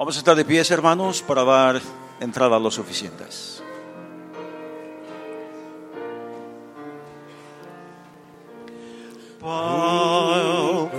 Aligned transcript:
Vamos 0.00 0.16
a 0.16 0.20
estar 0.20 0.34
de 0.34 0.46
pies, 0.46 0.70
hermanos, 0.70 1.20
para 1.20 1.44
dar 1.44 1.78
entrada 2.20 2.56
a 2.56 2.58
los 2.58 2.72
suficientes. 2.72 3.62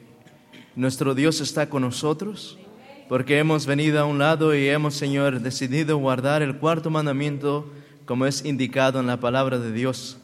nuestro 0.77 1.15
Dios 1.15 1.43
está 1.43 1.69
con 1.69 1.83
nosotros, 1.83 2.59
porque 3.07 3.39
hemos 3.39 3.67
venido 3.67 4.01
a 4.01 4.07
un 4.07 4.19
lado 4.19 4.55
y 4.55 4.67
hemos, 4.67 4.95
Señor, 4.95 5.43
decidido 5.43 5.99
guardar 5.99 6.41
el 6.41 6.57
cuarto 6.57 6.89
mandamiento 6.89 7.71
como 8.07 8.25
es 8.25 8.47
indicado 8.47 8.99
en 8.99 9.07
la 9.07 9.21
palabra 9.21 9.59
de 9.59 9.73
Dios. 9.73 10.17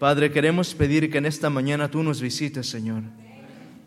Padre, 0.00 0.32
queremos 0.32 0.74
pedir 0.74 1.08
que 1.08 1.18
en 1.18 1.26
esta 1.26 1.48
mañana 1.48 1.88
tú 1.88 2.02
nos 2.02 2.20
visites, 2.20 2.68
Señor. 2.68 3.04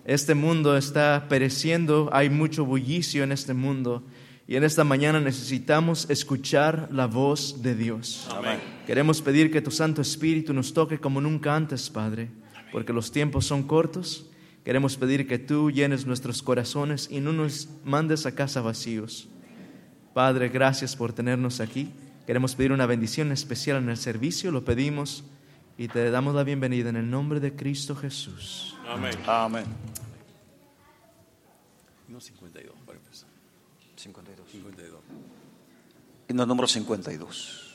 Este 0.06 0.36
mundo 0.36 0.78
está 0.78 1.26
pereciendo, 1.28 2.10
hay 2.14 2.30
mucho 2.30 2.64
bullicio 2.64 3.26
en 3.26 3.34
este 3.34 3.54
mundo 3.54 4.04
y 4.48 4.56
en 4.56 4.64
esta 4.64 4.86
mañana 4.86 5.20
necesitamos 5.20 6.10
escuchar 6.10 6.88
la 6.94 7.08
voz 7.08 7.62
de 7.62 7.76
Dios. 7.76 8.26
Amén. 8.32 8.77
Queremos 8.88 9.22
pedir 9.22 9.52
que 9.52 9.62
tu 9.62 9.70
Santo 9.70 10.02
Espíritu 10.02 10.54
nos 10.54 10.72
toque 10.74 10.98
como 10.98 11.20
nunca 11.20 11.54
antes, 11.54 11.90
Padre, 11.90 12.30
porque 12.72 12.94
los 12.94 13.12
tiempos 13.12 13.46
son 13.46 13.64
cortos. 13.64 14.28
Queremos 14.64 14.96
pedir 14.96 15.28
que 15.28 15.38
tú 15.38 15.70
llenes 15.70 16.06
nuestros 16.06 16.42
corazones 16.42 17.10
y 17.12 17.20
no 17.20 17.34
nos 17.34 17.68
mandes 17.84 18.26
a 18.26 18.34
casa 18.34 18.62
vacíos. 18.62 19.28
Padre, 20.14 20.48
gracias 20.48 20.96
por 20.96 21.12
tenernos 21.12 21.60
aquí. 21.60 21.92
Queremos 22.26 22.56
pedir 22.56 22.72
una 22.72 22.86
bendición 22.86 23.34
especial 23.34 23.76
en 23.76 23.90
el 23.90 23.98
servicio, 23.98 24.52
lo 24.52 24.64
pedimos 24.64 25.26
y 25.78 25.90
te 25.90 26.10
damos 26.10 26.34
la 26.34 26.46
bienvenida 26.46 26.88
en 26.88 26.96
el 26.96 27.10
nombre 27.10 27.42
de 27.42 27.54
Cristo 27.58 27.94
Jesús. 27.94 28.78
Amén. 28.88 29.16
Amén. 29.28 29.66
No 32.08 32.22
52, 32.22 32.74
para 32.86 32.98
empezar. 32.98 33.28
52. 33.98 34.50
52. 34.50 35.02
Himno 36.30 36.46
número 36.46 36.70
52. 36.70 37.67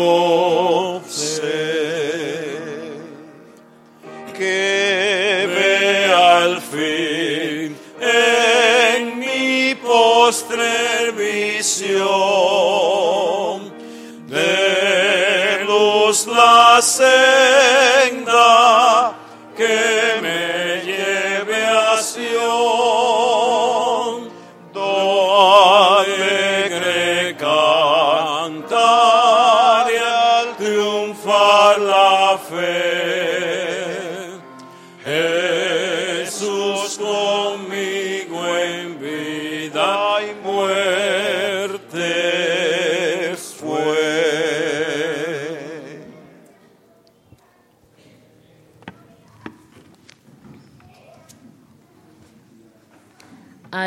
Conmigo 0.00 0.39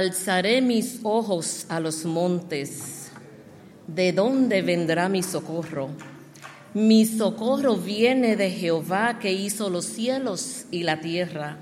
Alzaré 0.03 0.61
mis 0.61 0.99
ojos 1.03 1.65
a 1.69 1.79
los 1.79 2.03
montes. 2.03 3.09
¿De 3.87 4.11
dónde 4.11 4.61
vendrá 4.61 5.07
mi 5.07 5.23
socorro? 5.23 5.91
Mi 6.73 7.05
socorro 7.05 7.77
viene 7.77 8.35
de 8.35 8.49
Jehová 8.49 9.17
que 9.19 9.31
hizo 9.31 9.69
los 9.69 9.85
cielos 9.85 10.65
y 10.71 10.83
la 10.83 10.99
tierra. 10.99 11.55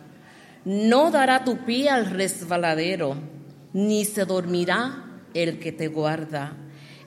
No 0.66 1.12
dará 1.12 1.44
tu 1.44 1.58
pie 1.66 1.90
al 1.90 2.08
resbaladero, 2.08 3.16
ni 3.74 4.06
se 4.06 4.26
dormirá 4.26 5.06
el 5.36 5.60
que 5.60 5.72
te 5.72 5.88
guarda. 5.88 6.58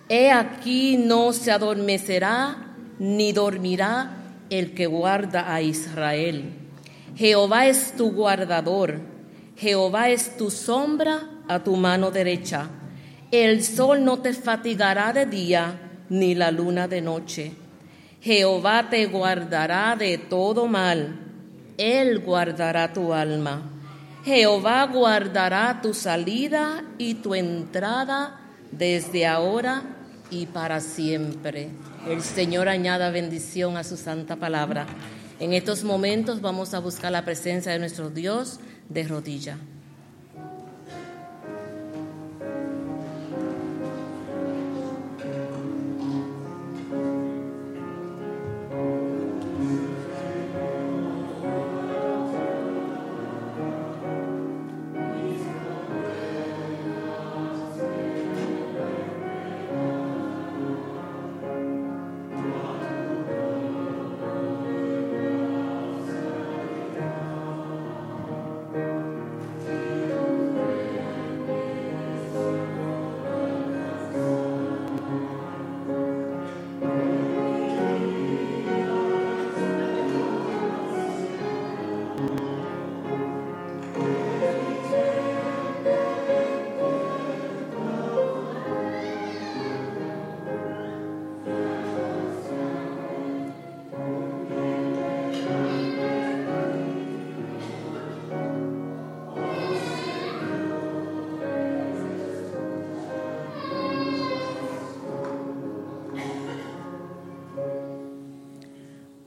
He 0.09 0.31
aquí 0.31 0.99
no 0.99 1.33
se 1.33 1.51
adormecerá, 1.51 2.77
ni 3.01 3.33
dormirá 3.33 4.37
el 4.51 4.73
que 4.73 4.87
guarda 4.87 5.53
a 5.53 5.63
Israel. 5.63 6.53
Jehová 7.17 7.67
es 7.67 7.97
tu 7.97 8.13
guardador, 8.13 9.14
Jehová 9.57 10.09
es 10.11 10.37
tu 10.37 10.51
sombra 10.51 11.29
a 11.49 11.63
tu 11.63 11.77
mano 11.77 12.11
derecha. 12.11 12.69
El 13.31 13.63
sol 13.63 14.05
no 14.05 14.19
te 14.19 14.33
fatigará 14.33 15.13
de 15.13 15.27
día, 15.27 15.81
ni 16.09 16.35
la 16.35 16.51
luna 16.51 16.89
de 16.89 17.01
noche. 17.01 17.53
Jehová 18.21 18.89
te 18.91 19.07
guardará 19.07 19.97
de 19.97 20.19
todo 20.19 20.67
mal, 20.67 21.21
Él 21.77 22.21
guardará 22.21 22.93
tu 22.93 23.13
alma. 23.13 23.63
Jehová 24.25 24.87
guardará 24.87 25.81
tu 25.83 25.93
salida 25.93 26.83
y 26.97 27.15
tu 27.15 27.35
entrada 27.35 28.41
desde 28.71 29.27
ahora 29.27 29.83
y 30.31 30.47
para 30.47 30.81
siempre. 30.81 31.69
El 32.09 32.23
Señor 32.23 32.69
añada 32.69 33.11
bendición 33.11 33.77
a 33.77 33.85
su 33.85 33.97
santa 33.97 34.37
palabra. 34.37 34.87
En 35.41 35.53
estos 35.53 35.85
momentos 35.85 36.41
vamos 36.41 36.73
a 36.73 36.79
buscar 36.79 37.13
la 37.13 37.25
presencia 37.25 37.73
de 37.73 37.79
nuestro 37.79 38.09
Dios 38.09 38.61
de 38.95 39.03
rodilla. 39.09 39.59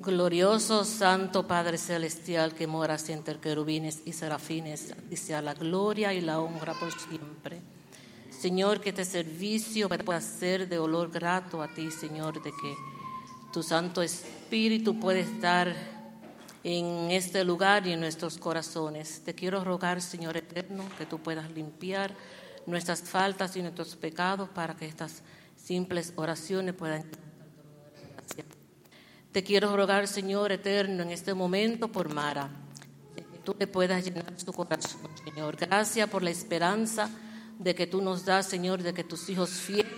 Glorioso 0.07 0.85
Santo 0.85 1.45
Padre 1.47 1.77
Celestial 1.77 2.53
que 2.53 2.65
moras 2.65 3.09
entre 3.09 3.41
querubines 3.41 4.03
y 4.05 4.13
serafines, 4.13 4.93
y 5.11 5.17
sea 5.17 5.41
la 5.41 5.53
gloria 5.53 6.13
y 6.13 6.21
la 6.21 6.39
honra 6.39 6.73
por 6.75 6.93
siempre. 6.97 7.59
Señor, 8.29 8.79
que 8.79 8.91
este 8.91 9.03
servicio 9.03 9.89
pueda 9.89 10.21
ser 10.21 10.69
de 10.69 10.79
olor 10.79 11.11
grato 11.11 11.61
a 11.61 11.67
ti, 11.67 11.91
Señor, 11.91 12.41
de 12.41 12.51
que 12.51 12.75
tu 13.51 13.61
Santo 13.61 14.01
Espíritu 14.01 14.97
puede 14.97 15.19
estar 15.19 15.75
en 16.63 17.11
este 17.11 17.43
lugar 17.43 17.85
y 17.85 17.91
en 17.91 17.99
nuestros 17.99 18.37
corazones. 18.37 19.23
Te 19.25 19.35
quiero 19.35 19.61
rogar, 19.65 20.01
Señor 20.01 20.37
eterno, 20.37 20.85
que 20.97 21.05
tú 21.05 21.19
puedas 21.19 21.51
limpiar 21.51 22.15
nuestras 22.65 23.01
faltas 23.01 23.57
y 23.57 23.61
nuestros 23.61 23.97
pecados 23.97 24.47
para 24.47 24.73
que 24.73 24.85
estas 24.85 25.21
simples 25.57 26.13
oraciones 26.15 26.75
puedan 26.75 27.03
te 29.37 29.43
quiero 29.43 29.75
rogar, 29.75 30.07
Señor 30.07 30.51
eterno, 30.51 31.03
en 31.03 31.11
este 31.11 31.31
momento 31.35 31.89
por 31.89 32.11
Mara, 32.11 32.49
que 33.15 33.37
tú 33.43 33.53
te 33.53 33.67
puedas 33.67 34.03
llenar 34.03 34.33
su 34.35 34.51
corazón, 34.51 35.11
Señor. 35.23 35.55
Gracias 35.55 36.09
por 36.09 36.23
la 36.23 36.31
esperanza 36.31 37.07
de 37.59 37.75
que 37.75 37.85
tú 37.85 38.01
nos 38.01 38.25
das, 38.25 38.47
Señor, 38.47 38.81
de 38.81 38.95
que 38.95 39.03
tus 39.03 39.29
hijos 39.29 39.51
fieles 39.51 39.93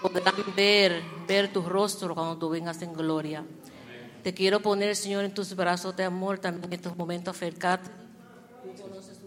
podrán 0.00 0.36
ver, 0.56 1.02
ver 1.28 1.52
tu 1.52 1.60
rostro 1.60 2.14
cuando 2.14 2.38
tú 2.38 2.48
vengas 2.48 2.80
en 2.80 2.94
gloria. 2.94 3.44
Te 4.22 4.32
quiero 4.32 4.60
poner, 4.60 4.96
Señor, 4.96 5.26
en 5.26 5.34
tus 5.34 5.54
brazos 5.54 5.94
de 5.94 6.04
amor 6.04 6.38
también 6.38 6.64
en 6.64 6.72
estos 6.72 6.96
momentos 6.96 7.36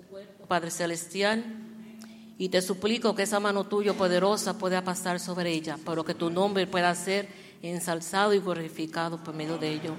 cuerpo, 0.09 0.47
Padre 0.47 0.71
Celestial. 0.71 1.43
Y 2.39 2.49
te 2.49 2.63
suplico 2.63 3.13
que 3.13 3.21
esa 3.21 3.39
mano 3.39 3.65
tuya 3.65 3.93
poderosa 3.93 4.57
pueda 4.57 4.83
pasar 4.83 5.19
sobre 5.19 5.51
ella, 5.51 5.77
pero 5.85 6.03
que 6.03 6.15
tu 6.15 6.31
nombre 6.31 6.65
pueda 6.65 6.95
ser 6.95 7.42
ensalzado 7.71 8.33
y 8.33 8.39
glorificado 8.39 9.23
por 9.23 9.33
medio 9.33 9.57
de 9.57 9.71
ello. 9.71 9.95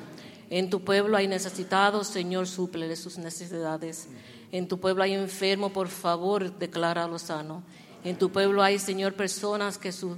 En 0.51 0.71
tu 0.71 0.85
pueblo 0.85 1.17
hay 1.17 1.27
necesitados, 1.27 2.07
Señor, 2.07 2.47
súplele 2.47 2.95
sus 2.97 3.19
necesidades. 3.19 4.09
En 4.53 4.69
tu 4.69 4.79
pueblo 4.79 5.03
hay 5.03 5.15
enfermo, 5.15 5.71
por 5.71 5.89
favor, 5.89 6.57
decláralo 6.59 7.19
sano. 7.19 7.63
En 8.05 8.17
tu 8.17 8.31
pueblo 8.31 8.63
hay, 8.63 8.79
Señor, 8.79 9.15
personas 9.15 9.79
que 9.79 9.91
su 9.91 10.17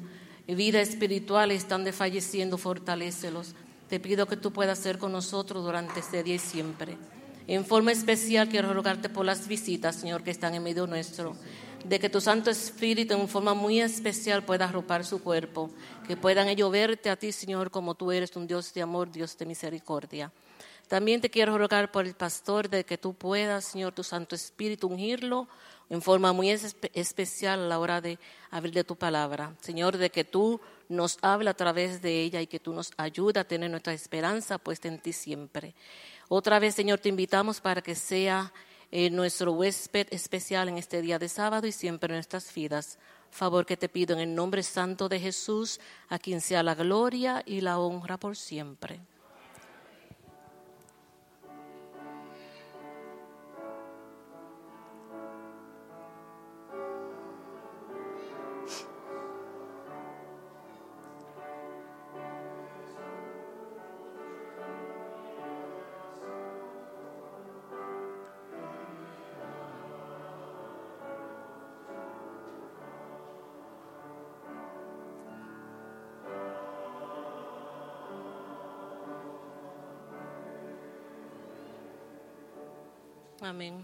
vida 0.49 0.81
espiritual 0.81 1.53
están 1.53 1.85
desfalleciendo, 1.85 2.59
fortalécelos. 2.59 3.55
Te 3.89 4.01
pido 4.01 4.27
que 4.27 4.37
tú 4.37 4.53
puedas 4.53 4.79
ser 4.79 4.99
con 4.99 5.13
nosotros 5.13 5.65
durante 5.65 6.01
este 6.01 6.23
día 6.23 6.35
y 6.35 6.41
siempre. 6.41 6.99
En 7.47 7.65
forma 7.65 7.93
especial 7.93 8.49
quiero 8.49 8.75
rogarte 8.75 9.09
por 9.09 9.25
las 9.25 9.47
visitas, 9.47 9.95
Señor, 9.95 10.25
que 10.25 10.33
están 10.33 10.55
en 10.55 10.65
medio 10.65 10.89
nuestro 10.89 11.37
de 11.89 12.01
que 12.01 12.11
tu 12.11 12.21
Santo 12.21 12.51
Espíritu 12.51 13.15
en 13.15 13.29
forma 13.29 13.55
muy 13.55 13.81
especial 13.81 14.43
pueda 14.43 14.65
arropar 14.65 15.05
su 15.05 15.23
cuerpo, 15.23 15.71
que 16.07 16.17
puedan 16.17 16.49
ellos 16.49 16.71
verte 16.71 17.11
a 17.11 17.17
ti, 17.17 17.31
Señor, 17.31 17.71
como 17.71 17.95
tú 17.95 18.11
eres 18.11 18.35
un 18.35 18.47
Dios 18.47 18.75
de 18.75 18.83
amor, 18.83 19.11
Dios 19.11 19.39
de 19.39 19.47
misericordia. 19.47 20.33
También 20.89 21.21
te 21.21 21.31
quiero 21.31 21.57
rogar 21.59 21.91
por 21.93 22.05
el 22.07 22.15
pastor 22.15 22.69
de 22.69 22.85
que 22.85 22.99
tú 22.99 23.15
puedas, 23.15 23.65
Señor, 23.65 23.93
tu 23.93 24.03
Santo 24.03 24.35
Espíritu 24.35 24.89
ungirlo 24.89 25.49
en 25.89 26.03
forma 26.03 26.33
muy 26.33 26.51
especial 26.51 27.61
a 27.61 27.69
la 27.69 27.79
hora 27.79 28.01
de 28.01 28.19
abrir 28.51 28.75
de 28.75 28.85
tu 28.85 28.97
palabra. 28.97 29.55
Señor, 29.61 29.97
de 29.97 30.11
que 30.11 30.25
tú 30.25 30.61
nos 30.89 31.19
habla 31.23 31.53
a 31.53 31.55
través 31.55 32.03
de 32.03 32.23
ella 32.23 32.41
y 32.41 32.47
que 32.47 32.61
tú 32.61 32.73
nos 32.73 32.93
ayuda 32.97 33.43
a 33.43 33.45
tener 33.45 33.71
nuestra 33.71 33.93
esperanza 33.93 34.59
puesta 34.59 34.89
en 34.89 34.99
ti 34.99 35.13
siempre. 35.13 35.75
Otra 36.29 36.59
vez, 36.59 36.75
Señor, 36.75 36.99
te 36.99 37.09
invitamos 37.09 37.61
para 37.61 37.83
que 37.83 37.95
sea 37.95 38.53
eh, 38.91 39.11
nuestro 39.11 39.53
huésped 39.53 40.07
especial 40.11 40.69
en 40.69 40.79
este 40.79 41.03
día 41.03 41.19
de 41.19 41.29
sábado 41.29 41.67
y 41.67 41.73
siempre 41.73 42.13
en 42.13 42.17
nuestras 42.17 42.53
vidas. 42.55 42.99
Favor 43.31 43.67
que 43.67 43.77
te 43.77 43.89
pido 43.89 44.15
en 44.15 44.21
el 44.21 44.35
nombre 44.35 44.63
santo 44.63 45.09
de 45.09 45.21
Jesús, 45.21 45.81
a 46.09 46.19
quien 46.19 46.41
sea 46.41 46.63
la 46.63 46.75
gloria 46.75 47.43
y 47.45 47.61
la 47.61 47.79
honra 47.79 48.17
por 48.17 48.37
siempre. 48.37 49.01
Amén. 83.47 83.75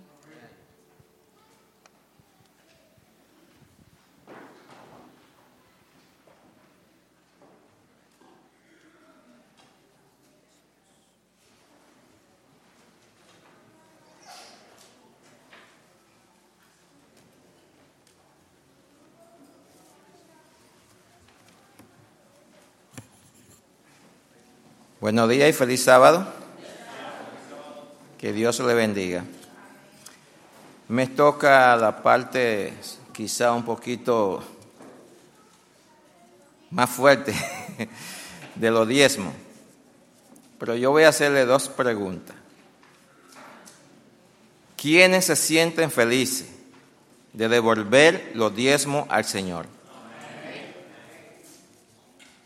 Buenos 25.01 25.29
días 25.29 25.51
y 25.51 25.53
feliz 25.53 25.85
sábado. 25.85 26.27
Que 28.19 28.33
Dios 28.33 28.59
le 28.59 28.75
bendiga. 28.75 29.25
Me 30.93 31.07
toca 31.07 31.75
la 31.75 32.03
parte 32.03 32.75
quizá 33.15 33.55
un 33.55 33.65
poquito 33.65 34.45
más 36.71 36.91
fuerte 36.91 37.35
de 38.55 38.71
los 38.71 38.87
diezmos, 38.87 39.33
pero 40.59 40.77
yo 40.77 40.91
voy 40.91 41.05
a 41.05 41.09
hacerle 41.09 41.47
dos 41.47 41.71
preguntas. 41.71 42.37
¿Quiénes 44.77 45.25
se 45.25 45.35
sienten 45.35 45.91
felices 45.91 46.51
de 47.33 47.49
devolver 47.49 48.33
los 48.35 48.55
diezmos 48.55 49.07
al 49.09 49.25
Señor? 49.25 49.65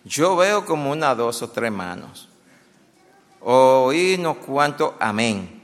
Yo 0.04 0.36
veo 0.36 0.64
como 0.64 0.92
una, 0.92 1.16
dos 1.16 1.42
o 1.42 1.50
tres 1.50 1.72
manos. 1.72 2.28
Oí 3.40 4.14
unos 4.14 4.36
cuantos 4.36 4.92
amén. 5.00 5.55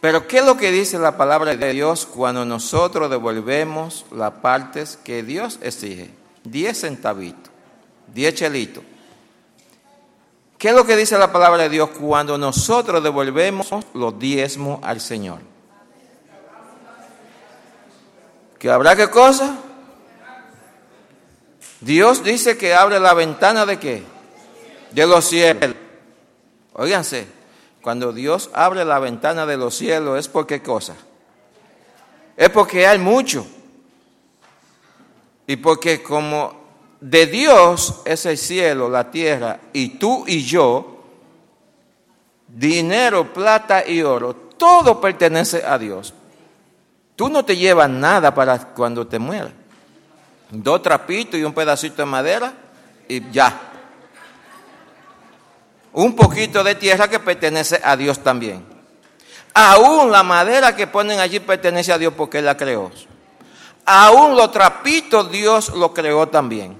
Pero 0.00 0.28
¿qué 0.28 0.38
es 0.38 0.44
lo 0.44 0.56
que 0.56 0.70
dice 0.70 0.98
la 0.98 1.16
palabra 1.16 1.56
de 1.56 1.72
Dios 1.72 2.06
cuando 2.06 2.44
nosotros 2.44 3.10
devolvemos 3.10 4.06
las 4.12 4.32
partes 4.34 4.96
que 5.02 5.22
Dios 5.22 5.58
exige? 5.60 6.10
Diez 6.44 6.80
centavitos, 6.80 7.50
diez 8.14 8.34
chelitos. 8.34 8.84
¿Qué 10.56 10.68
es 10.68 10.74
lo 10.74 10.84
que 10.84 10.96
dice 10.96 11.18
la 11.18 11.32
palabra 11.32 11.64
de 11.64 11.68
Dios 11.68 11.90
cuando 11.90 12.38
nosotros 12.38 13.02
devolvemos 13.02 13.68
los 13.94 14.18
diezmos 14.18 14.80
al 14.82 15.00
Señor? 15.00 15.40
¿Que 18.58 18.70
habrá 18.70 18.96
qué 18.96 19.08
cosa? 19.08 19.56
Dios 21.80 22.24
dice 22.24 22.56
que 22.58 22.74
abre 22.74 22.98
la 22.98 23.14
ventana 23.14 23.66
de 23.66 23.78
qué? 23.78 24.02
De 24.90 25.06
los 25.06 25.24
cielos. 25.24 25.74
Óiganse, 26.72 27.26
cuando 27.82 28.12
Dios 28.12 28.50
abre 28.52 28.84
la 28.84 28.98
ventana 28.98 29.46
de 29.46 29.56
los 29.56 29.74
cielos 29.74 30.18
es 30.18 30.28
por 30.28 30.46
qué 30.46 30.62
cosa? 30.62 30.94
Es 32.36 32.50
porque 32.50 32.86
hay 32.86 32.98
mucho. 32.98 33.46
Y 35.46 35.56
porque 35.56 36.02
como 36.02 36.58
de 37.00 37.26
Dios 37.26 38.02
es 38.04 38.26
el 38.26 38.36
cielo, 38.36 38.88
la 38.88 39.10
tierra, 39.10 39.60
y 39.72 39.90
tú 39.98 40.24
y 40.26 40.42
yo, 40.44 41.04
dinero, 42.46 43.32
plata 43.32 43.86
y 43.88 44.02
oro, 44.02 44.34
todo 44.34 45.00
pertenece 45.00 45.64
a 45.64 45.78
Dios. 45.78 46.12
Tú 47.16 47.28
no 47.28 47.44
te 47.44 47.56
llevas 47.56 47.88
nada 47.90 48.34
para 48.34 48.58
cuando 48.74 49.06
te 49.06 49.18
mueras. 49.18 49.52
Dos 50.50 50.82
trapitos 50.82 51.38
y 51.38 51.44
un 51.44 51.52
pedacito 51.52 51.96
de 51.96 52.06
madera 52.06 52.52
y 53.08 53.30
ya 53.30 53.67
un 55.92 56.14
poquito 56.14 56.62
de 56.62 56.74
tierra 56.74 57.08
que 57.08 57.18
pertenece 57.18 57.80
a 57.82 57.96
Dios 57.96 58.18
también. 58.20 58.64
Aún 59.54 60.10
la 60.10 60.22
madera 60.22 60.76
que 60.76 60.86
ponen 60.86 61.18
allí 61.20 61.40
pertenece 61.40 61.92
a 61.92 61.98
Dios 61.98 62.12
porque 62.16 62.38
Él 62.38 62.44
la 62.44 62.56
creó. 62.56 62.90
Aún 63.84 64.36
los 64.36 64.52
trapitos 64.52 65.30
Dios 65.30 65.70
lo 65.70 65.92
creó 65.92 66.28
también. 66.28 66.76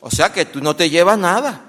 O 0.00 0.10
sea 0.10 0.32
que 0.32 0.44
tú 0.44 0.60
no 0.60 0.76
te 0.76 0.90
llevas 0.90 1.18
nada. 1.18 1.60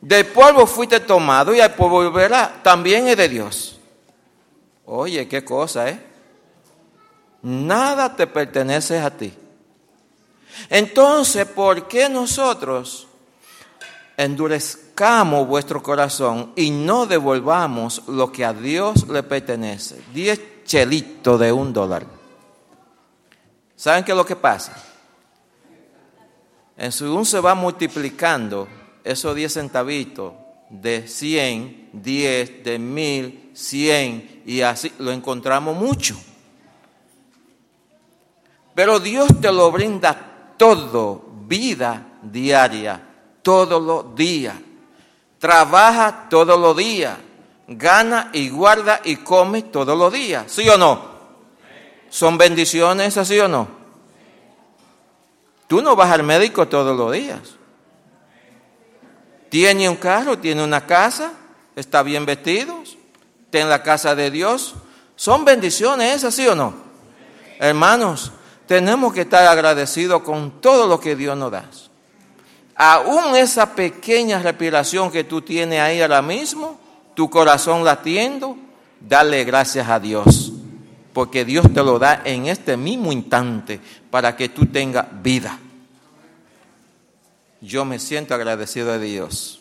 Del 0.00 0.26
polvo 0.26 0.66
fuiste 0.66 1.00
tomado 1.00 1.54
y 1.54 1.60
al 1.60 1.74
polvo 1.74 2.02
volverá. 2.02 2.60
También 2.62 3.08
es 3.08 3.16
de 3.16 3.28
Dios. 3.28 3.80
Oye, 4.84 5.26
qué 5.28 5.44
cosa, 5.44 5.88
¿eh? 5.88 6.02
Nada 7.42 8.14
te 8.14 8.26
pertenece 8.26 8.98
a 8.98 9.10
ti. 9.10 9.32
Entonces, 10.70 11.46
¿por 11.46 11.88
qué 11.88 12.08
nosotros 12.08 13.07
endurezcamos 14.18 15.46
vuestro 15.46 15.80
corazón 15.80 16.52
y 16.56 16.72
no 16.72 17.06
devolvamos 17.06 18.02
lo 18.08 18.32
que 18.32 18.44
a 18.44 18.52
Dios 18.52 19.06
le 19.08 19.22
pertenece. 19.22 20.02
Diez 20.12 20.64
chelitos 20.64 21.38
de 21.38 21.52
un 21.52 21.72
dólar. 21.72 22.04
¿Saben 23.76 24.02
qué 24.02 24.10
es 24.10 24.18
lo 24.18 24.26
que 24.26 24.34
pasa? 24.34 24.72
En 26.76 26.90
según 26.90 27.24
se 27.24 27.38
va 27.38 27.54
multiplicando 27.54 28.66
esos 29.04 29.36
diez 29.36 29.52
centavitos 29.52 30.32
de 30.68 31.06
cien, 31.06 31.88
diez, 31.92 32.64
de 32.64 32.76
mil, 32.76 33.52
cien, 33.54 34.42
y 34.44 34.62
así 34.62 34.92
lo 34.98 35.12
encontramos 35.12 35.76
mucho. 35.76 36.16
Pero 38.74 38.98
Dios 38.98 39.28
te 39.40 39.52
lo 39.52 39.70
brinda 39.70 40.54
todo, 40.56 41.24
vida 41.46 42.18
diaria 42.20 43.07
todos 43.42 43.82
los 43.82 44.14
días. 44.14 44.54
Trabaja 45.38 46.28
todos 46.28 46.58
los 46.58 46.76
días. 46.76 47.16
Gana 47.68 48.30
y 48.32 48.48
guarda 48.48 49.00
y 49.04 49.16
come 49.16 49.62
todos 49.62 49.96
los 49.96 50.12
días. 50.12 50.50
¿Sí 50.50 50.68
o 50.68 50.78
no? 50.78 51.00
¿Son 52.08 52.38
bendiciones 52.38 53.16
así 53.16 53.38
o 53.38 53.48
no? 53.48 53.68
Tú 55.66 55.82
no 55.82 55.94
vas 55.94 56.10
al 56.10 56.22
médico 56.22 56.66
todos 56.66 56.96
los 56.96 57.12
días. 57.12 57.40
Tiene 59.50 59.88
un 59.88 59.96
carro, 59.96 60.38
tiene 60.38 60.64
una 60.64 60.86
casa, 60.86 61.32
está 61.76 62.02
bien 62.02 62.26
vestido, 62.26 62.82
está 63.44 63.58
en 63.58 63.68
la 63.68 63.82
casa 63.82 64.14
de 64.14 64.30
Dios. 64.30 64.74
¿Son 65.14 65.44
bendiciones 65.44 66.24
así 66.24 66.46
o 66.46 66.54
no? 66.54 66.74
Hermanos, 67.58 68.32
tenemos 68.66 69.12
que 69.12 69.22
estar 69.22 69.46
agradecidos 69.46 70.22
con 70.22 70.60
todo 70.60 70.86
lo 70.86 71.00
que 71.00 71.16
Dios 71.16 71.36
nos 71.36 71.50
da 71.50 71.68
aún 72.78 73.34
esa 73.36 73.74
pequeña 73.74 74.38
respiración 74.38 75.10
que 75.10 75.24
tú 75.24 75.42
tienes 75.42 75.80
ahí 75.80 76.00
ahora 76.00 76.22
mismo, 76.22 76.78
tu 77.14 77.28
corazón 77.28 77.84
latiendo, 77.84 78.56
dale 79.00 79.44
gracias 79.44 79.88
a 79.88 79.98
Dios, 79.98 80.52
porque 81.12 81.44
Dios 81.44 81.66
te 81.74 81.82
lo 81.82 81.98
da 81.98 82.22
en 82.24 82.46
este 82.46 82.76
mismo 82.76 83.10
instante 83.12 83.80
para 84.10 84.36
que 84.36 84.48
tú 84.48 84.66
tengas 84.66 85.06
vida. 85.20 85.58
Yo 87.60 87.84
me 87.84 87.98
siento 87.98 88.34
agradecido 88.34 88.92
a 88.92 88.98
Dios. 88.98 89.60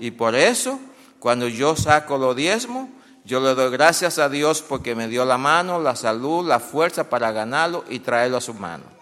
Y 0.00 0.10
por 0.10 0.34
eso, 0.34 0.80
cuando 1.20 1.46
yo 1.46 1.76
saco 1.76 2.18
los 2.18 2.34
diezmos, 2.34 2.88
yo 3.24 3.38
le 3.38 3.54
doy 3.54 3.70
gracias 3.70 4.18
a 4.18 4.28
Dios 4.28 4.62
porque 4.62 4.96
me 4.96 5.06
dio 5.06 5.24
la 5.24 5.38
mano, 5.38 5.80
la 5.80 5.94
salud, 5.94 6.46
la 6.46 6.58
fuerza 6.58 7.08
para 7.08 7.30
ganarlo 7.30 7.84
y 7.88 8.00
traerlo 8.00 8.38
a 8.38 8.40
su 8.40 8.54
mano. 8.54 8.95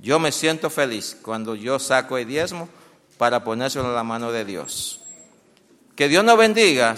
Yo 0.00 0.18
me 0.18 0.32
siento 0.32 0.70
feliz 0.70 1.16
cuando 1.20 1.54
yo 1.54 1.78
saco 1.78 2.18
el 2.18 2.26
diezmo 2.26 2.68
para 3.16 3.42
ponérselo 3.42 3.86
en 3.86 3.94
la 3.94 4.04
mano 4.04 4.30
de 4.30 4.44
Dios. 4.44 5.00
Que 5.96 6.08
Dios 6.08 6.24
nos 6.24 6.38
bendiga, 6.38 6.96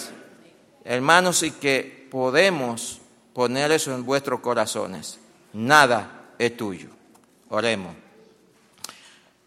hermanos, 0.85 1.43
y 1.43 1.51
que 1.51 2.09
podemos 2.11 3.01
poner 3.33 3.73
eso 3.73 3.95
en 3.95 4.05
vuestros 4.05 4.41
corazones. 4.41 5.19
Nada 5.53 6.33
es 6.39 6.57
tuyo. 6.57 6.89
Oremos. 7.49 7.97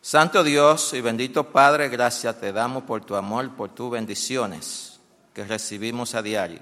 Santo 0.01 0.43
Dios 0.43 0.93
y 0.93 1.00
bendito 1.00 1.45
Padre, 1.45 1.88
gracias 1.88 2.38
te 2.39 2.51
damos 2.51 2.83
por 2.83 3.05
tu 3.05 3.15
amor, 3.15 3.51
por 3.55 3.69
tus 3.69 3.89
bendiciones 3.89 5.00
que 5.33 5.45
recibimos 5.45 6.13
a 6.13 6.22
diario. 6.22 6.60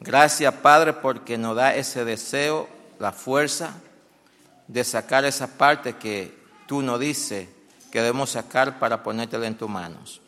Gracias 0.00 0.52
Padre 0.54 0.92
porque 0.92 1.38
nos 1.38 1.56
da 1.56 1.74
ese 1.74 2.04
deseo, 2.04 2.68
la 2.98 3.12
fuerza 3.12 3.74
de 4.68 4.84
sacar 4.84 5.24
esa 5.24 5.46
parte 5.58 5.96
que 5.96 6.36
tú 6.66 6.82
nos 6.82 7.00
dices 7.00 7.48
que 7.90 8.00
debemos 8.00 8.30
sacar 8.30 8.78
para 8.78 9.02
ponértela 9.02 9.46
en 9.46 9.56
tus 9.56 9.68
manos. 9.68 10.20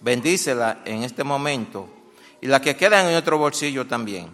Bendícela 0.00 0.82
en 0.84 1.04
este 1.04 1.24
momento 1.24 1.88
y 2.40 2.46
la 2.46 2.60
que 2.60 2.76
queda 2.76 3.08
en 3.08 3.16
otro 3.16 3.38
bolsillo 3.38 3.86
también. 3.86 4.30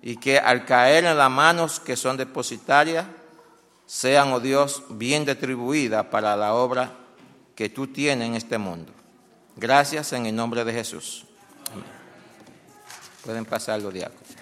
Y 0.00 0.16
que 0.16 0.38
al 0.38 0.64
caer 0.64 1.04
en 1.04 1.18
las 1.18 1.30
manos 1.30 1.80
que 1.80 1.96
son 1.96 2.16
depositarias, 2.16 3.06
sean, 3.86 4.32
oh 4.32 4.40
Dios, 4.40 4.84
bien 4.88 5.24
distribuidas 5.24 6.06
para 6.06 6.36
la 6.36 6.54
obra 6.54 6.92
que 7.54 7.68
tú 7.68 7.88
tienes 7.88 8.28
en 8.28 8.34
este 8.34 8.58
mundo. 8.58 8.92
Gracias 9.56 10.12
en 10.12 10.26
el 10.26 10.34
nombre 10.34 10.64
de 10.64 10.72
Jesús. 10.72 11.26
Pueden 13.24 13.44
pasar 13.44 13.80
los 13.80 13.92
diáconos. 13.92 14.35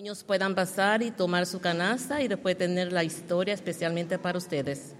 Niños 0.00 0.24
puedan 0.24 0.54
pasar 0.54 1.02
y 1.02 1.10
tomar 1.10 1.44
su 1.44 1.60
canasta 1.60 2.22
y 2.22 2.28
después 2.28 2.56
tener 2.56 2.90
la 2.90 3.04
historia 3.04 3.52
especialmente 3.52 4.18
para 4.18 4.38
ustedes. 4.38 4.94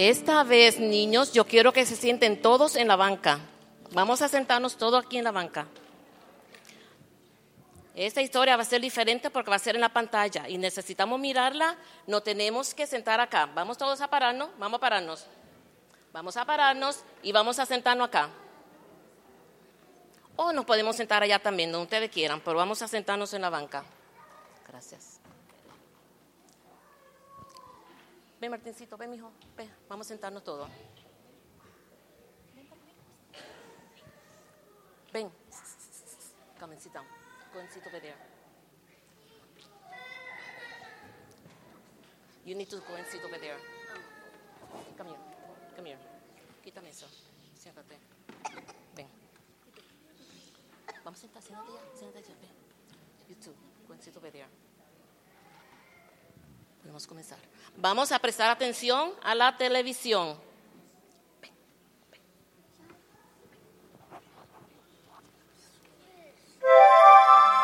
Esta 0.00 0.44
vez, 0.44 0.78
niños, 0.78 1.32
yo 1.32 1.44
quiero 1.44 1.72
que 1.72 1.84
se 1.84 1.96
sienten 1.96 2.40
todos 2.40 2.76
en 2.76 2.86
la 2.86 2.94
banca. 2.94 3.40
Vamos 3.90 4.22
a 4.22 4.28
sentarnos 4.28 4.76
todos 4.76 5.04
aquí 5.04 5.18
en 5.18 5.24
la 5.24 5.32
banca. 5.32 5.66
Esta 7.96 8.22
historia 8.22 8.54
va 8.54 8.62
a 8.62 8.64
ser 8.64 8.80
diferente 8.80 9.28
porque 9.28 9.50
va 9.50 9.56
a 9.56 9.58
ser 9.58 9.74
en 9.74 9.80
la 9.80 9.88
pantalla 9.88 10.48
y 10.48 10.56
necesitamos 10.56 11.18
mirarla. 11.18 11.76
No 12.06 12.20
tenemos 12.20 12.74
que 12.74 12.86
sentar 12.86 13.18
acá. 13.18 13.46
Vamos 13.46 13.76
todos 13.76 14.00
a 14.00 14.06
pararnos. 14.06 14.50
Vamos 14.56 14.78
a 14.78 14.80
pararnos. 14.80 15.26
Vamos 16.12 16.36
a 16.36 16.44
pararnos 16.44 17.00
y 17.24 17.32
vamos 17.32 17.58
a 17.58 17.66
sentarnos 17.66 18.06
acá. 18.06 18.28
O 20.36 20.52
nos 20.52 20.64
podemos 20.64 20.94
sentar 20.94 21.24
allá 21.24 21.40
también, 21.40 21.72
donde 21.72 21.86
ustedes 21.86 22.10
quieran, 22.12 22.40
pero 22.44 22.56
vamos 22.56 22.80
a 22.82 22.86
sentarnos 22.86 23.34
en 23.34 23.42
la 23.42 23.50
banca. 23.50 23.82
Gracias. 24.68 25.17
Ven, 28.40 28.50
Martincito, 28.50 28.96
ven, 28.96 29.10
mijo. 29.10 29.32
Ven, 29.56 29.68
vamos 29.88 30.06
a 30.06 30.08
sentarnos 30.08 30.44
todos. 30.44 30.68
Ven. 35.12 35.30
Come 36.60 36.72
and 36.72 36.80
sit 36.80 36.92
down. 36.92 37.04
Go 37.52 37.60
and 37.60 37.70
sit 37.70 37.86
over 37.86 38.00
there. 38.00 38.16
You 42.44 42.54
need 42.54 42.68
to 42.70 42.76
go 42.76 42.94
and 42.94 43.06
sit 43.06 43.22
over 43.24 43.38
there. 43.38 43.58
Come 44.96 45.08
here. 45.08 45.18
Come 45.76 45.86
here. 45.86 45.98
Quítame 46.62 46.90
eso. 46.90 47.06
Siéntate. 47.54 47.98
Ven. 48.94 49.06
Vamos 51.04 51.18
a 51.18 51.22
sentar. 51.22 51.42
Siéntate 51.42 51.72
ya. 51.72 51.80
Siéntate 51.94 52.28
ya. 52.28 52.34
Ven. 52.40 52.50
You 53.28 53.34
too. 53.36 53.54
Go 53.86 53.94
and 53.94 54.02
sit 54.02 54.16
over 54.16 54.30
there. 54.30 54.48
Podemos 56.80 57.06
comenzar. 57.06 57.38
Vamos 57.76 58.12
a 58.12 58.18
prestar 58.18 58.50
atención 58.50 59.12
a 59.22 59.34
la 59.34 59.56
televisión. 59.56 60.36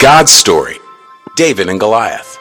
God's 0.00 0.32
story 0.32 0.78
David 1.36 1.68
and 1.68 1.80
Goliath. 1.80 2.38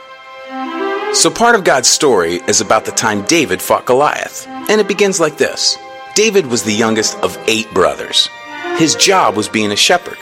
So, 1.14 1.32
part 1.32 1.56
of 1.56 1.64
God's 1.64 1.88
story 1.88 2.42
is 2.48 2.62
about 2.62 2.86
the 2.86 2.92
time 2.92 3.24
David 3.26 3.62
fought 3.62 3.86
Goliath. 3.86 4.48
And 4.70 4.80
it 4.80 4.88
begins 4.88 5.20
like 5.20 5.38
this 5.38 5.78
David 6.16 6.48
was 6.48 6.64
the 6.64 6.74
youngest 6.74 7.18
of 7.20 7.38
eight 7.48 7.72
brothers. 7.74 8.30
His 8.78 8.96
job 8.96 9.36
was 9.36 9.50
being 9.50 9.72
a 9.72 9.76
shepherd, 9.76 10.18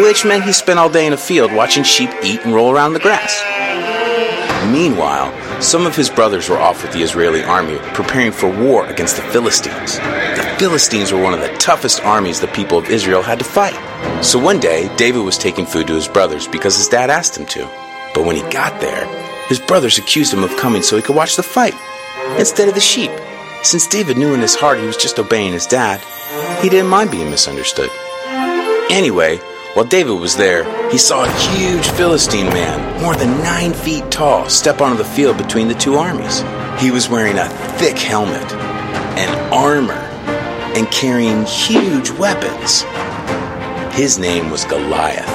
which 0.00 0.24
meant 0.24 0.44
he 0.44 0.52
spent 0.52 0.78
all 0.78 0.90
day 0.90 1.06
in 1.06 1.12
a 1.12 1.16
field 1.16 1.52
watching 1.52 1.82
sheep 1.82 2.10
eat 2.22 2.44
and 2.44 2.54
roll 2.54 2.70
around 2.70 2.92
the 2.92 3.00
grass. 3.00 3.42
Meanwhile, 4.72 5.32
some 5.60 5.86
of 5.86 5.96
his 5.96 6.08
brothers 6.08 6.48
were 6.48 6.58
off 6.58 6.82
with 6.82 6.92
the 6.92 7.02
Israeli 7.02 7.42
army 7.42 7.78
preparing 7.92 8.30
for 8.30 8.48
war 8.48 8.86
against 8.86 9.16
the 9.16 9.22
Philistines. 9.22 9.96
The 9.96 10.56
Philistines 10.58 11.12
were 11.12 11.20
one 11.20 11.34
of 11.34 11.40
the 11.40 11.54
toughest 11.58 12.02
armies 12.04 12.40
the 12.40 12.46
people 12.48 12.78
of 12.78 12.90
Israel 12.90 13.22
had 13.22 13.40
to 13.40 13.44
fight. 13.44 13.74
So 14.24 14.38
one 14.38 14.60
day, 14.60 14.94
David 14.96 15.20
was 15.20 15.36
taking 15.36 15.66
food 15.66 15.88
to 15.88 15.94
his 15.94 16.06
brothers 16.06 16.46
because 16.46 16.76
his 16.76 16.88
dad 16.88 17.10
asked 17.10 17.36
him 17.36 17.46
to. 17.46 17.68
But 18.14 18.24
when 18.24 18.36
he 18.36 18.42
got 18.50 18.80
there, 18.80 19.06
his 19.48 19.58
brothers 19.58 19.98
accused 19.98 20.32
him 20.32 20.44
of 20.44 20.56
coming 20.56 20.82
so 20.82 20.96
he 20.96 21.02
could 21.02 21.16
watch 21.16 21.36
the 21.36 21.42
fight 21.42 21.74
instead 22.38 22.68
of 22.68 22.74
the 22.74 22.80
sheep. 22.80 23.10
Since 23.62 23.88
David 23.88 24.16
knew 24.16 24.34
in 24.34 24.40
his 24.40 24.54
heart 24.54 24.78
he 24.78 24.86
was 24.86 24.96
just 24.96 25.18
obeying 25.18 25.52
his 25.52 25.66
dad, 25.66 26.00
he 26.62 26.68
didn't 26.68 26.90
mind 26.90 27.10
being 27.10 27.30
misunderstood. 27.30 27.90
Anyway, 28.90 29.40
while 29.78 29.86
David 29.86 30.18
was 30.18 30.34
there, 30.34 30.64
he 30.90 30.98
saw 30.98 31.22
a 31.24 31.30
huge 31.38 31.86
Philistine 31.90 32.46
man, 32.46 33.00
more 33.00 33.14
than 33.14 33.40
nine 33.44 33.72
feet 33.72 34.10
tall, 34.10 34.48
step 34.48 34.80
onto 34.80 34.98
the 34.98 35.04
field 35.04 35.38
between 35.38 35.68
the 35.68 35.74
two 35.74 35.94
armies. 35.94 36.40
He 36.82 36.90
was 36.90 37.08
wearing 37.08 37.38
a 37.38 37.48
thick 37.78 37.96
helmet 37.96 38.52
and 39.16 39.54
armor 39.54 39.92
and 40.74 40.90
carrying 40.90 41.44
huge 41.44 42.10
weapons. 42.10 42.82
His 43.94 44.18
name 44.18 44.50
was 44.50 44.64
Goliath, 44.64 45.28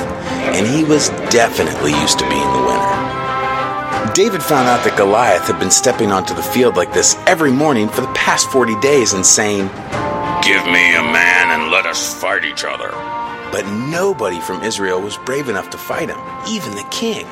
and 0.51 0.67
he 0.67 0.83
was 0.83 1.07
definitely 1.31 1.91
used 2.01 2.19
to 2.19 2.27
being 2.27 2.41
the 2.41 2.65
winner. 2.67 4.11
David 4.13 4.43
found 4.43 4.67
out 4.67 4.83
that 4.83 4.97
Goliath 4.97 5.47
had 5.47 5.57
been 5.57 5.71
stepping 5.71 6.11
onto 6.11 6.33
the 6.33 6.43
field 6.43 6.75
like 6.75 6.91
this 6.91 7.15
every 7.27 7.53
morning 7.53 7.87
for 7.87 8.01
the 8.01 8.11
past 8.11 8.51
40 8.51 8.77
days 8.81 9.13
and 9.13 9.25
saying, 9.25 9.67
Give 10.43 10.65
me 10.65 10.95
a 10.97 11.01
man 11.15 11.61
and 11.61 11.71
let 11.71 11.85
us 11.85 12.19
fight 12.19 12.43
each 12.43 12.65
other. 12.65 13.22
But 13.53 13.67
nobody 13.67 14.41
from 14.41 14.63
Israel 14.63 14.99
was 14.99 15.15
brave 15.15 15.47
enough 15.47 15.69
to 15.69 15.77
fight 15.77 16.09
him, 16.09 16.19
even 16.49 16.71
the 16.75 16.87
king. 16.89 17.27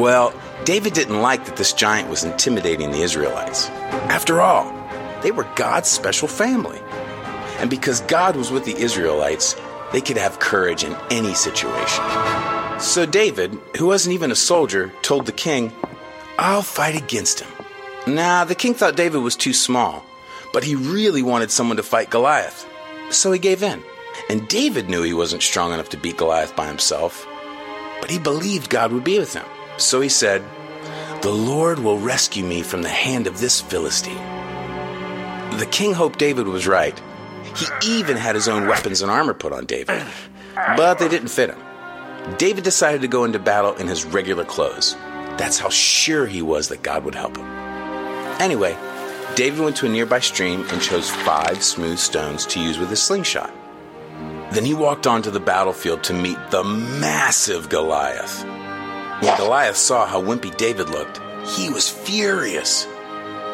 Well, 0.00 0.32
David 0.64 0.94
didn't 0.94 1.20
like 1.20 1.44
that 1.44 1.56
this 1.56 1.74
giant 1.74 2.08
was 2.08 2.24
intimidating 2.24 2.90
the 2.90 3.02
Israelites. 3.02 3.68
After 4.08 4.40
all, 4.40 4.72
they 5.22 5.30
were 5.30 5.46
God's 5.54 5.90
special 5.90 6.26
family. 6.26 6.80
And 7.58 7.68
because 7.68 8.00
God 8.00 8.34
was 8.34 8.50
with 8.50 8.64
the 8.64 8.74
Israelites, 8.74 9.54
they 9.92 10.00
could 10.00 10.16
have 10.16 10.38
courage 10.38 10.84
in 10.84 10.96
any 11.10 11.34
situation. 11.34 12.02
So 12.80 13.04
David, 13.04 13.58
who 13.76 13.88
wasn't 13.88 14.14
even 14.14 14.32
a 14.32 14.34
soldier, 14.34 14.90
told 15.02 15.26
the 15.26 15.32
king, 15.32 15.70
I'll 16.38 16.62
fight 16.62 16.96
against 16.96 17.40
him. 17.40 17.52
Nah, 18.06 18.44
the 18.44 18.54
king 18.54 18.72
thought 18.72 18.96
David 18.96 19.18
was 19.18 19.36
too 19.36 19.52
small, 19.52 20.02
but 20.54 20.64
he 20.64 20.76
really 20.76 21.22
wanted 21.22 21.50
someone 21.50 21.76
to 21.76 21.82
fight 21.82 22.08
Goliath. 22.08 22.66
So 23.10 23.30
he 23.32 23.38
gave 23.38 23.62
in. 23.62 23.82
And 24.32 24.48
David 24.48 24.88
knew 24.88 25.02
he 25.02 25.12
wasn't 25.12 25.42
strong 25.42 25.74
enough 25.74 25.90
to 25.90 25.98
beat 25.98 26.16
Goliath 26.16 26.56
by 26.56 26.66
himself. 26.66 27.26
But 28.00 28.10
he 28.10 28.18
believed 28.18 28.70
God 28.70 28.90
would 28.90 29.04
be 29.04 29.18
with 29.18 29.34
him. 29.34 29.44
So 29.76 30.00
he 30.00 30.08
said, 30.08 30.42
The 31.20 31.30
Lord 31.30 31.78
will 31.78 31.98
rescue 31.98 32.42
me 32.42 32.62
from 32.62 32.80
the 32.80 32.88
hand 32.88 33.26
of 33.26 33.40
this 33.40 33.60
Philistine. 33.60 34.16
The 35.58 35.68
king 35.70 35.92
hoped 35.92 36.18
David 36.18 36.46
was 36.46 36.66
right. 36.66 36.98
He 37.54 37.66
even 37.86 38.16
had 38.16 38.34
his 38.34 38.48
own 38.48 38.66
weapons 38.66 39.02
and 39.02 39.10
armor 39.10 39.34
put 39.34 39.52
on 39.52 39.66
David. 39.66 40.02
But 40.54 40.98
they 40.98 41.10
didn't 41.10 41.28
fit 41.28 41.50
him. 41.50 42.36
David 42.38 42.64
decided 42.64 43.02
to 43.02 43.08
go 43.08 43.24
into 43.24 43.38
battle 43.38 43.74
in 43.74 43.86
his 43.86 44.06
regular 44.06 44.46
clothes. 44.46 44.94
That's 45.36 45.58
how 45.58 45.68
sure 45.68 46.24
he 46.24 46.40
was 46.40 46.68
that 46.68 46.82
God 46.82 47.04
would 47.04 47.14
help 47.14 47.36
him. 47.36 47.44
Anyway, 48.40 48.78
David 49.34 49.60
went 49.60 49.76
to 49.76 49.86
a 49.86 49.90
nearby 49.90 50.20
stream 50.20 50.64
and 50.70 50.80
chose 50.80 51.10
five 51.10 51.62
smooth 51.62 51.98
stones 51.98 52.46
to 52.46 52.60
use 52.60 52.78
with 52.78 52.88
his 52.88 53.02
slingshot. 53.02 53.52
Then 54.52 54.66
he 54.66 54.74
walked 54.74 55.06
onto 55.06 55.30
the 55.30 55.40
battlefield 55.40 56.04
to 56.04 56.12
meet 56.12 56.38
the 56.50 56.62
massive 56.62 57.70
Goliath. 57.70 58.44
When 59.22 59.34
Goliath 59.38 59.78
saw 59.78 60.04
how 60.04 60.20
wimpy 60.20 60.54
David 60.58 60.90
looked, 60.90 61.20
he 61.56 61.70
was 61.70 61.88
furious. 61.88 62.86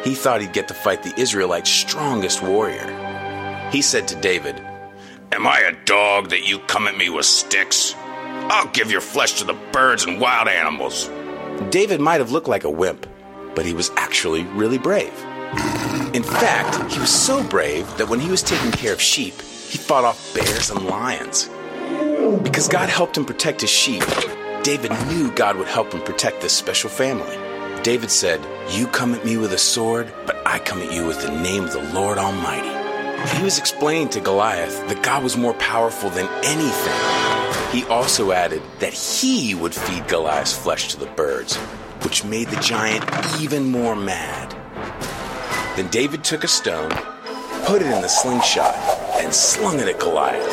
He 0.03 0.13
thought 0.13 0.41
he'd 0.41 0.51
get 0.51 0.67
to 0.67 0.73
fight 0.73 1.03
the 1.03 1.17
Israelites' 1.17 1.69
strongest 1.69 2.43
warrior. 2.43 2.85
He 3.71 3.81
said 3.81 4.09
to 4.09 4.15
David, 4.19 4.59
Am 5.31 5.47
I 5.47 5.59
a 5.59 5.85
dog 5.85 6.31
that 6.31 6.45
you 6.45 6.59
come 6.59 6.85
at 6.85 6.97
me 6.97 7.09
with 7.09 7.25
sticks? 7.25 7.95
I'll 7.97 8.67
give 8.71 8.91
your 8.91 8.99
flesh 8.99 9.33
to 9.39 9.45
the 9.45 9.57
birds 9.71 10.03
and 10.03 10.19
wild 10.19 10.49
animals. 10.49 11.09
David 11.69 12.01
might 12.01 12.19
have 12.19 12.31
looked 12.31 12.49
like 12.49 12.65
a 12.65 12.69
wimp, 12.69 13.07
but 13.55 13.65
he 13.65 13.73
was 13.73 13.89
actually 13.95 14.43
really 14.43 14.77
brave. 14.77 15.13
In 16.13 16.23
fact, 16.23 16.91
he 16.91 16.99
was 16.99 17.09
so 17.09 17.41
brave 17.41 17.85
that 17.97 18.09
when 18.09 18.19
he 18.19 18.29
was 18.29 18.43
taking 18.43 18.71
care 18.71 18.91
of 18.91 19.01
sheep, 19.01 19.35
he 19.69 19.77
fought 19.77 20.03
off 20.03 20.33
bears 20.33 20.71
and 20.71 20.85
lions. 20.87 21.47
Because 22.43 22.67
God 22.67 22.89
helped 22.89 23.15
him 23.15 23.25
protect 23.25 23.61
his 23.61 23.69
sheep, 23.69 24.03
David 24.63 24.91
knew 25.07 25.31
God 25.31 25.57
would 25.57 25.67
help 25.67 25.93
him 25.93 26.01
protect 26.01 26.41
this 26.41 26.53
special 26.53 26.89
family. 26.89 27.37
David 27.83 28.09
said, 28.09 28.41
You 28.71 28.87
come 28.87 29.13
at 29.13 29.23
me 29.23 29.37
with 29.37 29.53
a 29.53 29.57
sword, 29.57 30.11
but 30.25 30.45
I 30.45 30.59
come 30.59 30.79
at 30.81 30.91
you 30.91 31.05
with 31.05 31.21
the 31.21 31.31
name 31.41 31.65
of 31.65 31.73
the 31.73 31.93
Lord 31.93 32.17
Almighty. 32.17 32.67
He 33.37 33.43
was 33.43 33.59
explaining 33.59 34.09
to 34.09 34.19
Goliath 34.19 34.87
that 34.87 35.03
God 35.03 35.23
was 35.23 35.37
more 35.37 35.53
powerful 35.53 36.09
than 36.09 36.27
anything. 36.43 37.71
He 37.71 37.85
also 37.87 38.31
added 38.31 38.63
that 38.79 38.93
he 38.93 39.53
would 39.53 39.75
feed 39.75 40.07
Goliath's 40.07 40.57
flesh 40.57 40.87
to 40.89 40.99
the 40.99 41.05
birds, 41.05 41.55
which 42.03 42.25
made 42.25 42.47
the 42.47 42.59
giant 42.61 43.05
even 43.39 43.71
more 43.71 43.95
mad. 43.95 44.51
Then 45.77 45.89
David 45.89 46.23
took 46.23 46.43
a 46.43 46.47
stone, 46.47 46.91
put 47.69 47.83
it 47.83 47.91
in 47.91 48.01
the 48.01 48.09
slingshot, 48.09 48.73
and 49.21 49.31
slung 49.31 49.79
it 49.79 49.87
at 49.87 49.99
Goliath. 49.99 50.49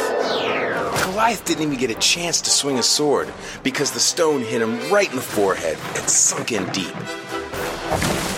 Goliath 1.02 1.46
didn't 1.46 1.62
even 1.62 1.78
get 1.78 1.90
a 1.90 1.94
chance 1.94 2.42
to 2.42 2.50
swing 2.50 2.78
a 2.78 2.82
sword 2.82 3.32
because 3.62 3.90
the 3.90 3.98
stone 3.98 4.42
hit 4.42 4.60
him 4.60 4.92
right 4.92 5.08
in 5.08 5.16
the 5.16 5.22
forehead 5.22 5.78
and 5.94 6.10
sunk 6.10 6.52
in 6.52 6.66
deep. 6.72 6.94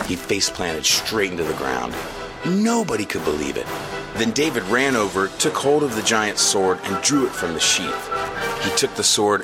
He 0.07 0.15
face 0.15 0.49
planted 0.49 0.87
straight 0.87 1.33
into 1.33 1.43
the 1.43 1.55
ground. 1.55 1.93
Nobody 2.47 3.05
could 3.05 3.25
believe 3.25 3.57
it. 3.57 3.67
Then 4.15 4.31
David 4.31 4.63
ran 4.67 4.95
over, 4.95 5.27
took 5.27 5.55
hold 5.55 5.83
of 5.83 5.97
the 5.97 6.03
giant's 6.03 6.43
sword, 6.43 6.79
and 6.85 7.03
drew 7.03 7.27
it 7.27 7.33
from 7.33 7.55
the 7.55 7.61
sheath. 7.61 8.09
He 8.63 8.71
took 8.77 8.95
the 8.95 9.03
sword 9.03 9.41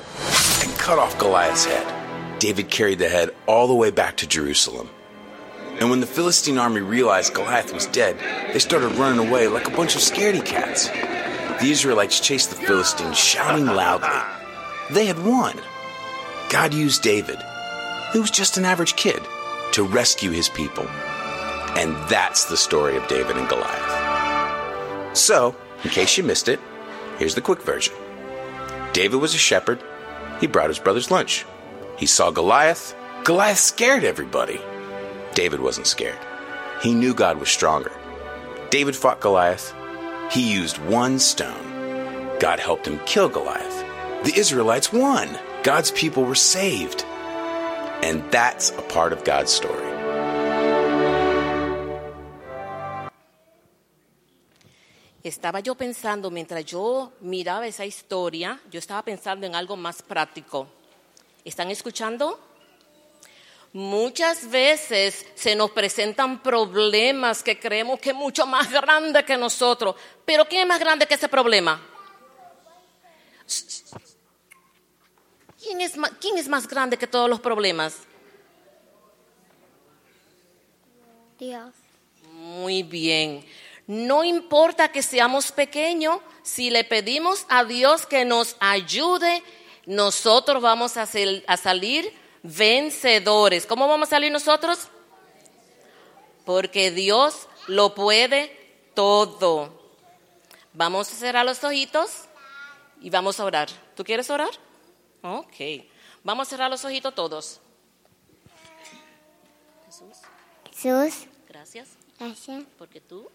and 0.63 0.73
cut 0.79 1.01
off 1.01 1.19
Goliath's 1.19 1.65
head. 1.65 2.39
David 2.39 2.71
carried 2.71 3.01
the 3.01 3.09
head 3.09 3.35
all 3.49 3.67
the 3.67 3.75
way 3.75 3.91
back 3.91 4.17
to 4.19 4.29
Jerusalem. 4.29 4.91
And 5.81 5.91
when 5.91 6.01
the 6.01 6.07
Philistine 6.07 6.59
army 6.59 6.81
realized 6.81 7.35
Goliath 7.35 7.73
was 7.73 7.87
dead, 7.87 8.17
they 8.53 8.59
started 8.59 8.93
running 8.93 9.27
away 9.27 9.49
like 9.49 9.67
a 9.67 9.77
bunch 9.77 9.97
of 9.97 10.03
scaredy 10.03 10.45
cats. 10.45 10.89
The 10.89 11.71
Israelites 11.71 12.21
chased 12.21 12.51
the 12.51 12.57
Philistines, 12.57 13.19
shouting 13.19 13.67
loudly. 13.67 14.09
They 14.91 15.07
had 15.07 15.25
won. 15.25 15.59
God 16.49 16.73
used 16.73 17.03
David, 17.03 17.39
who 18.13 18.21
was 18.21 18.31
just 18.31 18.57
an 18.57 18.65
average 18.65 18.95
kid, 18.95 19.21
to 19.73 19.83
rescue 19.83 20.31
his 20.31 20.49
people. 20.49 20.87
And 21.77 21.97
that's 22.09 22.45
the 22.45 22.57
story 22.57 22.97
of 22.97 23.09
David 23.09 23.37
and 23.37 23.49
Goliath. 23.49 25.17
So, 25.17 25.57
in 25.83 25.91
case 25.91 26.17
you 26.17 26.23
missed 26.23 26.49
it, 26.49 26.61
here's 27.19 27.35
the 27.35 27.41
quick 27.41 27.63
version 27.63 27.95
David 28.93 29.21
was 29.21 29.35
a 29.35 29.39
shepherd. 29.39 29.83
He 30.41 30.47
brought 30.47 30.71
his 30.71 30.79
brother's 30.79 31.11
lunch. 31.11 31.45
He 31.99 32.07
saw 32.07 32.31
Goliath. 32.31 32.95
Goliath 33.25 33.59
scared 33.59 34.05
everybody. 34.05 34.61
David 35.35 35.61
wasn't 35.61 35.89
scared. 35.89 36.19
He 36.81 36.95
knew 36.95 37.13
God 37.13 37.39
was 37.39 37.49
stronger. 37.49 37.91
David 38.71 38.95
fought 38.95 39.21
Goliath. 39.21 39.75
He 40.31 40.53
used 40.53 40.79
one 40.79 41.19
stone. 41.19 42.39
God 42.39 42.61
helped 42.61 42.87
him 42.87 43.01
kill 43.05 43.29
Goliath. 43.29 43.85
The 44.25 44.39
Israelites 44.39 44.93
won. 44.93 45.29
God's 45.65 45.91
people 45.91 46.25
were 46.25 46.37
saved. 46.37 47.05
And 48.03 48.23
that's 48.31 48.71
a 48.71 48.83
part 48.83 49.13
of 49.13 49.25
God's 49.25 49.51
story. 49.51 49.91
Estaba 55.25 55.61
yo 55.61 55.75
pensando, 55.75 56.31
mientras 56.31 56.67
yo 56.67 57.13
miraba 57.23 57.67
esa 57.67 57.87
historia, 57.87 58.61
yo 58.71 58.79
estaba 58.79 59.03
pensando 59.03 59.47
en 59.47 59.55
algo 59.55 59.75
más 59.75 60.03
práctico. 60.03 60.69
¿Están 61.45 61.71
escuchando? 61.71 62.39
Muchas 63.75 64.49
veces 64.49 65.27
se 65.35 65.57
nos 65.57 65.73
presentan 65.73 66.41
problemas 66.41 67.43
que 67.43 67.59
creemos 67.59 67.99
que 67.99 68.11
es 68.11 68.15
mucho 68.15 68.47
más 68.47 68.71
grande 68.71 69.25
que 69.25 69.37
nosotros. 69.37 69.97
Pero 70.25 70.45
¿quién 70.45 70.63
es 70.63 70.69
más 70.69 70.79
grande 70.79 71.09
que 71.09 71.15
ese 71.15 71.29
problema? 71.29 71.85
¿Quién 75.61 75.81
es 75.81 75.97
más, 75.97 76.13
quién 76.21 76.39
es 76.39 76.47
más 76.47 76.69
grande 76.69 76.97
que 76.97 77.09
todos 77.09 77.29
los 77.29 77.41
problemas? 77.41 77.97
Dios. 81.37 81.75
Muy 82.31 82.85
bien. 82.85 83.45
No 83.89 84.23
importa 84.23 84.93
que 84.93 85.03
seamos 85.03 85.51
pequeños, 85.51 86.21
si 86.45 86.71
le 86.71 86.85
pedimos 86.85 87.45
a 87.49 87.65
Dios 87.65 88.07
que 88.07 88.25
nos 88.25 88.55
ayude, 88.61 89.43
nosotros 89.85 90.63
vamos 90.63 90.97
a, 90.97 91.07
sal- 91.07 91.43
a 91.49 91.57
salir 91.57 92.23
vencedores. 92.45 93.67
¿Cómo 93.67 93.89
vamos 93.89 94.09
a 94.09 94.11
salir 94.11 94.31
nosotros? 94.31 94.89
Porque 96.45 96.93
Dios 96.93 97.49
lo 97.67 97.95
puede 97.97 98.53
todo. 98.95 99.83
Vamos 100.73 101.13
a 101.13 101.17
cerrar 101.17 101.45
los 101.45 101.65
ojitos 101.65 102.27
y 103.01 103.11
vamos 103.11 103.41
a 103.41 103.45
orar. 103.45 103.69
¿Tú 103.97 104.05
quieres 104.05 104.31
orar? 104.31 104.51
Ok. 105.23 105.85
Vamos 106.23 106.47
a 106.47 106.51
cerrar 106.51 106.71
los 106.71 106.85
ojitos 106.85 107.15
todos. 107.15 107.61
Jesús, 109.87 110.19
Jesús, 110.71 111.29
gracias 111.49 111.89
gracias 112.19 112.65
porque 112.79 113.01
tú 113.01 113.31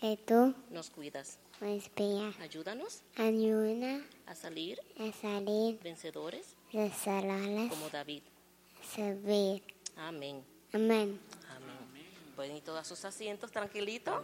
que 0.00 0.16
tú 0.16 0.54
nos 0.70 0.90
cuidas. 0.90 1.38
me 1.60 1.74
inspiras. 1.74 2.38
Ayúdanos 2.40 3.02
Ayuda 3.16 4.00
a 4.26 4.34
salir 4.34 4.78
a 4.98 5.12
salir 5.12 5.80
vencedores 5.82 6.54
salones, 7.02 7.70
como 7.70 7.88
David. 7.88 8.22
Servir. 8.94 9.62
Amén. 9.96 10.44
Amén. 10.72 11.18
Amén. 11.50 11.76
Pueden 12.34 12.56
ir 12.56 12.62
todos 12.62 12.80
a 12.80 12.84
sus 12.84 13.04
asientos 13.04 13.50
tranquilitos. 13.50 14.22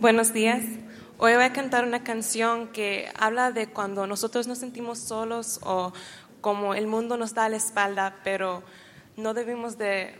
Buenos 0.00 0.32
días. 0.32 0.62
Hoy 1.18 1.34
voy 1.34 1.44
a 1.44 1.52
cantar 1.52 1.84
una 1.84 2.02
canción 2.02 2.68
que 2.68 3.12
habla 3.18 3.52
de 3.52 3.66
cuando 3.66 4.06
nosotros 4.06 4.46
nos 4.46 4.56
sentimos 4.56 4.98
solos 4.98 5.60
o 5.62 5.92
como 6.40 6.72
el 6.72 6.86
mundo 6.86 7.18
nos 7.18 7.34
da 7.34 7.50
la 7.50 7.58
espalda, 7.58 8.16
pero 8.24 8.62
no 9.18 9.34
debemos 9.34 9.76
de, 9.76 10.18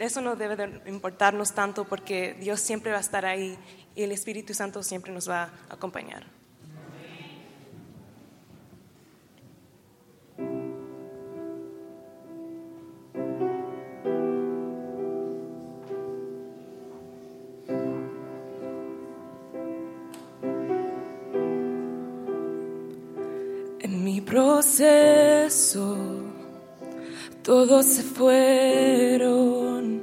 eso 0.00 0.20
no 0.22 0.34
debe 0.34 0.56
de 0.56 0.90
importarnos 0.90 1.52
tanto 1.54 1.84
porque 1.84 2.34
Dios 2.40 2.58
siempre 2.58 2.90
va 2.90 2.98
a 2.98 3.00
estar 3.00 3.24
ahí 3.24 3.56
y 3.94 4.02
el 4.02 4.10
Espíritu 4.10 4.54
Santo 4.54 4.82
siempre 4.82 5.12
nos 5.12 5.30
va 5.30 5.52
a 5.70 5.74
acompañar. 5.74 6.35
Todos 27.42 27.86
se 27.86 28.02
fueron 28.02 30.02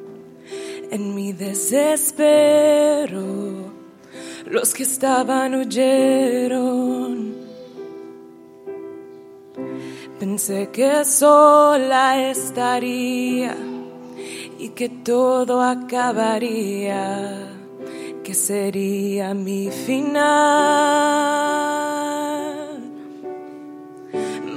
en 0.91 1.15
mi 1.15 1.33
desespero. 1.33 2.13
Los 4.45 4.73
que 4.73 4.83
estaban 4.83 5.55
huyeron. 5.55 7.33
Pensé 10.19 10.69
que 10.71 11.03
sola 11.03 12.29
estaría 12.29 13.57
y 14.59 14.69
que 14.69 14.89
todo 14.89 15.62
acabaría, 15.62 17.49
que 18.23 18.33
sería 18.33 19.33
mi 19.33 19.69
final. 19.69 21.83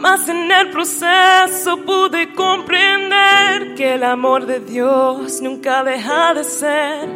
Mas 0.09 0.29
en 0.29 0.49
el 0.53 0.71
proceso 0.71 1.79
pude 1.79 2.33
comprender 2.33 3.75
que 3.75 3.95
el 3.95 4.05
amor 4.05 4.47
de 4.47 4.61
Dios 4.61 5.41
nunca 5.41 5.83
deja 5.83 6.33
de 6.33 6.45
ser. 6.45 7.09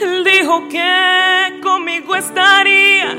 Él 0.00 0.24
dijo 0.24 0.66
que 0.70 1.60
conmigo 1.62 2.16
estaría 2.16 3.12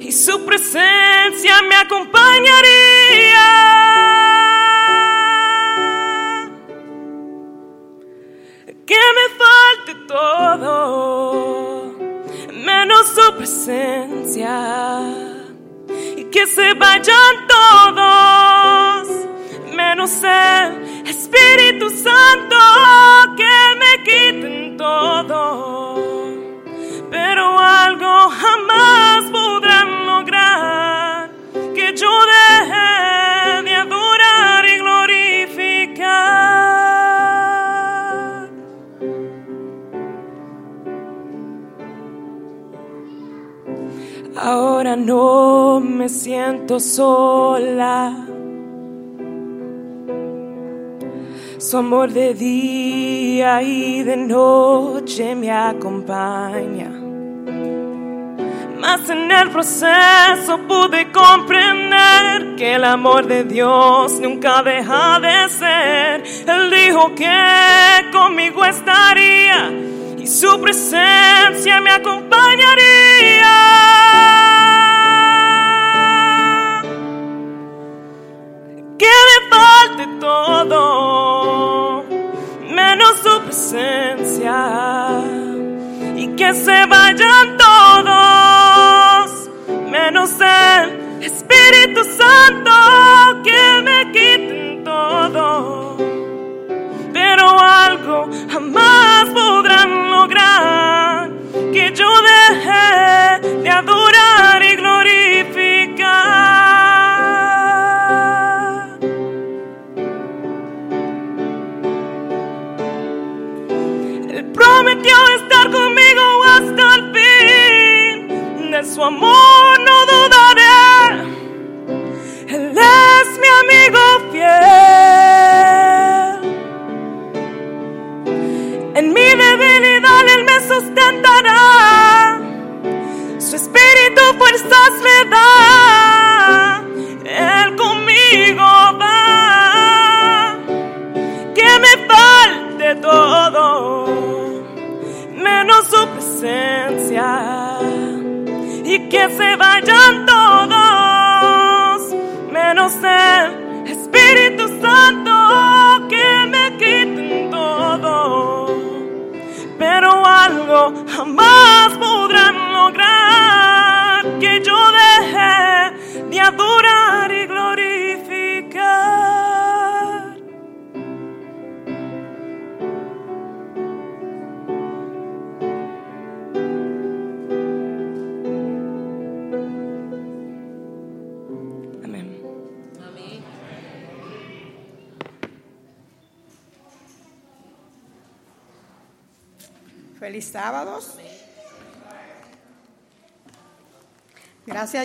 y 0.00 0.10
su 0.10 0.44
presencia 0.44 1.62
me 1.68 1.76
acompañaría. 1.76 3.46
Que 8.84 9.02
me 9.18 9.26
falte 9.40 9.94
todo, 10.08 11.94
menos 12.52 13.06
su 13.06 13.36
presencia 13.36 15.00
y 16.16 16.24
que 16.24 16.44
se 16.48 16.74
vayan 16.74 17.46
todos, 17.46 17.53
menos 19.74 20.22
el 20.22 21.06
Espíritu 21.06 21.90
Santo, 21.90 22.56
que 23.36 23.56
me 23.80 23.92
quiten 24.04 24.76
todo, 24.76 25.94
pero 27.10 27.58
algo 27.58 28.30
jamás 28.30 29.24
podrán 29.30 30.06
lograr, 30.06 31.30
que 31.74 31.94
yo 31.96 32.10
deje 32.34 33.62
de 33.64 33.74
adorar 33.74 34.64
y 34.68 34.78
glorificar. 34.78 36.34
Ahora 44.36 44.96
no 44.96 45.80
me 45.80 46.08
siento 46.08 46.78
sola. 46.80 48.23
Su 51.64 51.78
amor 51.78 52.12
de 52.12 52.34
día 52.34 53.62
y 53.62 54.02
de 54.02 54.18
noche 54.18 55.34
me 55.34 55.50
acompaña. 55.50 56.90
Mas 58.78 59.08
en 59.08 59.30
el 59.30 59.48
proceso 59.48 60.58
pude 60.68 61.10
comprender 61.10 62.56
que 62.56 62.74
el 62.74 62.84
amor 62.84 63.26
de 63.26 63.44
Dios 63.44 64.20
nunca 64.20 64.62
deja 64.62 65.18
de 65.20 65.48
ser. 65.48 66.22
Él 66.46 66.70
dijo 66.70 67.14
que 67.14 68.10
conmigo 68.12 68.62
estaría 68.66 69.72
y 70.18 70.26
su 70.26 70.60
presencia 70.60 71.80
me 71.80 71.92
acompañaría. 71.92 74.03
Falte 79.94 80.06
todo, 80.20 82.04
menos 82.70 83.18
su 83.22 83.40
presencia, 83.42 85.20
y 86.16 86.28
que 86.36 86.54
se 86.54 86.86
vayan 86.86 87.56
todos, 87.56 89.50
menos 89.90 90.30
el 90.40 91.22
Espíritu 91.22 92.04
Santo, 92.04 92.70
que 93.44 93.82
me 93.82 94.12
quiten 94.12 94.84
todo. 94.84 95.96
Pero 97.12 97.58
algo 97.60 98.28
jamás 98.50 99.26
podrán 99.30 100.10
lograr 100.10 101.30
que 101.72 101.92
yo 101.94 102.08
deje 102.22 103.48
de 103.62 103.70
adorar 103.70 104.62
y 104.62 104.76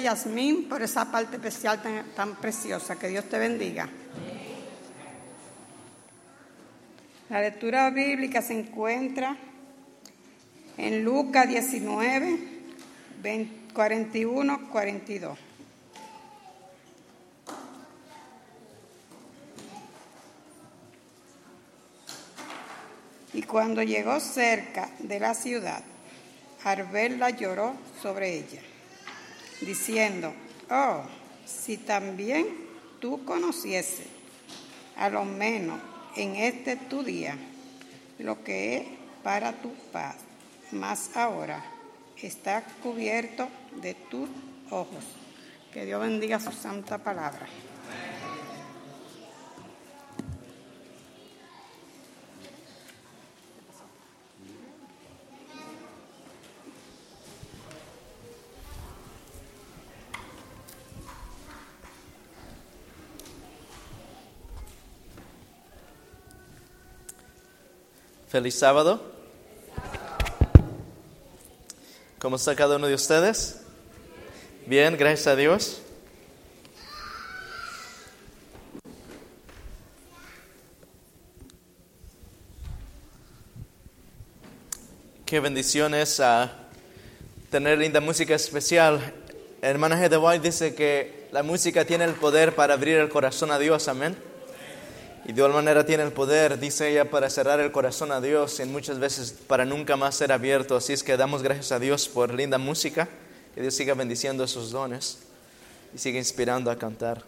Yasmín 0.10 0.68
por 0.68 0.82
esa 0.82 1.12
parte 1.12 1.36
especial 1.36 1.80
tan, 2.16 2.36
preciosa. 2.38 2.98
Que 2.98 3.10
Dios 3.10 3.26
te 3.26 3.38
bendiga. 3.38 3.88
La 7.30 7.42
lectura 7.42 7.92
bíblica 7.92 8.42
se 8.42 8.60
encuentra 8.60 9.38
en 10.78 11.04
Lucas 11.04 11.48
19, 11.48 12.40
20, 13.22 13.74
41, 13.74 14.70
42. 14.72 15.38
Y 23.34 23.44
cuando 23.44 23.84
llegó 23.84 24.20
cerca 24.20 24.90
de 24.98 25.20
la 25.20 25.36
ciudad, 25.36 25.84
al 26.64 26.84
verla 26.88 27.30
lloró 27.30 27.76
sobre 28.02 28.34
ella, 28.34 28.62
diciendo, 29.62 30.34
oh, 30.70 31.04
si 31.46 31.78
también 31.78 32.48
tú 33.00 33.24
conocieses, 33.26 34.08
a 34.96 35.10
lo 35.10 35.26
menos 35.26 35.80
en 36.16 36.36
este 36.36 36.76
tu 36.76 37.04
día, 37.04 37.38
lo 38.20 38.44
que 38.44 38.78
es 38.78 38.84
para 39.24 39.54
tu 39.54 39.74
paz, 39.92 40.16
mas 40.72 41.16
ahora 41.16 41.64
está 42.22 42.64
cubierto 42.84 43.48
de 43.82 43.94
tus 43.94 44.30
ojos. 44.70 45.04
Que 45.74 45.86
Dios 45.86 46.02
bendiga 46.02 46.40
su 46.40 46.52
santa 46.52 46.98
palabra. 46.98 47.48
Feliz 68.30 68.60
sábado. 68.60 69.02
¿Cómo 72.20 72.36
está 72.36 72.56
cada 72.56 72.76
uno 72.76 72.86
de 72.86 72.94
ustedes? 72.94 73.62
Bien, 74.68 74.96
gracias 74.96 75.26
a 75.26 75.36
Dios. 75.36 75.82
Qué 85.26 85.40
bendición 85.40 85.96
es 85.96 86.20
ah, 86.20 86.52
tener 87.50 87.80
linda 87.80 88.00
música 88.00 88.36
especial. 88.36 89.12
De 89.60 90.18
White 90.20 90.48
dice 90.48 90.76
que 90.76 91.28
la 91.32 91.42
música 91.42 91.84
tiene 91.84 92.04
el 92.04 92.14
poder 92.14 92.54
para 92.54 92.76
abrir 92.76 93.00
el 93.00 93.10
corazón 93.10 93.50
a 93.50 93.58
Dios, 93.58 93.88
amén. 93.88 94.29
Y 95.30 95.32
de 95.32 95.42
igual 95.42 95.54
manera 95.54 95.86
tiene 95.86 96.02
el 96.02 96.12
poder, 96.12 96.58
dice 96.60 96.90
ella, 96.90 97.08
para 97.08 97.30
cerrar 97.30 97.60
el 97.60 97.72
corazón 97.72 98.12
a 98.12 98.20
Dios 98.20 98.60
y 98.60 98.66
muchas 98.66 98.98
veces 98.98 99.32
para 99.46 99.64
nunca 99.64 99.96
más 99.96 100.16
ser 100.16 100.32
abierto. 100.32 100.76
Así 100.76 100.92
es 100.92 101.04
que 101.04 101.16
damos 101.18 101.44
gracias 101.44 101.72
a 101.72 101.78
Dios 101.78 102.10
por 102.10 102.34
linda 102.34 102.58
música. 102.58 103.08
Que 103.54 103.62
Dios 103.62 103.76
siga 103.76 103.94
bendiciendo 103.94 104.44
esos 104.44 104.72
dones 104.72 105.20
y 105.94 106.00
siga 106.00 106.18
inspirando 106.18 106.72
a 106.72 106.80
cantar. 106.80 107.24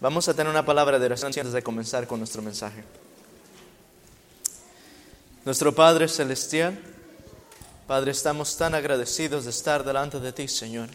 Vamos 0.00 0.26
a 0.26 0.34
tener 0.34 0.50
una 0.50 0.64
palabra 0.64 0.98
de 0.98 1.06
oración 1.06 1.28
antes 1.28 1.52
de 1.52 1.62
comenzar 1.62 2.08
con 2.08 2.18
nuestro 2.18 2.42
mensaje. 2.42 2.82
Nuestro 5.44 5.72
Padre 5.72 6.08
Celestial, 6.08 6.76
Padre, 7.86 8.10
estamos 8.10 8.56
tan 8.56 8.74
agradecidos 8.74 9.44
de 9.44 9.50
estar 9.50 9.84
delante 9.84 10.18
de 10.18 10.32
ti, 10.32 10.48
Señor. 10.48 10.88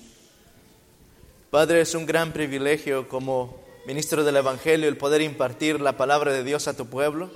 Padre, 1.49 1.79
es 1.79 1.95
un 1.95 2.05
gran 2.05 2.33
privilegio 2.33 3.07
como 3.07 3.63
ministro 3.85 4.23
del 4.23 4.37
Evangelio 4.37 4.87
el 4.87 4.97
poder 4.97 5.21
impartir 5.21 5.81
la 5.81 5.97
palabra 5.97 6.31
de 6.31 6.43
Dios 6.43 6.67
a 6.67 6.75
tu 6.75 6.87
pueblo. 6.87 7.29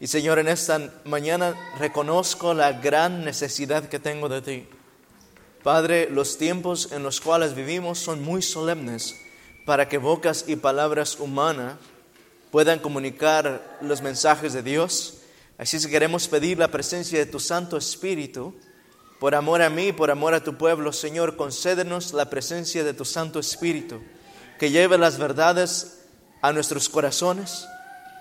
Y 0.00 0.06
Señor, 0.06 0.38
en 0.38 0.48
esta 0.48 0.92
mañana 1.04 1.54
reconozco 1.78 2.54
la 2.54 2.72
gran 2.72 3.24
necesidad 3.24 3.88
que 3.88 3.98
tengo 3.98 4.28
de 4.28 4.40
ti. 4.40 4.66
Padre, 5.62 6.08
los 6.10 6.38
tiempos 6.38 6.90
en 6.92 7.02
los 7.02 7.20
cuales 7.20 7.54
vivimos 7.54 7.98
son 7.98 8.22
muy 8.22 8.40
solemnes 8.40 9.14
para 9.66 9.88
que 9.88 9.98
bocas 9.98 10.46
y 10.46 10.56
palabras 10.56 11.20
humanas 11.20 11.74
puedan 12.50 12.78
comunicar 12.78 13.78
los 13.82 14.00
mensajes 14.00 14.54
de 14.54 14.62
Dios. 14.62 15.18
Así 15.58 15.78
que 15.78 15.90
queremos 15.90 16.28
pedir 16.28 16.58
la 16.58 16.68
presencia 16.68 17.18
de 17.18 17.26
tu 17.26 17.38
Santo 17.38 17.76
Espíritu. 17.76 18.54
Por 19.18 19.34
amor 19.34 19.60
a 19.60 19.68
mí, 19.68 19.92
por 19.92 20.10
amor 20.10 20.32
a 20.32 20.42
tu 20.42 20.56
pueblo, 20.56 20.94
Señor, 20.94 21.36
concédenos 21.36 22.14
la 22.14 22.30
presencia 22.30 22.82
de 22.82 22.94
tu 22.94 23.04
Santo 23.04 23.38
Espíritu, 23.38 24.00
que 24.60 24.70
lleve 24.70 24.98
las 24.98 25.16
verdades 25.16 26.00
a 26.42 26.52
nuestros 26.52 26.90
corazones, 26.90 27.66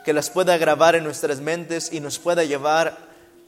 que 0.06 0.14
las 0.14 0.30
pueda 0.30 0.58
grabar 0.58 0.96
en 0.96 1.04
nuestras 1.04 1.42
mentes 1.42 1.92
y 1.92 2.00
nos 2.00 2.18
pueda 2.18 2.46
llevar 2.46 2.98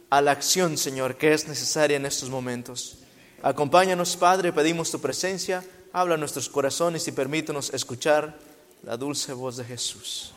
a 0.09 0.19
la 0.19 0.31
acción, 0.31 0.77
Señor, 0.77 1.15
que 1.15 1.33
es 1.33 1.47
necesaria 1.47 1.95
en 1.95 2.05
estos 2.05 2.29
momentos. 2.29 2.97
Acompáñanos, 3.43 4.17
Padre, 4.17 4.51
pedimos 4.51 4.91
tu 4.91 4.99
presencia, 4.99 5.63
habla 5.93 6.15
a 6.15 6.17
nuestros 6.17 6.49
corazones 6.49 7.07
y 7.07 7.13
permítanos 7.13 7.73
escuchar 7.73 8.37
la 8.83 8.97
dulce 8.97 9.31
voz 9.31 9.55
de 9.55 9.63
Jesús. 9.63 10.33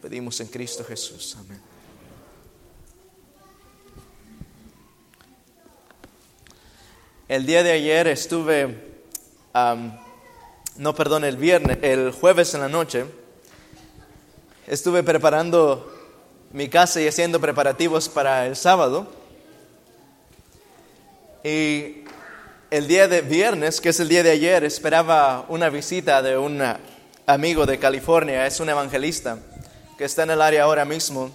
Pedimos 0.00 0.40
en 0.40 0.46
Cristo 0.46 0.82
Jesús. 0.82 1.36
Amén. 1.38 1.60
El 7.28 7.44
día 7.44 7.62
de 7.62 7.72
ayer 7.72 8.06
estuve, 8.06 9.04
no 10.76 10.94
perdón, 10.94 11.24
el 11.24 11.36
viernes, 11.36 11.78
el 11.82 12.12
jueves 12.12 12.54
en 12.54 12.60
la 12.60 12.68
noche, 12.68 13.04
estuve 14.66 15.02
preparando 15.02 15.92
mi 16.52 16.68
casa 16.68 17.00
y 17.00 17.08
haciendo 17.08 17.40
preparativos 17.40 18.08
para 18.08 18.46
el 18.46 18.56
sábado. 18.56 19.06
Y 21.44 22.04
el 22.70 22.86
día 22.86 23.08
de 23.08 23.20
viernes, 23.22 23.80
que 23.80 23.90
es 23.90 24.00
el 24.00 24.08
día 24.08 24.22
de 24.22 24.30
ayer, 24.30 24.64
esperaba 24.64 25.44
una 25.48 25.70
visita 25.70 26.22
de 26.22 26.38
un 26.38 26.62
amigo 27.26 27.66
de 27.66 27.78
California, 27.78 28.46
es 28.46 28.60
un 28.60 28.68
evangelista 28.68 29.38
que 29.98 30.04
está 30.04 30.22
en 30.22 30.30
el 30.30 30.42
área 30.42 30.64
ahora 30.64 30.84
mismo. 30.84 31.30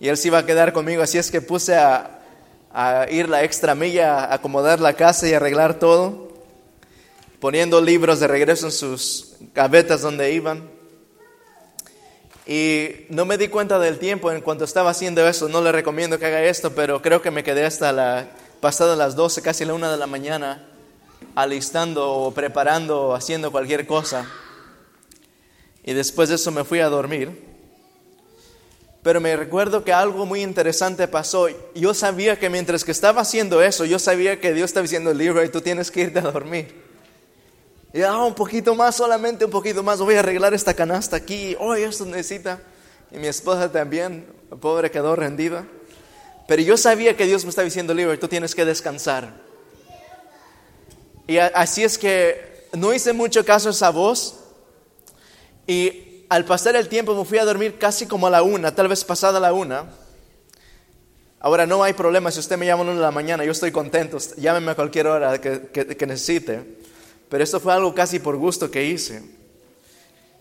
Y 0.00 0.08
él 0.08 0.16
se 0.16 0.28
iba 0.28 0.38
a 0.38 0.46
quedar 0.46 0.72
conmigo, 0.72 1.02
así 1.02 1.18
es 1.18 1.30
que 1.30 1.40
puse 1.40 1.76
a, 1.76 2.20
a 2.72 3.06
ir 3.10 3.28
la 3.28 3.44
extra 3.44 3.74
milla, 3.74 4.24
a 4.24 4.34
acomodar 4.34 4.80
la 4.80 4.94
casa 4.94 5.28
y 5.28 5.34
arreglar 5.34 5.78
todo, 5.78 6.31
poniendo 7.42 7.80
libros 7.80 8.20
de 8.20 8.28
regreso 8.28 8.66
en 8.66 8.72
sus 8.72 9.34
gavetas 9.52 10.00
donde 10.00 10.32
iban. 10.32 10.70
Y 12.46 13.04
no 13.08 13.24
me 13.24 13.36
di 13.36 13.48
cuenta 13.48 13.80
del 13.80 13.98
tiempo 13.98 14.30
en 14.30 14.42
cuanto 14.42 14.62
estaba 14.62 14.90
haciendo 14.90 15.26
eso, 15.26 15.48
no 15.48 15.60
le 15.60 15.72
recomiendo 15.72 16.20
que 16.20 16.26
haga 16.26 16.44
esto, 16.44 16.72
pero 16.72 17.02
creo 17.02 17.20
que 17.20 17.32
me 17.32 17.42
quedé 17.42 17.64
hasta 17.64 17.90
la 17.90 18.28
pasada 18.60 18.94
las 18.94 19.16
12, 19.16 19.42
casi 19.42 19.64
la 19.64 19.74
1 19.74 19.90
de 19.90 19.96
la 19.96 20.06
mañana, 20.06 20.68
alistando 21.34 22.12
o 22.12 22.32
preparando 22.32 23.08
o 23.08 23.14
haciendo 23.14 23.50
cualquier 23.50 23.88
cosa. 23.88 24.24
Y 25.82 25.94
después 25.94 26.28
de 26.28 26.36
eso 26.36 26.52
me 26.52 26.62
fui 26.62 26.78
a 26.78 26.88
dormir. 26.88 27.42
Pero 29.02 29.20
me 29.20 29.34
recuerdo 29.34 29.82
que 29.82 29.92
algo 29.92 30.26
muy 30.26 30.42
interesante 30.42 31.08
pasó. 31.08 31.48
Yo 31.74 31.92
sabía 31.92 32.38
que 32.38 32.48
mientras 32.50 32.84
que 32.84 32.92
estaba 32.92 33.22
haciendo 33.22 33.64
eso, 33.64 33.84
yo 33.84 33.98
sabía 33.98 34.38
que 34.38 34.54
Dios 34.54 34.66
estaba 34.66 34.82
diciendo, 34.82 35.12
Leroy, 35.12 35.48
tú 35.48 35.60
tienes 35.60 35.90
que 35.90 36.02
irte 36.02 36.20
a 36.20 36.22
dormir. 36.22 36.91
Y 37.94 38.02
ah, 38.02 38.18
un 38.24 38.34
poquito 38.34 38.74
más, 38.74 38.96
solamente 38.96 39.44
un 39.44 39.50
poquito 39.50 39.82
más, 39.82 40.00
voy 40.00 40.14
a 40.14 40.20
arreglar 40.20 40.54
esta 40.54 40.74
canasta 40.74 41.16
aquí. 41.16 41.56
Oh, 41.58 41.74
esto 41.74 42.06
necesita. 42.06 42.60
Y 43.10 43.18
mi 43.18 43.26
esposa 43.26 43.70
también, 43.70 44.26
pobre, 44.60 44.90
quedó 44.90 45.14
rendida. 45.14 45.66
Pero 46.48 46.62
yo 46.62 46.76
sabía 46.76 47.16
que 47.16 47.26
Dios 47.26 47.44
me 47.44 47.50
estaba 47.50 47.64
diciendo, 47.64 47.92
Leroy, 47.92 48.18
tú 48.18 48.28
tienes 48.28 48.54
que 48.54 48.64
descansar. 48.64 49.34
Y 51.26 51.38
así 51.38 51.84
es 51.84 51.98
que 51.98 52.68
no 52.72 52.92
hice 52.92 53.12
mucho 53.12 53.44
caso 53.44 53.68
a 53.68 53.72
esa 53.72 53.90
voz. 53.90 54.38
Y 55.66 56.24
al 56.28 56.44
pasar 56.46 56.76
el 56.76 56.88
tiempo 56.88 57.14
me 57.14 57.24
fui 57.24 57.38
a 57.38 57.44
dormir 57.44 57.78
casi 57.78 58.06
como 58.06 58.26
a 58.26 58.30
la 58.30 58.42
una, 58.42 58.74
tal 58.74 58.88
vez 58.88 59.04
pasada 59.04 59.38
la 59.38 59.52
una. 59.52 59.90
Ahora 61.40 61.66
no 61.66 61.82
hay 61.82 61.92
problema 61.92 62.30
si 62.30 62.40
usted 62.40 62.56
me 62.56 62.66
llama 62.66 62.82
a 62.82 62.84
una 62.86 62.94
de 62.94 63.00
la 63.00 63.10
mañana, 63.10 63.44
yo 63.44 63.52
estoy 63.52 63.72
contento, 63.72 64.18
llámeme 64.36 64.70
a 64.70 64.74
cualquier 64.74 65.08
hora 65.08 65.40
que, 65.40 65.68
que, 65.72 66.06
necesite. 66.06 66.78
Pero 67.32 67.44
esto 67.44 67.60
fue 67.60 67.72
algo 67.72 67.94
casi 67.94 68.18
por 68.18 68.36
gusto 68.36 68.70
que 68.70 68.84
hice. 68.84 69.22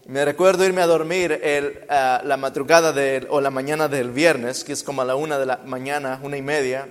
Me 0.08 0.26
recuerdo 0.26 0.66
irme 0.66 0.82
a 0.82 0.88
dormir 0.88 1.40
el, 1.42 1.86
uh, 1.86 2.28
la 2.28 2.36
madrugada 2.36 2.94
o 3.30 3.40
la 3.40 3.50
mañana 3.50 3.88
del 3.88 4.12
viernes, 4.12 4.66
que 4.66 4.74
es 4.74 4.84
como 4.84 5.02
a 5.02 5.06
la 5.06 5.16
una 5.16 5.40
de 5.40 5.46
la 5.46 5.62
mañana, 5.66 6.20
una 6.22 6.36
y 6.36 6.42
media. 6.42 6.90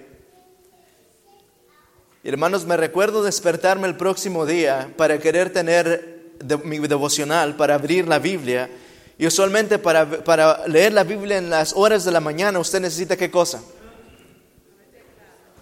Y 2.25 2.31
hermanos, 2.31 2.65
me 2.65 2.79
recuerdo 2.79 3.23
despertarme 3.23 3.89
el 3.89 3.97
próximo 3.99 4.47
día 4.47 4.91
para 4.97 5.19
querer 5.19 5.53
tener 5.53 6.33
mi 6.65 6.79
devocional, 6.79 7.57
para 7.57 7.75
abrir 7.75 8.09
la 8.09 8.19
Biblia 8.19 8.71
y 9.19 9.27
usualmente 9.27 9.79
para, 9.79 10.67
leer 10.67 10.95
la 10.95 11.05
Biblia 11.05 11.37
en 11.37 11.51
las 11.51 11.75
horas 11.77 12.07
de 12.07 12.11
la 12.11 12.21
mañana, 12.21 12.59
usted 12.59 12.81
necesita 12.81 13.19
qué 13.19 13.31
cosa? 13.31 13.63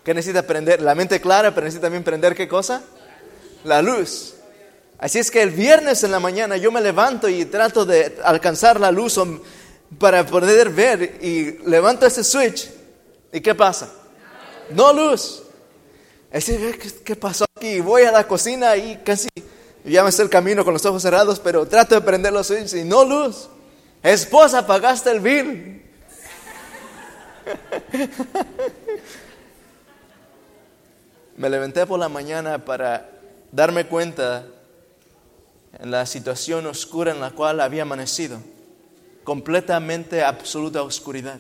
¿Qué 0.05 0.15
necesita 0.15 0.47
prender? 0.47 0.81
La 0.81 0.95
mente 0.95 1.21
clara, 1.21 1.53
pero 1.53 1.65
necesita 1.65 1.87
también 1.87 2.05
prender 2.05 2.37
qué 2.37 2.47
cosa? 2.47 2.85
La 3.65 3.83
luz. 3.83 4.35
Así 4.99 5.19
es 5.19 5.31
que 5.31 5.43
el 5.43 5.51
viernes 5.51 6.03
en 6.03 6.11
la 6.11 6.21
mañana 6.21 6.57
yo 6.57 6.73
me 6.73 6.81
levanto 6.81 7.29
y 7.29 7.45
trato 7.45 7.85
de 7.85 8.19
alcanzar 8.25 8.81
la 8.81 8.91
luz 8.91 9.21
para 9.99 10.27
poder 10.27 10.71
ver 10.71 11.19
y 11.23 11.59
levanto 11.69 12.07
ese 12.07 12.25
switch. 12.25 12.69
¿Y 13.33 13.41
qué 13.41 13.55
pasa? 13.55 13.91
No 14.71 14.93
luz. 14.93 15.43
Así, 16.33 16.57
¿qué, 16.57 16.93
¿Qué 17.05 17.17
pasó 17.17 17.47
aquí? 17.57 17.81
Voy 17.81 18.03
a 18.03 18.13
la 18.13 18.27
cocina 18.27 18.77
y 18.77 18.97
casi 19.05 19.29
ya 19.85 20.05
me 20.05 20.13
sé 20.13 20.23
el 20.23 20.31
camino 20.31 20.65
con 20.65 20.75
los 20.75 20.85
ojos 20.85 21.03
cerrados, 21.03 21.41
pero 21.41 21.67
trato 21.67 21.95
de 21.95 22.01
prender 22.01 22.33
los 22.33 22.49
switches 22.49 22.75
y 22.75 22.85
no 22.85 23.05
luz. 23.05 23.49
Esposa, 24.03 24.67
pagaste 24.67 25.11
el 25.11 25.21
bill. 25.21 25.83
me 31.37 31.49
levanté 31.49 31.87
por 31.87 31.99
la 31.99 32.09
mañana 32.09 32.65
para 32.65 33.18
darme 33.53 33.87
cuenta 33.87 34.47
en 35.79 35.91
la 35.91 36.07
situación 36.07 36.67
oscura 36.67 37.13
en 37.13 37.21
la 37.21 37.31
cual 37.31 37.61
había 37.61 37.83
amanecido, 37.83 38.39
completamente 39.25 40.23
absoluta 40.23 40.83
oscuridad. 40.83 41.39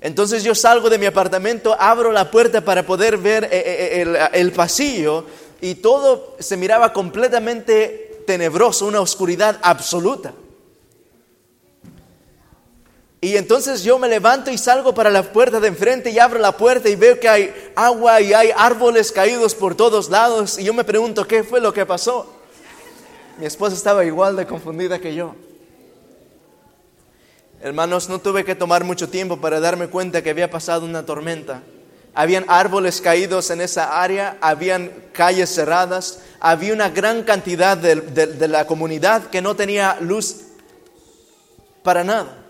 Entonces 0.00 0.44
yo 0.44 0.54
salgo 0.54 0.90
de 0.90 0.98
mi 0.98 1.06
apartamento, 1.06 1.74
abro 1.78 2.12
la 2.12 2.30
puerta 2.30 2.60
para 2.60 2.84
poder 2.84 3.16
ver 3.16 3.44
eh, 3.44 3.48
eh, 3.52 4.02
el, 4.02 4.16
el 4.32 4.52
pasillo 4.52 5.24
y 5.60 5.76
todo 5.76 6.36
se 6.38 6.56
miraba 6.56 6.92
completamente 6.92 8.22
tenebroso, 8.26 8.86
una 8.86 9.00
oscuridad 9.00 9.58
absoluta. 9.62 10.34
Y 13.24 13.38
entonces 13.38 13.82
yo 13.82 13.98
me 13.98 14.06
levanto 14.06 14.50
y 14.50 14.58
salgo 14.58 14.92
para 14.92 15.08
la 15.08 15.22
puerta 15.22 15.58
de 15.58 15.68
enfrente 15.68 16.10
y 16.10 16.18
abro 16.18 16.38
la 16.38 16.58
puerta 16.58 16.90
y 16.90 16.94
veo 16.94 17.18
que 17.18 17.26
hay 17.26 17.72
agua 17.74 18.20
y 18.20 18.34
hay 18.34 18.50
árboles 18.54 19.10
caídos 19.10 19.54
por 19.54 19.74
todos 19.74 20.10
lados. 20.10 20.58
Y 20.58 20.64
yo 20.64 20.74
me 20.74 20.84
pregunto, 20.84 21.26
¿qué 21.26 21.42
fue 21.42 21.58
lo 21.58 21.72
que 21.72 21.86
pasó? 21.86 22.30
Mi 23.38 23.46
esposa 23.46 23.74
estaba 23.76 24.04
igual 24.04 24.36
de 24.36 24.46
confundida 24.46 24.98
que 24.98 25.14
yo. 25.14 25.34
Hermanos, 27.62 28.10
no 28.10 28.18
tuve 28.18 28.44
que 28.44 28.54
tomar 28.54 28.84
mucho 28.84 29.08
tiempo 29.08 29.40
para 29.40 29.58
darme 29.58 29.88
cuenta 29.88 30.20
que 30.20 30.28
había 30.28 30.50
pasado 30.50 30.84
una 30.84 31.06
tormenta. 31.06 31.62
Habían 32.12 32.44
árboles 32.46 33.00
caídos 33.00 33.48
en 33.48 33.62
esa 33.62 34.02
área, 34.02 34.36
habían 34.42 34.92
calles 35.14 35.48
cerradas, 35.48 36.20
había 36.40 36.74
una 36.74 36.90
gran 36.90 37.22
cantidad 37.22 37.74
de, 37.74 38.02
de, 38.02 38.26
de 38.26 38.48
la 38.48 38.66
comunidad 38.66 39.28
que 39.28 39.40
no 39.40 39.56
tenía 39.56 39.96
luz 39.98 40.42
para 41.82 42.04
nada. 42.04 42.43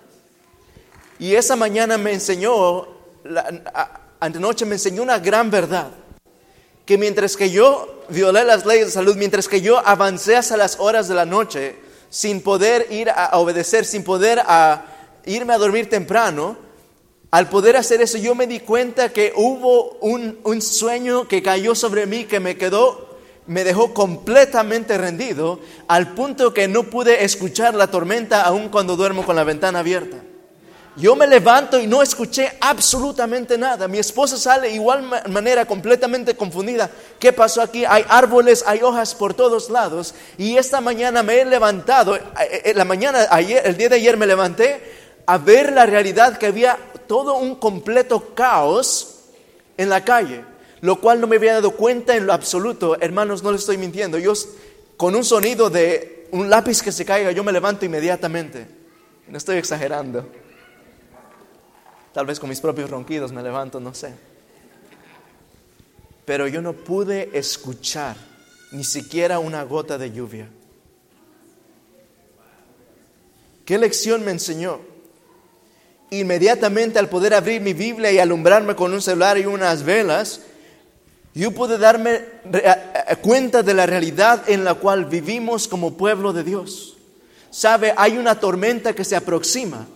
Y 1.19 1.35
esa 1.35 1.57
mañana 1.57 1.99
me 1.99 2.13
enseñó, 2.13 2.87
la, 3.25 4.01
antenoche 4.21 4.65
me 4.65 4.75
enseñó 4.75 5.03
una 5.03 5.19
gran 5.19 5.51
verdad, 5.51 5.91
que 6.85 6.99
mientras 6.99 7.37
que 7.37 7.51
yo 7.51 8.05
violé 8.09 8.45
las 8.45 8.67
leyes 8.67 8.87
de 8.87 8.93
salud, 8.93 9.17
mientras 9.17 9.49
que 9.49 9.61
yo 9.61 9.79
avancé 9.79 10.37
hasta 10.37 10.57
las 10.57 10.79
horas 10.79 11.09
de 11.09 11.15
la 11.15 11.25
noche 11.25 11.77
sin 12.11 12.41
poder 12.43 12.87
ir 12.91 13.11
a 13.11 13.39
obedecer, 13.39 13.85
sin 13.85 14.05
poder 14.05 14.41
a 14.45 14.85
irme 15.25 15.55
a 15.55 15.59
dormir 15.59 15.89
temprano, 15.89 16.57
al 17.31 17.49
poder 17.49 17.77
hacer 17.77 18.01
eso 18.01 18.19
yo 18.19 18.35
me 18.35 18.47
di 18.47 18.61
cuenta 18.61 19.13
que 19.13 19.33
hubo 19.35 19.93
un, 20.01 20.39
un 20.45 20.63
sueño 20.63 21.27
que 21.27 21.43
cayó 21.43 21.75
sobre 21.75 22.07
mí 22.07 22.25
que 22.25 22.39
me 22.39 22.57
quedó 22.57 23.15
me 23.47 23.65
dejó 23.65 23.93
completamente 23.93 24.97
rendido 24.97 25.61
al 25.89 26.15
punto 26.15 26.55
que 26.55 26.69
no 26.69 26.85
pude 26.85 27.25
escuchar 27.25 27.75
la 27.75 27.89
tormenta 27.89 28.43
aun 28.43 28.69
cuando 28.69 28.97
duermo 28.97 29.25
con 29.25 29.37
la 29.37 29.45
ventana 29.45 29.81
abierta. 29.81 30.23
Yo 30.97 31.17
me 31.17 31.27
levanto 31.27 31.81
y 31.81 31.89
no 31.89 32.03
escuché 32.03 32.53
absolutamente 32.61 33.59
nada. 33.59 33.89
Mi 33.89 33.99
esposa 33.99 34.37
sale 34.37 34.71
igual 34.71 35.03
manera 35.29 35.67
completamente 35.67 36.37
confundida. 36.37 36.89
¿Qué 37.19 37.33
pasó 37.33 37.63
aquí? 37.63 37.85
Hay 37.85 38.05
árboles, 38.09 38.63
hay 38.65 38.81
hojas 38.81 39.13
por 39.15 39.35
todos 39.35 39.71
lados. 39.71 40.15
Y 40.39 40.57
esta 40.57 40.81
mañana 40.81 41.25
me 41.25 41.41
he 41.41 41.45
levantado, 41.45 42.17
la 42.75 42.85
mañana, 42.85 43.27
ayer, 43.31 43.63
el 43.67 43.77
día 43.77 43.89
de 43.89 43.97
ayer 43.97 44.17
me 44.17 44.27
levanté 44.27 44.81
a 45.27 45.37
ver 45.37 45.73
la 45.73 45.85
realidad 45.85 46.39
que 46.39 46.47
había 46.47 46.79
todo 47.09 47.39
un 47.39 47.57
completo 47.57 48.35
caos 48.35 49.17
en 49.77 49.89
la 49.89 50.05
calle, 50.05 50.45
lo 50.81 51.01
cual 51.01 51.21
no 51.21 51.27
me 51.27 51.37
había 51.37 51.55
dado 51.55 51.73
cuenta 51.73 52.15
en 52.15 52.27
lo 52.27 52.33
absoluto. 52.33 52.97
Hermanos, 53.01 53.43
no 53.43 53.51
les 53.51 53.63
estoy 53.63 53.79
mintiendo. 53.79 54.17
Yo 54.19 54.33
con 54.97 55.17
un 55.17 55.25
sonido 55.25 55.71
de 55.71 56.29
un 56.31 56.49
lápiz 56.49 56.83
que 56.83 56.93
se 56.93 57.05
caiga, 57.05 57.33
yo 57.33 57.43
me 57.43 57.51
levanto 57.51 57.85
inmediatamente. 57.85 58.69
No 59.27 59.39
estoy 59.39 59.57
exagerando. 59.57 60.25
Tal 62.15 62.27
vez 62.27 62.39
con 62.39 62.49
mis 62.49 62.61
propios 62.61 62.89
ronquidos 62.89 63.33
me 63.33 63.43
levanto, 63.43 63.81
no 63.81 63.93
sé. 63.93 64.15
Pero 66.25 66.47
yo 66.47 66.63
no 66.63 66.73
pude 66.73 67.37
escuchar 67.37 68.17
ni 68.71 68.85
siquiera 68.85 69.41
una 69.41 69.65
gota 69.65 69.99
de 69.99 70.13
lluvia. 70.13 70.49
¿Qué 73.65 73.79
lección 73.79 74.25
me 74.25 74.31
enseñó? 74.31 74.79
Inmediatamente 76.11 77.01
al 77.01 77.09
poder 77.09 77.35
abrir 77.35 77.61
mi 77.61 77.73
Biblia 77.73 78.13
y 78.13 78.21
alumbrarme 78.21 78.77
con 78.77 78.93
un 78.93 79.03
celular 79.03 79.37
y 79.37 79.47
unas 79.47 79.83
velas, 79.83 80.43
yo 81.35 81.51
pude 81.51 81.79
darme 81.79 82.21
cuenta 83.23 83.65
de 83.65 83.75
la 83.75 83.87
realidad 83.87 84.49
en 84.49 84.63
la 84.63 84.75
cual 84.75 85.07
vivimos 85.07 85.67
como 85.67 85.95
pueblo 85.95 86.33
de 86.33 86.45
Dios. 86.45 86.97
Sabe, 87.51 87.93
hay 87.97 88.19
una 88.19 88.39
tormenta 88.39 88.95
que 88.95 89.05
se 89.05 89.17
aproxima. 89.17 89.89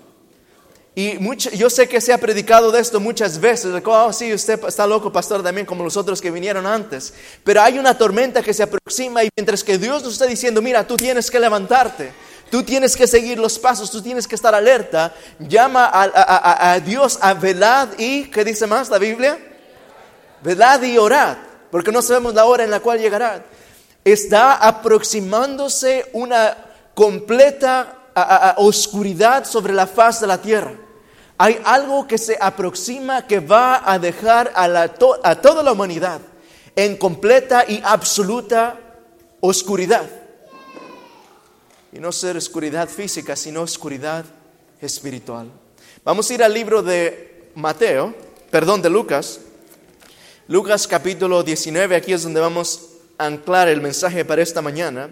Y 1.01 1.17
yo 1.57 1.71
sé 1.71 1.89
que 1.89 2.01
se 2.01 2.13
ha 2.13 2.19
predicado 2.19 2.73
de 2.73 2.81
esto 2.81 2.99
muchas 2.99 3.39
veces. 3.39 3.73
Oh, 3.85 4.13
sí, 4.13 4.35
usted 4.35 4.59
está 4.67 4.85
loco, 4.85 5.13
pastor, 5.13 5.45
también 5.45 5.65
como 5.65 5.85
los 5.85 5.97
otros 5.97 6.21
que 6.21 6.29
vinieron 6.29 6.67
antes. 6.67 7.15
Pero 7.45 7.63
hay 7.63 7.79
una 7.79 7.97
tormenta 7.97 8.43
que 8.43 8.53
se 8.53 8.65
aproxima 8.65 9.23
y 9.23 9.29
mientras 9.37 9.63
que 9.63 9.79
Dios 9.79 10.03
nos 10.03 10.15
está 10.15 10.27
diciendo, 10.27 10.61
mira, 10.61 10.85
tú 10.85 10.97
tienes 10.97 11.31
que 11.31 11.39
levantarte. 11.39 12.13
Tú 12.51 12.65
tienes 12.65 12.97
que 12.97 13.07
seguir 13.07 13.39
los 13.39 13.61
pasos, 13.61 13.93
tú 13.93 14.03
tienes 14.03 14.27
que 14.27 14.35
estar 14.35 14.53
alerta. 14.57 15.15
Llama 15.39 15.89
a 15.93 16.81
Dios 16.81 17.17
a 17.23 17.33
velad 17.33 17.91
y, 17.97 18.25
¿qué 18.25 18.45
dice 18.45 18.67
más 18.67 18.91
la 18.91 18.99
Biblia? 18.99 19.39
Velad 20.43 20.83
y 20.83 20.99
orad, 20.99 21.37
porque 21.71 21.93
no 21.93 22.03
sabemos 22.03 22.35
la 22.35 22.45
hora 22.45 22.65
en 22.65 22.73
la 22.73 22.81
cual 22.81 22.99
llegará. 22.99 23.45
Está 24.05 24.55
aproximándose 24.55 26.11
una 26.13 26.57
completa 26.93 28.55
oscuridad 28.57 29.45
sobre 29.45 29.73
la 29.73 29.87
faz 29.87 30.21
de 30.21 30.27
la 30.27 30.43
tierra. 30.43 30.73
Hay 31.39 31.61
algo 31.65 32.09
que 32.09 32.19
se 32.19 32.37
aproxima 32.41 33.27
que 33.29 33.39
va 33.39 33.91
a 33.91 34.01
dejar 34.01 34.53
a, 34.57 34.67
la, 34.67 34.93
a 35.23 35.35
toda 35.41 35.63
la 35.63 35.71
humanidad 35.71 36.21
en 36.75 36.97
completa 36.97 37.65
y 37.67 37.81
absoluta 37.85 38.79
oscuridad. 39.41 40.09
Y 41.93 42.01
no 42.01 42.11
ser 42.11 42.37
oscuridad 42.37 42.89
física, 42.89 43.37
sino 43.37 43.63
oscuridad 43.63 44.25
espiritual. 44.81 45.49
Vamos 46.05 46.29
a 46.29 46.35
ir 46.35 46.43
al 46.43 46.53
libro 46.53 46.83
de 46.83 47.51
Mateo, 47.55 48.15
perdón, 48.51 48.83
de 48.83 48.91
Lucas. 48.91 49.41
Lucas 50.49 50.89
capítulo 50.89 51.45
19, 51.45 51.95
aquí 51.95 52.13
es 52.13 52.25
donde 52.25 52.41
vamos 52.41 52.89
a 53.17 53.27
anclar 53.27 53.69
el 53.69 53.81
mensaje 53.81 54.25
para 54.25 54.43
esta 54.43 54.61
mañana. 54.61 55.09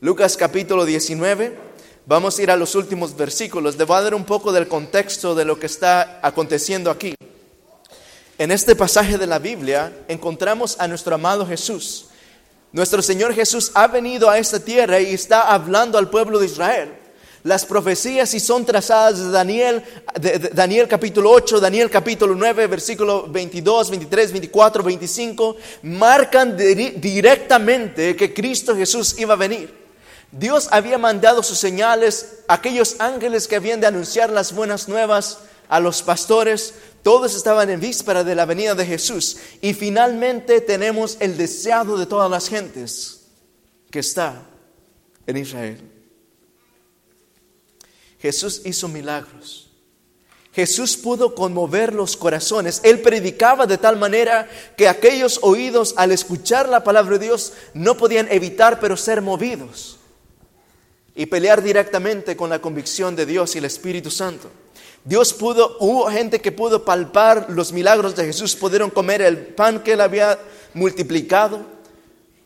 Lucas 0.00 0.36
capítulo 0.36 0.84
19. 0.84 1.67
Vamos 2.08 2.38
a 2.38 2.42
ir 2.42 2.50
a 2.50 2.56
los 2.56 2.74
últimos 2.74 3.14
versículos. 3.14 3.76
Le 3.76 3.84
voy 3.84 3.98
a 3.98 4.00
dar 4.00 4.14
un 4.14 4.24
poco 4.24 4.50
del 4.50 4.66
contexto 4.66 5.34
de 5.34 5.44
lo 5.44 5.60
que 5.60 5.66
está 5.66 6.20
aconteciendo 6.22 6.90
aquí. 6.90 7.14
En 8.38 8.50
este 8.50 8.74
pasaje 8.74 9.18
de 9.18 9.26
la 9.26 9.38
Biblia 9.38 9.92
encontramos 10.08 10.80
a 10.80 10.88
nuestro 10.88 11.16
amado 11.16 11.46
Jesús. 11.46 12.06
Nuestro 12.72 13.02
Señor 13.02 13.34
Jesús 13.34 13.72
ha 13.74 13.88
venido 13.88 14.30
a 14.30 14.38
esta 14.38 14.58
tierra 14.58 14.98
y 15.00 15.12
está 15.12 15.52
hablando 15.52 15.98
al 15.98 16.08
pueblo 16.08 16.38
de 16.38 16.46
Israel. 16.46 16.94
Las 17.42 17.66
profecías 17.66 18.32
y 18.32 18.40
son 18.40 18.64
trazadas 18.64 19.18
de 19.18 19.30
Daniel, 19.30 19.84
de, 20.18 20.38
Daniel 20.54 20.88
capítulo 20.88 21.30
8, 21.30 21.60
Daniel 21.60 21.90
capítulo 21.90 22.34
9, 22.34 22.68
versículo 22.68 23.26
22, 23.28 23.90
23, 23.90 24.32
24, 24.32 24.82
25, 24.82 25.56
marcan 25.82 26.56
di 26.56 26.92
directamente 26.92 28.16
que 28.16 28.32
Cristo 28.32 28.74
Jesús 28.74 29.14
iba 29.18 29.34
a 29.34 29.36
venir. 29.36 29.87
Dios 30.30 30.68
había 30.70 30.98
mandado 30.98 31.42
sus 31.42 31.58
señales, 31.58 32.40
aquellos 32.48 32.96
ángeles 32.98 33.48
que 33.48 33.56
habían 33.56 33.80
de 33.80 33.86
anunciar 33.86 34.30
las 34.30 34.52
buenas 34.52 34.88
nuevas 34.88 35.38
a 35.68 35.80
los 35.80 36.02
pastores, 36.02 36.74
todos 37.02 37.34
estaban 37.34 37.70
en 37.70 37.80
víspera 37.80 38.24
de 38.24 38.34
la 38.34 38.44
venida 38.44 38.74
de 38.74 38.84
Jesús. 38.84 39.38
Y 39.62 39.72
finalmente 39.72 40.60
tenemos 40.60 41.16
el 41.20 41.36
deseado 41.36 41.96
de 41.96 42.06
todas 42.06 42.30
las 42.30 42.48
gentes 42.48 43.20
que 43.90 44.00
está 44.00 44.42
en 45.26 45.36
Israel. 45.38 45.80
Jesús 48.20 48.62
hizo 48.64 48.88
milagros. 48.88 49.70
Jesús 50.52 50.96
pudo 50.96 51.34
conmover 51.34 51.94
los 51.94 52.16
corazones. 52.16 52.80
Él 52.82 53.00
predicaba 53.00 53.66
de 53.66 53.78
tal 53.78 53.96
manera 53.96 54.48
que 54.76 54.88
aquellos 54.88 55.38
oídos 55.42 55.94
al 55.96 56.10
escuchar 56.10 56.68
la 56.68 56.82
palabra 56.82 57.16
de 57.16 57.26
Dios 57.26 57.52
no 57.74 57.96
podían 57.96 58.26
evitar 58.30 58.80
pero 58.80 58.96
ser 58.96 59.22
movidos 59.22 59.97
y 61.18 61.26
pelear 61.26 61.64
directamente 61.64 62.36
con 62.36 62.48
la 62.48 62.60
convicción 62.60 63.16
de 63.16 63.26
Dios 63.26 63.56
y 63.56 63.58
el 63.58 63.64
Espíritu 63.64 64.08
Santo. 64.08 64.48
Dios 65.04 65.32
pudo, 65.32 65.76
hubo 65.80 66.08
gente 66.08 66.40
que 66.40 66.52
pudo 66.52 66.84
palpar 66.84 67.46
los 67.48 67.72
milagros 67.72 68.14
de 68.14 68.26
Jesús, 68.26 68.54
pudieron 68.54 68.88
comer 68.88 69.22
el 69.22 69.36
pan 69.36 69.82
que 69.82 69.94
él 69.94 70.00
había 70.00 70.38
multiplicado, 70.74 71.62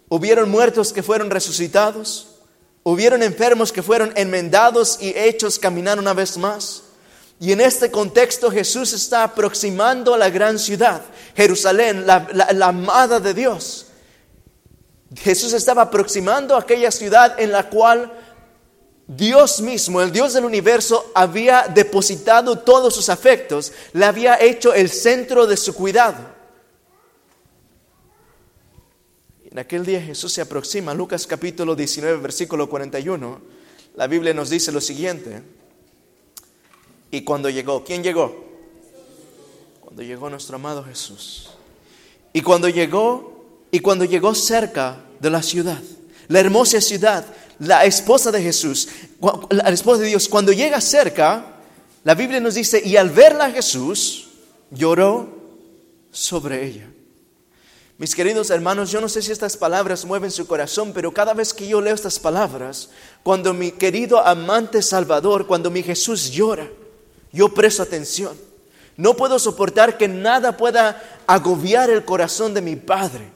hubieron 0.09 0.51
muertos 0.51 0.91
que 0.91 1.03
fueron 1.03 1.29
resucitados, 1.29 2.29
hubieron 2.83 3.23
enfermos 3.23 3.73
que 3.73 3.83
fueron 3.83 4.11
enmendados 4.17 4.97
y 5.03 5.13
hechos 5.19 5.59
caminar 5.59 5.99
una 5.99 6.15
vez 6.15 6.39
más. 6.39 6.85
Y 7.39 7.53
en 7.53 7.61
este 7.61 7.91
contexto 7.91 8.51
Jesús 8.51 8.95
está 8.95 9.23
aproximando 9.23 10.15
a 10.15 10.19
la 10.19 10.31
gran 10.31 10.59
ciudad, 10.59 11.03
Jerusalén, 11.37 12.07
la, 12.07 12.27
la, 12.33 12.51
la 12.55 12.69
amada 12.69 13.21
de 13.21 13.35
Dios. 13.35 13.89
Jesús 15.15 15.53
estaba 15.53 15.83
aproximando 15.83 16.57
a 16.57 16.61
aquella 16.61 16.91
ciudad 16.91 17.39
en 17.39 17.53
la 17.53 17.69
cual 17.69 18.11
Dios 19.17 19.61
mismo, 19.61 20.01
el 20.01 20.13
Dios 20.13 20.33
del 20.33 20.45
universo, 20.45 21.11
había 21.15 21.69
depositado 21.69 22.59
todos 22.59 22.95
sus 22.95 23.09
afectos, 23.09 23.73
le 23.93 24.05
había 24.05 24.41
hecho 24.41 24.73
el 24.73 24.89
centro 24.89 25.47
de 25.47 25.57
su 25.57 25.75
cuidado. 25.75 26.43
En 29.51 29.59
aquel 29.59 29.85
día 29.85 30.01
Jesús 30.01 30.33
se 30.33 30.41
aproxima, 30.41 30.95
Lucas 30.95 31.27
capítulo 31.27 31.77
19, 31.77 32.19
versículo 32.19 32.71
41. 32.71 33.41
La 33.97 34.07
Biblia 34.07 34.33
nos 34.33 34.49
dice 34.49 34.73
lo 34.73 34.81
siguiente. 34.81 35.43
Y 37.11 37.23
cuando 37.23 37.51
llegó, 37.51 37.85
¿quién 37.85 38.03
llegó? 38.03 38.47
Cuando 39.81 40.03
llegó 40.03 40.31
nuestro 40.31 40.57
amado 40.57 40.83
Jesús. 40.83 41.51
Y 42.33 42.41
cuando 42.41 42.71
llegó, 42.71 43.45
y 43.71 43.81
cuando 43.81 44.07
llegó 44.07 44.35
cerca 44.35 45.05
de 45.21 45.29
la 45.29 45.43
ciudad, 45.43 45.83
la 46.29 46.41
hermosa 46.41 46.81
ciudad, 46.81 47.27
la 47.59 47.85
esposa 47.85 48.31
de 48.31 48.43
Jesús, 48.43 48.89
la 49.51 49.71
esposa 49.71 50.03
de 50.03 50.09
Dios, 50.09 50.29
cuando 50.29 50.53
llega 50.53 50.81
cerca, 50.81 51.47
la 52.05 52.15
Biblia 52.15 52.41
nos 52.41 52.55
dice, 52.55 52.83
y 52.85 52.97
al 52.97 53.11
verla 53.11 53.51
Jesús, 53.51 54.29
lloró 54.71 55.29
sobre 56.11 56.67
ella. 56.67 56.89
Mis 57.99 58.17
queridos 58.17 58.51
hermanos, 58.51 58.91
yo 58.91 59.01
no 59.01 59.09
sé 59.09 59.23
si 59.23 59.31
estas 59.31 59.57
palabras 59.57 60.05
mueven 60.05 60.31
su 60.31 60.47
corazón, 60.47 60.93
pero 60.93 61.13
cada 61.13 61.35
vez 61.35 61.55
que 61.55 61.69
yo 61.69 61.81
leo 61.81 61.95
estas 61.95 62.19
palabras, 62.19 62.91
cuando 63.23 63.55
mi 63.55 63.71
querido 63.71 64.19
amante 64.27 64.83
Salvador, 64.83 65.47
cuando 65.47 65.71
mi 65.71 65.83
Jesús 65.83 66.31
llora, 66.31 66.69
yo 67.31 67.49
presto 67.51 67.83
atención. 67.83 68.37
No 68.97 69.15
puedo 69.15 69.39
soportar 69.39 69.99
que 69.99 70.09
nada 70.09 70.57
pueda 70.57 71.23
agobiar 71.27 71.91
el 71.91 72.05
corazón 72.05 72.55
de 72.55 72.61
mi 72.61 72.77
Padre. 72.77 73.31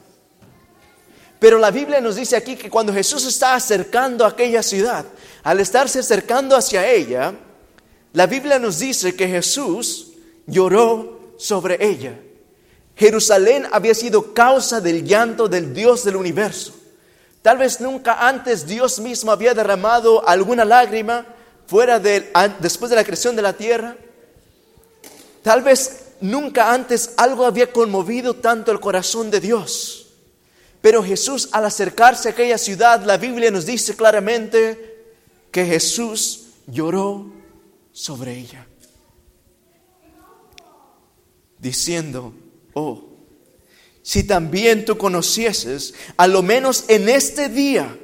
Pero 1.39 1.59
la 1.59 1.71
Biblia 1.71 2.01
nos 2.01 2.15
dice 2.15 2.35
aquí 2.35 2.55
que 2.55 2.69
cuando 2.69 2.93
Jesús 2.93 3.25
está 3.25 3.53
acercando 3.53 4.25
a 4.25 4.29
aquella 4.29 4.63
ciudad, 4.63 5.05
al 5.43 5.59
estarse 5.59 5.99
acercando 5.99 6.55
hacia 6.55 6.87
ella, 6.87 7.33
la 8.13 8.25
Biblia 8.25 8.57
nos 8.57 8.79
dice 8.79 9.15
que 9.15 9.27
Jesús 9.27 10.13
lloró 10.47 11.33
sobre 11.37 11.85
ella. 11.85 12.17
Jerusalén 12.95 13.67
había 13.71 13.93
sido 13.93 14.33
causa 14.33 14.81
del 14.81 15.05
llanto 15.05 15.47
del 15.47 15.73
Dios 15.73 16.03
del 16.03 16.15
universo. 16.15 16.73
Tal 17.43 17.59
vez 17.59 17.79
nunca 17.79 18.27
antes 18.27 18.65
Dios 18.65 18.99
mismo 18.99 19.31
había 19.31 19.53
derramado 19.53 20.27
alguna 20.27 20.65
lágrima 20.65 21.25
fuera 21.67 21.99
de, 21.99 22.31
después 22.59 22.89
de 22.89 22.95
la 22.95 23.03
creación 23.03 23.35
de 23.35 23.43
la 23.43 23.53
tierra. 23.53 23.95
Tal 25.43 25.61
vez 25.61 26.05
nunca 26.19 26.73
antes 26.73 27.11
algo 27.17 27.45
había 27.45 27.71
conmovido 27.71 28.33
tanto 28.33 28.71
el 28.71 28.79
corazón 28.79 29.29
de 29.29 29.39
Dios. 29.39 30.06
Pero 30.87 31.03
Jesús 31.03 31.49
al 31.51 31.65
acercarse 31.65 32.29
a 32.29 32.31
aquella 32.31 32.57
ciudad, 32.57 33.03
la 33.03 33.17
Biblia 33.17 33.51
nos 33.51 33.65
dice 33.65 33.93
claramente 33.93 35.03
que 35.51 35.65
Jesús 35.65 36.43
lloró 36.65 37.29
sobre 37.91 38.37
ella, 38.37 38.65
diciendo, 41.59 42.33
oh, 42.73 43.03
si 44.01 44.23
también 44.23 44.85
tú 44.85 44.97
conocieses, 44.97 45.93
a 46.15 46.25
lo 46.25 46.41
menos 46.41 46.85
en 46.87 47.09
este 47.09 47.49
día, 47.49 47.99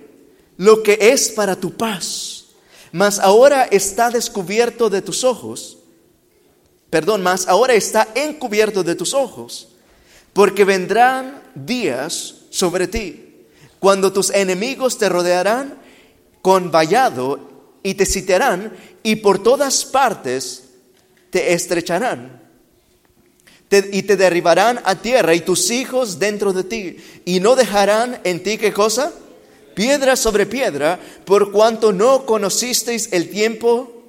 lo 0.58 0.84
que 0.84 0.98
es 1.00 1.30
para 1.30 1.56
tu 1.56 1.78
paz, 1.78 2.48
mas 2.92 3.18
ahora 3.18 3.64
está 3.64 4.10
descubierto 4.10 4.90
de 4.90 5.02
tus 5.02 5.24
ojos, 5.24 5.78
perdón, 6.90 7.24
mas 7.24 7.48
ahora 7.48 7.76
está 7.76 8.10
encubierto 8.14 8.84
de 8.84 8.96
tus 8.96 9.14
ojos, 9.14 9.70
porque 10.34 10.66
vendrán 10.66 11.42
días 11.56 12.42
sobre 12.54 12.88
ti, 12.88 13.48
cuando 13.80 14.14
tus 14.14 14.30
enemigos 14.30 15.00
te 15.00 15.10
rodearán 15.10 15.80
con 16.44 16.70
vallado 16.70 17.40
y 17.82 17.96
te 17.96 18.06
sitiarán 18.06 18.72
y 19.02 19.16
por 19.18 19.42
todas 19.42 19.86
partes 19.86 20.66
te 21.32 21.54
estrecharán 21.54 22.44
y 23.92 24.04
te 24.04 24.16
derribarán 24.16 24.80
a 24.84 25.02
tierra 25.02 25.34
y 25.34 25.42
tus 25.42 25.72
hijos 25.72 26.20
dentro 26.20 26.54
de 26.54 26.64
ti 26.64 26.98
y 27.26 27.40
no 27.40 27.56
dejarán 27.56 28.20
en 28.24 28.44
ti 28.44 28.60
qué 28.60 28.72
cosa? 28.72 29.12
Piedra 29.74 30.16
sobre 30.16 30.46
piedra 30.46 31.00
por 31.26 31.52
cuanto 31.52 31.92
no 31.92 32.28
conocisteis 32.28 33.10
el 33.12 33.32
tiempo 33.32 34.04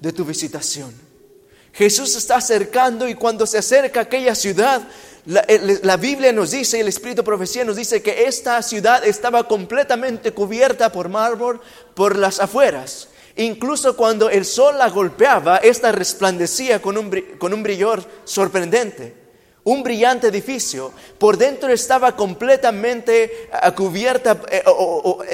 de 0.00 0.12
tu 0.12 0.24
visitación. 0.24 0.92
Jesús 1.72 2.16
está 2.16 2.36
acercando 2.36 3.08
y 3.08 3.14
cuando 3.14 3.46
se 3.46 3.58
acerca 3.58 4.00
aquella 4.00 4.34
ciudad, 4.34 4.88
la, 5.26 5.44
la, 5.82 5.96
Biblia 5.96 6.32
nos 6.32 6.52
dice, 6.52 6.78
el 6.78 6.86
Espíritu 6.86 7.22
de 7.22 7.26
Profecía 7.26 7.64
nos 7.64 7.74
dice 7.74 8.00
que 8.00 8.26
esta 8.26 8.62
ciudad 8.62 9.04
estaba 9.04 9.48
completamente 9.48 10.30
cubierta 10.32 10.92
por 10.92 11.08
mármol 11.08 11.60
por 11.94 12.16
las 12.16 12.38
afueras. 12.38 13.08
Incluso 13.34 13.96
cuando 13.96 14.30
el 14.30 14.44
sol 14.44 14.78
la 14.78 14.88
golpeaba, 14.88 15.58
esta 15.58 15.92
resplandecía 15.92 16.80
con 16.80 16.96
un, 16.96 17.10
con 17.38 17.52
un 17.52 17.62
brillor 17.62 18.04
sorprendente. 18.24 19.14
Un 19.64 19.82
brillante 19.82 20.28
edificio. 20.28 20.92
Por 21.18 21.36
dentro 21.36 21.70
estaba 21.70 22.14
completamente 22.14 23.48
ah, 23.52 23.74
cubierta 23.74 24.40
eh, 24.48 24.62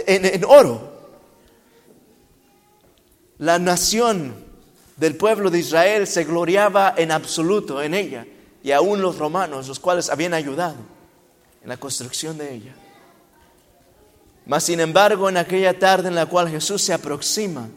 en 0.06 0.44
oro. 0.46 0.90
La 3.38 3.58
nación 3.58 4.34
del 4.96 5.16
pueblo 5.16 5.50
de 5.50 5.58
Israel 5.58 6.06
se 6.06 6.24
gloriaba 6.24 6.94
en 6.96 7.12
absoluto 7.12 7.82
en 7.82 7.92
ella. 7.92 8.26
Y 8.62 8.72
aún 8.72 9.02
los 9.02 9.18
romanos, 9.18 9.68
los 9.68 9.80
cuales 9.80 10.08
habían 10.08 10.34
ayudado 10.34 10.76
en 11.62 11.68
la 11.68 11.76
construcción 11.76 12.38
de 12.38 12.54
ella. 12.54 12.74
Mas 14.46 14.64
sin 14.64 14.80
embargo, 14.80 15.28
en 15.28 15.36
aquella 15.36 15.78
tarde 15.78 16.08
en 16.08 16.14
la 16.14 16.26
cual 16.26 16.48
Jesús 16.48 16.82
se 16.82 16.92
aproxima 16.92 17.68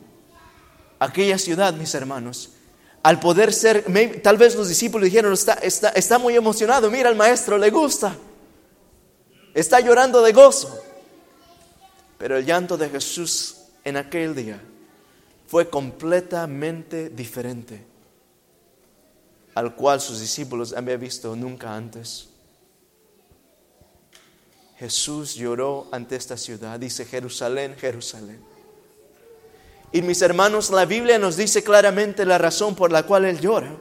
aquella 0.99 1.37
ciudad, 1.37 1.73
mis 1.73 1.93
hermanos, 1.93 2.51
al 3.03 3.19
poder 3.19 3.53
ser, 3.53 3.85
tal 4.23 4.37
vez 4.37 4.55
los 4.55 4.67
discípulos 4.67 5.05
dijeron, 5.05 5.31
está, 5.31 5.53
está, 5.55 5.89
está 5.89 6.17
muy 6.17 6.35
emocionado, 6.35 6.89
mira 6.89 7.09
al 7.09 7.15
maestro, 7.15 7.57
le 7.57 7.69
gusta, 7.69 8.15
está 9.53 9.79
llorando 9.79 10.21
de 10.23 10.33
gozo. 10.33 10.79
Pero 12.17 12.37
el 12.37 12.45
llanto 12.45 12.77
de 12.77 12.89
Jesús 12.89 13.57
en 13.83 13.97
aquel 13.97 14.33
día 14.33 14.59
fue 15.47 15.69
completamente 15.69 17.09
diferente 17.09 17.85
al 19.55 19.75
cual 19.75 19.99
sus 19.99 20.19
discípulos 20.19 20.73
habían 20.73 20.99
visto 20.99 21.35
nunca 21.35 21.75
antes. 21.75 22.29
Jesús 24.77 25.33
lloró 25.33 25.87
ante 25.91 26.15
esta 26.15 26.37
ciudad, 26.37 26.79
dice 26.79 27.05
Jerusalén, 27.05 27.75
Jerusalén 27.75 28.55
y 29.95 30.01
mis 30.01 30.21
hermanos, 30.21 30.71
la 30.71 30.83
Biblia 30.83 31.17
nos 31.17 31.37
dice 31.37 31.63
claramente 31.63 32.25
la 32.25 32.37
razón 32.37 32.75
por 32.75 32.91
la 32.91 33.03
cual 33.03 33.23
Él 33.23 33.39
llora. 33.39 33.77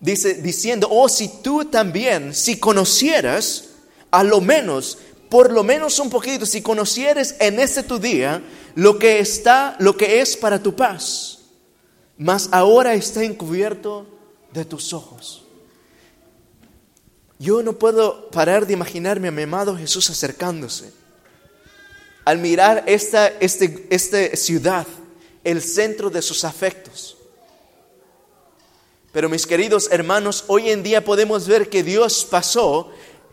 Dice, 0.00 0.32
diciendo, 0.36 0.88
oh, 0.90 1.10
si 1.10 1.28
tú 1.42 1.66
también, 1.66 2.34
si 2.34 2.58
conocieras, 2.58 3.66
a 4.10 4.24
lo 4.24 4.40
menos, 4.40 4.96
por 5.28 5.52
lo 5.52 5.62
menos 5.62 5.98
un 5.98 6.08
poquito, 6.08 6.46
si 6.46 6.62
conocieres 6.62 7.36
en 7.38 7.60
este 7.60 7.82
tu 7.82 7.98
día 7.98 8.42
lo 8.76 8.98
que 8.98 9.18
está, 9.18 9.76
lo 9.78 9.94
que 9.94 10.22
es 10.22 10.38
para 10.38 10.62
tu 10.62 10.74
paz, 10.74 11.39
mas 12.20 12.50
ahora 12.52 12.92
está 12.92 13.24
encubierto 13.24 14.06
de 14.52 14.66
tus 14.66 14.92
ojos. 14.92 15.42
Yo 17.38 17.62
no 17.62 17.78
puedo 17.78 18.30
parar 18.30 18.66
de 18.66 18.74
imaginarme 18.74 19.28
a 19.28 19.30
mi 19.30 19.40
amado 19.40 19.74
Jesús 19.74 20.10
acercándose 20.10 20.92
al 22.26 22.36
mirar 22.36 22.84
esta, 22.86 23.28
este, 23.40 23.86
esta 23.88 24.36
ciudad, 24.36 24.86
el 25.44 25.62
centro 25.62 26.10
de 26.10 26.20
sus 26.20 26.44
afectos. 26.44 27.16
Pero 29.12 29.30
mis 29.30 29.46
queridos 29.46 29.88
hermanos, 29.90 30.44
hoy 30.46 30.68
en 30.68 30.82
día 30.82 31.02
podemos 31.02 31.48
ver 31.48 31.70
que 31.70 31.82
Dios 31.82 32.26
pasó, 32.30 32.90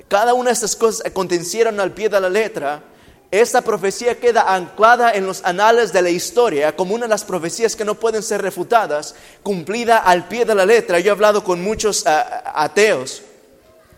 cada 0.08 0.34
una 0.34 0.52
de 0.52 0.54
estas 0.54 0.78
cosas 0.78 1.06
acontecieron 1.06 1.82
al 1.82 1.94
pie 1.94 2.08
de 2.08 2.22
la 2.22 2.30
letra. 2.30 2.86
Esta 3.30 3.62
profecía 3.62 4.18
queda 4.20 4.56
anclada 4.56 5.12
en 5.12 5.26
los 5.26 5.44
anales 5.44 5.92
de 5.92 6.02
la 6.02 6.10
historia 6.10 6.76
como 6.76 6.96
una 6.96 7.06
de 7.06 7.10
las 7.10 7.26
profecías 7.26 7.76
que 7.76 7.84
no 7.84 7.96
pueden 7.96 8.24
ser 8.24 8.42
refutadas, 8.42 9.16
cumplida 9.44 9.98
al 9.98 10.30
pie 10.30 10.46
de 10.46 10.56
la 10.56 10.66
letra. 10.66 11.00
Yo 11.00 11.10
he 11.10 11.12
hablado 11.12 11.44
con 11.44 11.62
muchos 11.62 12.08
ah, 12.08 12.54
ateos 12.56 13.24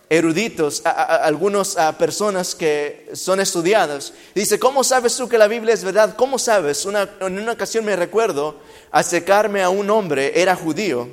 eruditos, 0.09 0.81
algunas 0.83 1.75
personas 1.99 2.55
que 2.55 3.11
son 3.13 3.39
estudiadas. 3.39 4.13
Dice, 4.33 4.57
¿cómo 4.57 4.83
sabes 4.83 5.15
tú 5.15 5.29
que 5.29 5.37
la 5.37 5.47
Biblia 5.47 5.75
es 5.75 5.83
verdad? 5.83 6.15
¿Cómo 6.15 6.39
sabes? 6.39 6.83
en 6.85 7.39
una 7.39 7.51
ocasión 7.51 7.85
me 7.85 7.95
recuerdo 7.95 8.57
acercarme 8.89 9.61
a 9.61 9.69
un 9.69 9.87
hombre, 9.91 10.41
era 10.41 10.55
judío, 10.55 11.07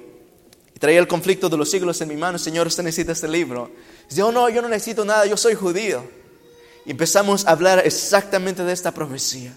traía 0.80 0.98
el 0.98 1.06
conflicto 1.06 1.50
de 1.50 1.58
los 1.58 1.70
siglos 1.70 2.00
en 2.00 2.08
mi 2.08 2.16
mano, 2.16 2.38
Señor, 2.38 2.66
usted 2.66 2.84
necesita 2.84 3.12
este 3.12 3.28
libro. 3.28 3.70
Dice, 4.08 4.22
oh 4.22 4.32
no, 4.32 4.48
yo 4.48 4.62
no 4.62 4.68
necesito 4.68 5.04
nada, 5.04 5.26
yo 5.26 5.36
soy 5.36 5.54
judío. 5.54 6.15
Empezamos 6.86 7.46
a 7.46 7.50
hablar 7.50 7.82
exactamente 7.84 8.62
de 8.62 8.72
esta 8.72 8.92
profecía. 8.92 9.52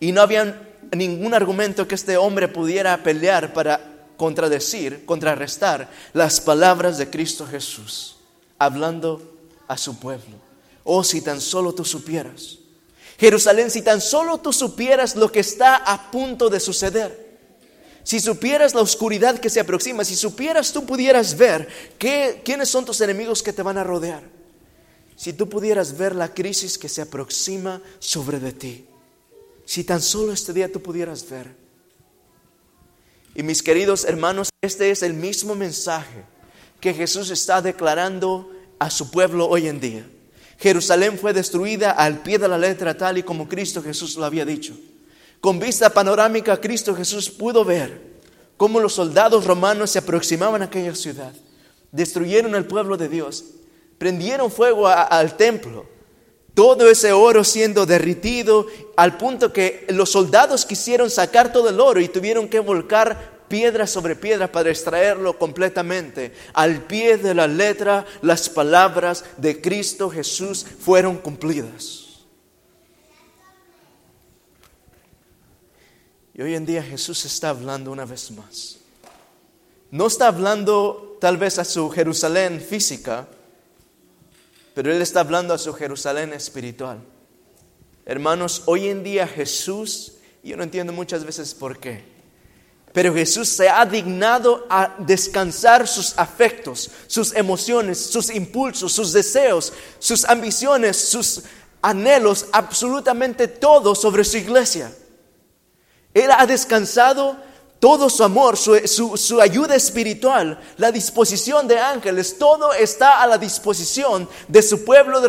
Y 0.00 0.12
no 0.12 0.22
había 0.22 0.62
ningún 0.92 1.34
argumento 1.34 1.86
que 1.86 1.94
este 1.94 2.16
hombre 2.16 2.48
pudiera 2.48 3.02
pelear 3.02 3.52
para 3.52 3.80
contradecir, 4.16 5.04
contrarrestar 5.04 5.90
las 6.12 6.40
palabras 6.40 6.98
de 6.98 7.10
Cristo 7.10 7.46
Jesús 7.46 8.16
hablando 8.58 9.36
a 9.68 9.76
su 9.76 9.98
pueblo. 9.98 10.36
Oh, 10.84 11.04
si 11.04 11.20
tan 11.20 11.40
solo 11.40 11.74
tú 11.74 11.84
supieras. 11.84 12.58
Jerusalén, 13.18 13.70
si 13.70 13.82
tan 13.82 14.00
solo 14.00 14.38
tú 14.38 14.52
supieras 14.52 15.16
lo 15.16 15.30
que 15.30 15.40
está 15.40 15.76
a 15.76 16.10
punto 16.10 16.48
de 16.48 16.60
suceder. 16.60 17.26
Si 18.02 18.20
supieras 18.20 18.74
la 18.74 18.82
oscuridad 18.82 19.38
que 19.38 19.50
se 19.50 19.58
aproxima, 19.58 20.04
si 20.04 20.14
supieras 20.14 20.72
tú 20.72 20.86
pudieras 20.86 21.36
ver 21.36 21.68
quiénes 21.98 22.68
son 22.68 22.84
tus 22.84 23.00
enemigos 23.00 23.42
que 23.42 23.52
te 23.52 23.62
van 23.62 23.78
a 23.78 23.84
rodear. 23.84 24.35
Si 25.16 25.32
tú 25.32 25.48
pudieras 25.48 25.96
ver 25.96 26.14
la 26.14 26.32
crisis 26.32 26.78
que 26.78 26.88
se 26.88 27.02
aproxima 27.02 27.82
sobre 27.98 28.38
de 28.38 28.52
ti, 28.52 28.86
si 29.64 29.82
tan 29.82 30.00
solo 30.00 30.32
este 30.32 30.52
día 30.52 30.70
tú 30.70 30.80
pudieras 30.80 31.28
ver. 31.28 31.56
Y 33.34 33.42
mis 33.42 33.62
queridos 33.62 34.04
hermanos, 34.04 34.50
este 34.62 34.90
es 34.90 35.02
el 35.02 35.14
mismo 35.14 35.54
mensaje 35.54 36.24
que 36.80 36.94
Jesús 36.94 37.30
está 37.30 37.60
declarando 37.60 38.50
a 38.78 38.90
su 38.90 39.10
pueblo 39.10 39.48
hoy 39.48 39.68
en 39.68 39.80
día. 39.80 40.06
Jerusalén 40.58 41.18
fue 41.18 41.32
destruida 41.32 41.90
al 41.90 42.22
pie 42.22 42.38
de 42.38 42.48
la 42.48 42.58
letra 42.58 42.96
tal 42.96 43.18
y 43.18 43.22
como 43.22 43.48
Cristo 43.48 43.82
Jesús 43.82 44.16
lo 44.16 44.24
había 44.24 44.44
dicho. 44.44 44.74
Con 45.40 45.58
vista 45.58 45.90
panorámica, 45.90 46.60
Cristo 46.60 46.94
Jesús 46.94 47.28
pudo 47.28 47.64
ver 47.64 48.16
cómo 48.56 48.80
los 48.80 48.94
soldados 48.94 49.44
romanos 49.44 49.90
se 49.90 49.98
aproximaban 49.98 50.62
a 50.62 50.66
aquella 50.66 50.94
ciudad, 50.94 51.34
destruyeron 51.92 52.54
el 52.54 52.64
pueblo 52.64 52.96
de 52.96 53.08
Dios, 53.08 53.44
prendieron 53.98 54.50
fuego 54.50 54.86
al 54.88 55.36
templo, 55.36 55.86
todo 56.54 56.88
ese 56.90 57.12
oro 57.12 57.44
siendo 57.44 57.84
derritido 57.84 58.66
al 58.96 59.16
punto 59.18 59.52
que 59.52 59.86
los 59.90 60.10
soldados 60.10 60.64
quisieron 60.64 61.10
sacar 61.10 61.52
todo 61.52 61.68
el 61.68 61.80
oro 61.80 62.00
y 62.00 62.08
tuvieron 62.08 62.48
que 62.48 62.60
volcar 62.60 63.36
piedra 63.48 63.86
sobre 63.86 64.16
piedra 64.16 64.50
para 64.50 64.70
extraerlo 64.70 65.38
completamente. 65.38 66.32
Al 66.54 66.82
pie 66.86 67.18
de 67.18 67.34
la 67.34 67.46
letra, 67.46 68.06
las 68.22 68.48
palabras 68.48 69.24
de 69.36 69.60
Cristo 69.60 70.10
Jesús 70.10 70.64
fueron 70.80 71.18
cumplidas. 71.18 72.06
Y 76.34 76.42
hoy 76.42 76.54
en 76.54 76.66
día 76.66 76.82
Jesús 76.82 77.24
está 77.24 77.50
hablando 77.50 77.90
una 77.90 78.04
vez 78.04 78.30
más. 78.30 78.78
No 79.90 80.06
está 80.06 80.26
hablando 80.26 81.16
tal 81.20 81.38
vez 81.38 81.58
a 81.58 81.64
su 81.64 81.88
Jerusalén 81.88 82.60
física, 82.60 83.26
pero 84.76 84.92
Él 84.92 85.00
está 85.00 85.20
hablando 85.20 85.54
a 85.54 85.58
su 85.58 85.72
Jerusalén 85.72 86.34
espiritual. 86.34 87.02
Hermanos, 88.04 88.64
hoy 88.66 88.88
en 88.88 89.02
día 89.02 89.26
Jesús, 89.26 90.12
yo 90.44 90.54
no 90.54 90.64
entiendo 90.64 90.92
muchas 90.92 91.24
veces 91.24 91.54
por 91.54 91.78
qué, 91.78 92.04
pero 92.92 93.14
Jesús 93.14 93.48
se 93.48 93.70
ha 93.70 93.86
dignado 93.86 94.66
a 94.68 94.94
descansar 94.98 95.88
sus 95.88 96.12
afectos, 96.18 96.90
sus 97.06 97.34
emociones, 97.34 97.98
sus 97.98 98.28
impulsos, 98.28 98.92
sus 98.92 99.14
deseos, 99.14 99.72
sus 99.98 100.26
ambiciones, 100.26 101.08
sus 101.08 101.44
anhelos, 101.80 102.44
absolutamente 102.52 103.48
todo 103.48 103.94
sobre 103.94 104.24
su 104.24 104.36
iglesia. 104.36 104.94
Él 106.12 106.30
ha 106.36 106.46
descansado 106.46 107.38
todo 107.78 108.08
su 108.08 108.24
amor, 108.24 108.56
su, 108.56 109.40
ayuda 109.40 109.74
espiritual, 109.74 110.58
la 110.78 110.90
disposición 110.90 111.68
de 111.68 111.78
ángeles, 111.78 112.38
todo 112.38 112.72
está 112.72 113.22
a 113.22 113.26
la 113.26 113.38
disposición 113.38 114.28
de 114.48 114.62
su 114.62 114.84
pueblo 114.84 115.20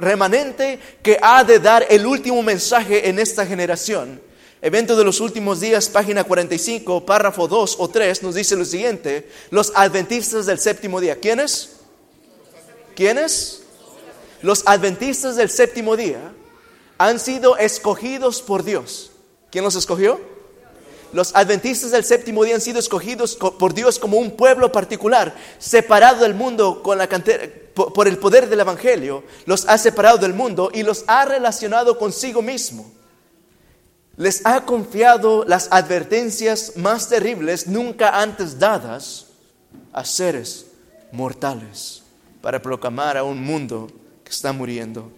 remanente 0.00 0.80
que 1.02 1.18
ha 1.22 1.44
de 1.44 1.60
dar 1.60 1.86
el 1.88 2.06
último 2.06 2.42
mensaje 2.42 3.08
en 3.08 3.18
esta 3.18 3.46
generación. 3.46 4.20
Evento 4.60 4.96
de 4.96 5.04
los 5.04 5.20
últimos 5.20 5.60
días, 5.60 5.88
página 5.88 6.24
45, 6.24 7.06
párrafo 7.06 7.46
2 7.46 7.76
o 7.78 7.88
3, 7.88 8.24
nos 8.24 8.34
dice 8.34 8.56
lo 8.56 8.64
siguiente, 8.64 9.30
los 9.50 9.72
adventistas 9.76 10.46
del 10.46 10.58
séptimo 10.58 11.00
día. 11.00 11.20
¿Quiénes? 11.20 11.76
¿Quiénes? 12.96 13.62
Los 14.42 14.64
adventistas 14.66 15.36
del 15.36 15.48
séptimo 15.48 15.96
día 15.96 16.32
han 16.98 17.20
sido 17.20 17.56
escogidos 17.56 18.42
por 18.42 18.64
Dios. 18.64 19.12
¿Quién 19.52 19.62
los 19.62 19.76
escogió? 19.76 20.37
Los 21.12 21.34
adventistas 21.34 21.90
del 21.90 22.04
séptimo 22.04 22.44
día 22.44 22.54
han 22.54 22.60
sido 22.60 22.78
escogidos 22.78 23.36
por 23.36 23.74
Dios 23.74 23.98
como 23.98 24.18
un 24.18 24.32
pueblo 24.32 24.70
particular, 24.70 25.34
separado 25.58 26.22
del 26.22 26.34
mundo 26.34 26.82
por 26.82 28.08
el 28.08 28.18
poder 28.18 28.48
del 28.48 28.60
Evangelio. 28.60 29.24
Los 29.46 29.66
ha 29.68 29.78
separado 29.78 30.18
del 30.18 30.34
mundo 30.34 30.70
y 30.72 30.82
los 30.82 31.04
ha 31.06 31.24
relacionado 31.24 31.98
consigo 31.98 32.42
mismo. 32.42 32.90
Les 34.16 34.44
ha 34.44 34.66
confiado 34.66 35.44
las 35.44 35.68
advertencias 35.70 36.72
más 36.76 37.08
terribles 37.08 37.68
nunca 37.68 38.20
antes 38.20 38.58
dadas 38.58 39.26
a 39.92 40.04
seres 40.04 40.66
mortales 41.12 42.02
para 42.42 42.60
proclamar 42.60 43.16
a 43.16 43.24
un 43.24 43.42
mundo 43.42 43.88
que 44.24 44.30
está 44.30 44.52
muriendo. 44.52 45.10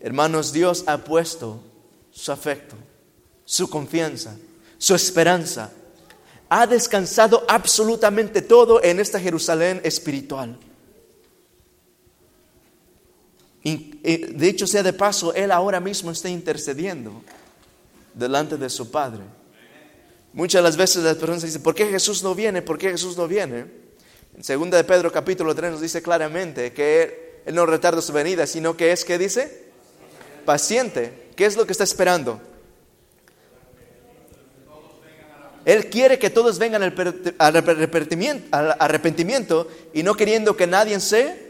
Hermanos, 0.00 0.52
Dios 0.52 0.84
ha 0.86 0.98
puesto 0.98 1.60
su 2.10 2.30
afecto, 2.30 2.76
su 3.48 3.70
confianza, 3.70 4.36
su 4.76 4.94
esperanza. 4.94 5.72
Ha 6.50 6.66
descansado 6.66 7.46
absolutamente 7.48 8.42
todo 8.42 8.82
en 8.84 9.00
esta 9.00 9.18
Jerusalén 9.18 9.80
espiritual. 9.84 10.58
Y, 13.62 13.96
de 14.34 14.48
hecho, 14.48 14.66
sea 14.66 14.82
de 14.82 14.92
paso, 14.92 15.32
Él 15.32 15.50
ahora 15.50 15.80
mismo 15.80 16.10
está 16.10 16.28
intercediendo 16.28 17.22
delante 18.12 18.58
de 18.58 18.68
su 18.68 18.90
Padre. 18.90 19.22
Muchas 20.34 20.62
las 20.62 20.76
veces 20.76 21.02
las 21.02 21.16
personas 21.16 21.42
dicen, 21.42 21.62
¿por 21.62 21.74
qué 21.74 21.86
Jesús 21.86 22.22
no 22.22 22.34
viene? 22.34 22.60
¿Por 22.60 22.76
qué 22.76 22.90
Jesús 22.90 23.16
no 23.16 23.26
viene? 23.26 23.60
En 24.36 24.60
2 24.60 24.70
de 24.70 24.84
Pedro 24.84 25.10
capítulo 25.10 25.54
3 25.54 25.72
nos 25.72 25.80
dice 25.80 26.02
claramente 26.02 26.74
que 26.74 27.02
él, 27.02 27.14
él 27.46 27.54
no 27.54 27.64
retarda 27.64 28.02
su 28.02 28.12
venida, 28.12 28.46
sino 28.46 28.76
que 28.76 28.92
es, 28.92 29.06
¿qué 29.06 29.16
dice? 29.16 29.68
Paciente 30.44 31.28
¿Qué 31.38 31.46
es 31.46 31.56
lo 31.56 31.66
que 31.66 31.72
está 31.72 31.84
esperando? 31.84 32.40
Él 35.68 35.90
quiere 35.90 36.18
que 36.18 36.30
todos 36.30 36.58
vengan 36.58 36.82
al 36.82 36.94
arrepentimiento 38.78 39.68
y 39.92 40.02
no 40.02 40.14
queriendo 40.14 40.56
que 40.56 40.66
nadie 40.66 40.98
se... 40.98 41.46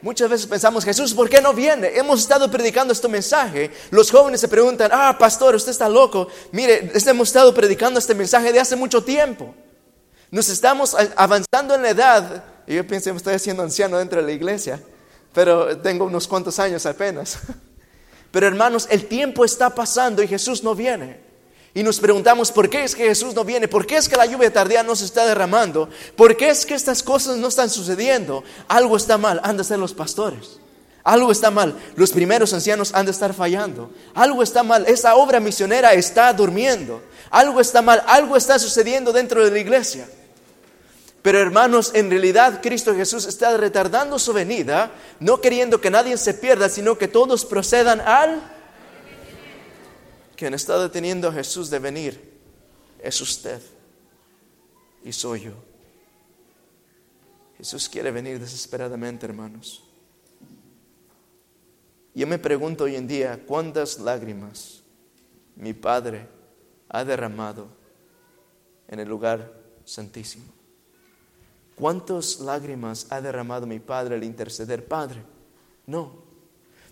Muchas 0.00 0.30
veces 0.30 0.46
pensamos, 0.46 0.86
Jesús, 0.86 1.12
¿por 1.12 1.28
qué 1.28 1.42
no 1.42 1.52
viene? 1.52 1.98
Hemos 1.98 2.20
estado 2.20 2.50
predicando 2.50 2.94
este 2.94 3.08
mensaje. 3.08 3.70
Los 3.90 4.10
jóvenes 4.10 4.40
se 4.40 4.48
preguntan, 4.48 4.90
ah, 4.90 5.18
pastor, 5.18 5.54
usted 5.54 5.72
está 5.72 5.86
loco. 5.86 6.28
Mire, 6.50 6.90
hemos 6.94 7.28
estado 7.28 7.52
predicando 7.52 7.98
este 7.98 8.14
mensaje 8.14 8.54
de 8.54 8.60
hace 8.60 8.74
mucho 8.74 9.04
tiempo. 9.04 9.54
Nos 10.30 10.48
estamos 10.48 10.96
avanzando 11.14 11.74
en 11.74 11.82
la 11.82 11.90
edad. 11.90 12.44
Y 12.66 12.76
yo 12.76 12.86
pienso, 12.86 13.10
me 13.10 13.18
estoy 13.18 13.34
haciendo 13.34 13.62
anciano 13.62 13.98
dentro 13.98 14.18
de 14.18 14.26
la 14.28 14.32
iglesia, 14.32 14.80
pero 15.34 15.76
tengo 15.76 16.06
unos 16.06 16.26
cuantos 16.26 16.58
años 16.58 16.86
apenas. 16.86 17.36
Pero 18.32 18.46
hermanos, 18.46 18.86
el 18.90 19.06
tiempo 19.06 19.44
está 19.44 19.74
pasando 19.74 20.22
y 20.22 20.26
Jesús 20.26 20.62
no 20.62 20.74
viene. 20.74 21.25
Y 21.76 21.82
nos 21.82 22.00
preguntamos, 22.00 22.50
¿por 22.50 22.70
qué 22.70 22.84
es 22.84 22.94
que 22.94 23.04
Jesús 23.04 23.34
no 23.34 23.44
viene? 23.44 23.68
¿Por 23.68 23.86
qué 23.86 23.98
es 23.98 24.08
que 24.08 24.16
la 24.16 24.24
lluvia 24.24 24.50
tardía 24.50 24.82
no 24.82 24.96
se 24.96 25.04
está 25.04 25.26
derramando? 25.26 25.90
¿Por 26.16 26.34
qué 26.34 26.48
es 26.48 26.64
que 26.64 26.72
estas 26.72 27.02
cosas 27.02 27.36
no 27.36 27.48
están 27.48 27.68
sucediendo? 27.68 28.42
Algo 28.66 28.96
está 28.96 29.18
mal, 29.18 29.42
han 29.44 29.58
de 29.58 29.64
ser 29.64 29.78
los 29.78 29.92
pastores. 29.92 30.58
Algo 31.04 31.30
está 31.30 31.50
mal, 31.50 31.78
los 31.94 32.12
primeros 32.12 32.54
ancianos 32.54 32.94
han 32.94 33.04
de 33.04 33.12
estar 33.12 33.34
fallando. 33.34 33.90
Algo 34.14 34.42
está 34.42 34.62
mal, 34.62 34.86
esa 34.86 35.16
obra 35.16 35.38
misionera 35.38 35.92
está 35.92 36.32
durmiendo. 36.32 37.02
Algo 37.28 37.60
está 37.60 37.82
mal, 37.82 38.02
algo 38.06 38.38
está 38.38 38.58
sucediendo 38.58 39.12
dentro 39.12 39.44
de 39.44 39.50
la 39.50 39.58
iglesia. 39.58 40.08
Pero 41.20 41.40
hermanos, 41.40 41.90
en 41.92 42.08
realidad 42.08 42.62
Cristo 42.62 42.94
Jesús 42.94 43.26
está 43.26 43.54
retardando 43.58 44.18
su 44.18 44.32
venida, 44.32 44.92
no 45.20 45.42
queriendo 45.42 45.78
que 45.78 45.90
nadie 45.90 46.16
se 46.16 46.32
pierda, 46.32 46.70
sino 46.70 46.96
que 46.96 47.06
todos 47.06 47.44
procedan 47.44 48.00
al... 48.00 48.55
Quien 50.36 50.52
está 50.52 50.78
deteniendo 50.78 51.28
a 51.28 51.32
Jesús 51.32 51.70
de 51.70 51.78
venir 51.78 52.38
es 53.02 53.20
usted 53.20 53.60
y 55.02 55.12
soy 55.12 55.40
yo. 55.40 55.52
Jesús 57.56 57.88
quiere 57.88 58.10
venir 58.10 58.38
desesperadamente, 58.38 59.24
hermanos. 59.24 59.82
Yo 62.14 62.26
me 62.26 62.38
pregunto 62.38 62.84
hoy 62.84 62.96
en 62.96 63.06
día 63.06 63.42
cuántas 63.46 63.98
lágrimas 63.98 64.82
mi 65.54 65.72
Padre 65.72 66.28
ha 66.88 67.04
derramado 67.04 67.68
en 68.88 69.00
el 69.00 69.08
lugar 69.08 69.52
santísimo. 69.84 70.44
¿Cuántas 71.76 72.40
lágrimas 72.40 73.06
ha 73.10 73.20
derramado 73.20 73.66
mi 73.66 73.80
Padre 73.80 74.16
al 74.16 74.24
interceder? 74.24 74.86
Padre, 74.86 75.22
no. 75.86 76.25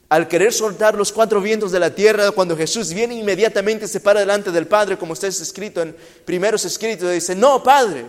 Al 0.09 0.29
querer 0.29 0.53
soltar 0.53 0.95
los 0.95 1.13
cuatro 1.13 1.41
vientos 1.41 1.73
de 1.73 1.81
la 1.81 1.95
tierra, 1.95 2.31
cuando 2.33 2.57
Jesús 2.57 2.93
viene 2.93 3.15
inmediatamente 3.15 3.89
se 3.89 4.01
para 4.01 4.21
delante 4.21 4.51
del 4.51 4.67
Padre, 4.67 4.99
como 4.99 5.15
está 5.15 5.27
escrito 5.27 5.81
en 5.83 5.97
primeros 6.25 6.65
escritos, 6.65 7.11
dice, 7.11 7.35
no, 7.35 7.63
Padre, 7.63 8.07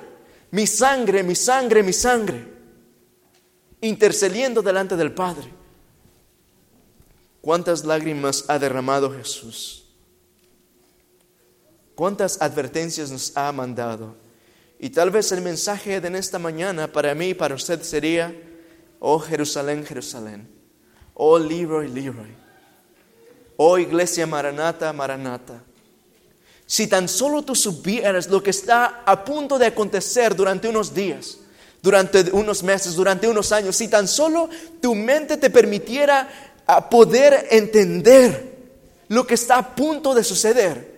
mi 0.52 0.68
sangre, 0.68 1.24
mi 1.24 1.36
sangre, 1.36 1.84
mi 1.84 1.94
sangre, 1.94 2.46
intercediendo 3.82 4.62
delante 4.62 4.96
del 4.96 5.14
Padre. 5.14 5.52
¿Cuántas 7.42 7.86
lágrimas 7.86 8.46
ha 8.48 8.60
derramado 8.60 9.12
Jesús? 9.12 9.86
¿Cuántas 11.94 12.42
advertencias 12.42 13.10
nos 13.10 13.36
ha 13.38 13.52
mandado? 13.52 14.16
Y 14.80 14.90
tal 14.90 15.12
vez 15.12 15.32
el 15.32 15.42
mensaje 15.42 16.02
de 16.02 16.18
esta 16.18 16.40
mañana 16.40 16.92
para 16.92 17.16
mí 17.16 17.30
y 17.30 17.34
para 17.34 17.56
usted 17.56 17.82
sería, 17.82 18.36
oh 19.00 19.20
Jerusalén, 19.20 19.86
Jerusalén, 19.86 20.50
oh 21.16 21.40
Leroy, 21.40 21.88
Leroy, 21.88 22.34
oh 23.58 23.78
Iglesia 23.78 24.28
Maranata, 24.28 24.94
Maranata. 24.94 25.62
Si 26.68 26.88
tan 26.88 27.08
solo 27.08 27.44
tú 27.44 27.56
supieras 27.56 28.28
lo 28.28 28.42
que 28.42 28.50
está 28.50 29.04
a 29.06 29.24
punto 29.24 29.58
de 29.60 29.68
acontecer 29.68 30.36
durante 30.36 30.68
unos 30.68 30.94
días, 30.94 31.38
durante 31.82 32.32
unos 32.32 32.64
meses, 32.64 32.96
durante 32.96 33.28
unos 33.28 33.52
años, 33.52 33.76
si 33.76 33.88
tan 33.88 34.08
solo 34.08 34.50
tu 34.82 34.96
mente 34.96 35.38
te 35.38 35.50
permitiera 35.52 36.28
poder 36.90 37.48
entender 37.52 38.56
lo 39.10 39.28
que 39.28 39.36
está 39.36 39.58
a 39.60 39.76
punto 39.76 40.16
de 40.16 40.24
suceder. 40.24 40.96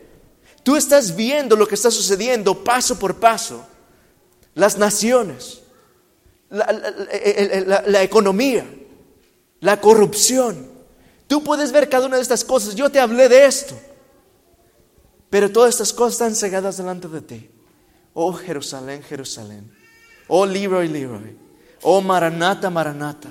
Tú 0.64 0.78
estás 0.78 1.14
viendo 1.16 1.58
lo 1.58 1.68
que 1.68 1.76
está 1.76 1.92
sucediendo 1.92 2.64
paso 2.64 2.98
por 2.98 3.16
paso. 3.20 3.66
Las 4.56 4.78
naciones, 4.78 5.62
la- 6.50 7.84
la 7.86 8.02
economía, 8.04 8.66
la 9.60 9.80
corrupción. 9.80 10.68
Tú 11.28 11.44
puedes 11.44 11.72
ver 11.72 11.90
cada 11.90 12.08
una 12.08 12.18
de 12.18 12.22
estas 12.22 12.44
cosas. 12.44 12.76
Yo 12.76 12.90
te 12.90 13.00
hablé 13.00 13.28
de 13.30 13.46
esto. 13.46 13.78
Pero 15.30 15.52
todas 15.52 15.72
estas 15.72 15.92
cosas 15.94 16.14
están 16.14 16.36
cegadas 16.36 16.78
delante 16.78 17.08
de 17.08 17.22
ti. 17.22 17.50
Oh 18.14 18.34
Jerusalén, 18.34 19.04
Jerusalén. 19.04 19.72
Oh 20.28 20.46
Leroy, 20.46 20.88
Leroy. 20.88 21.38
Oh 21.82 22.02
Maranata, 22.02 22.70
Maranata. 22.70 23.30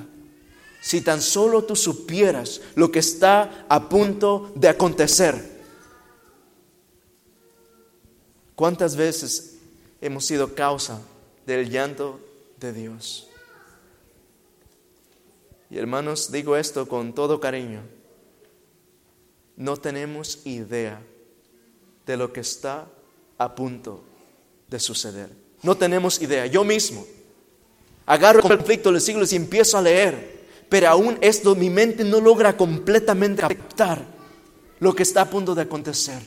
Si 0.80 1.00
tan 1.00 1.20
solo 1.20 1.64
tú 1.64 1.74
supieras 1.74 2.60
lo 2.74 2.92
que 2.92 3.00
está 3.00 3.66
a 3.68 3.88
punto 3.88 4.52
de 4.54 4.68
acontecer. 4.68 5.56
¿Cuántas 8.54 8.94
veces 8.96 9.56
hemos 10.00 10.24
sido 10.24 10.54
causa 10.54 11.00
del 11.44 11.68
llanto 11.68 12.20
de 12.58 12.72
Dios? 12.72 13.25
Y 15.70 15.78
hermanos, 15.78 16.30
digo 16.30 16.56
esto 16.56 16.86
con 16.86 17.12
todo 17.12 17.40
cariño. 17.40 17.80
No 19.56 19.76
tenemos 19.76 20.46
idea 20.46 21.02
de 22.04 22.16
lo 22.16 22.32
que 22.32 22.40
está 22.40 22.86
a 23.38 23.54
punto 23.54 24.04
de 24.68 24.78
suceder. 24.78 25.30
No 25.62 25.76
tenemos 25.76 26.20
idea. 26.20 26.46
Yo 26.46 26.62
mismo 26.64 27.06
agarro 28.04 28.40
el 28.40 28.56
conflicto 28.56 28.90
de 28.90 28.94
los 28.94 29.02
siglos 29.02 29.32
y 29.32 29.36
empiezo 29.36 29.78
a 29.78 29.82
leer, 29.82 30.46
pero 30.68 30.88
aún 30.88 31.18
esto 31.20 31.54
mi 31.54 31.70
mente 31.70 32.04
no 32.04 32.20
logra 32.20 32.56
completamente 32.56 33.42
captar 33.42 34.04
lo 34.78 34.94
que 34.94 35.02
está 35.02 35.22
a 35.22 35.30
punto 35.30 35.54
de 35.54 35.62
acontecer. 35.62 36.22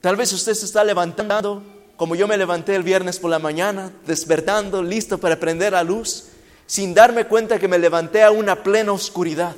Tal 0.00 0.16
vez 0.16 0.32
usted 0.32 0.54
se 0.54 0.66
está 0.66 0.84
levantando 0.84 1.62
como 1.96 2.14
yo 2.14 2.28
me 2.28 2.36
levanté 2.36 2.74
el 2.74 2.82
viernes 2.82 3.18
por 3.18 3.30
la 3.30 3.38
mañana, 3.38 3.90
despertando, 4.06 4.82
listo 4.82 5.18
para 5.18 5.40
prender 5.40 5.72
la 5.72 5.82
luz, 5.82 6.26
sin 6.66 6.94
darme 6.94 7.26
cuenta 7.26 7.58
que 7.58 7.68
me 7.68 7.78
levanté 7.78 8.22
a 8.22 8.30
una 8.30 8.62
plena 8.62 8.92
oscuridad. 8.92 9.54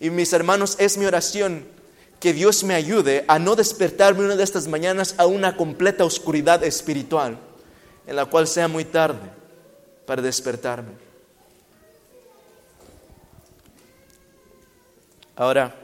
Y 0.00 0.10
mis 0.10 0.32
hermanos, 0.32 0.76
es 0.78 0.96
mi 0.96 1.04
oración 1.04 1.66
que 2.20 2.32
Dios 2.32 2.62
me 2.62 2.74
ayude 2.74 3.24
a 3.26 3.38
no 3.38 3.56
despertarme 3.56 4.24
una 4.24 4.36
de 4.36 4.44
estas 4.44 4.68
mañanas 4.68 5.16
a 5.18 5.26
una 5.26 5.56
completa 5.56 6.04
oscuridad 6.04 6.62
espiritual, 6.62 7.38
en 8.06 8.16
la 8.16 8.26
cual 8.26 8.46
sea 8.46 8.68
muy 8.68 8.84
tarde 8.84 9.28
para 10.06 10.22
despertarme. 10.22 10.92
Ahora, 15.34 15.74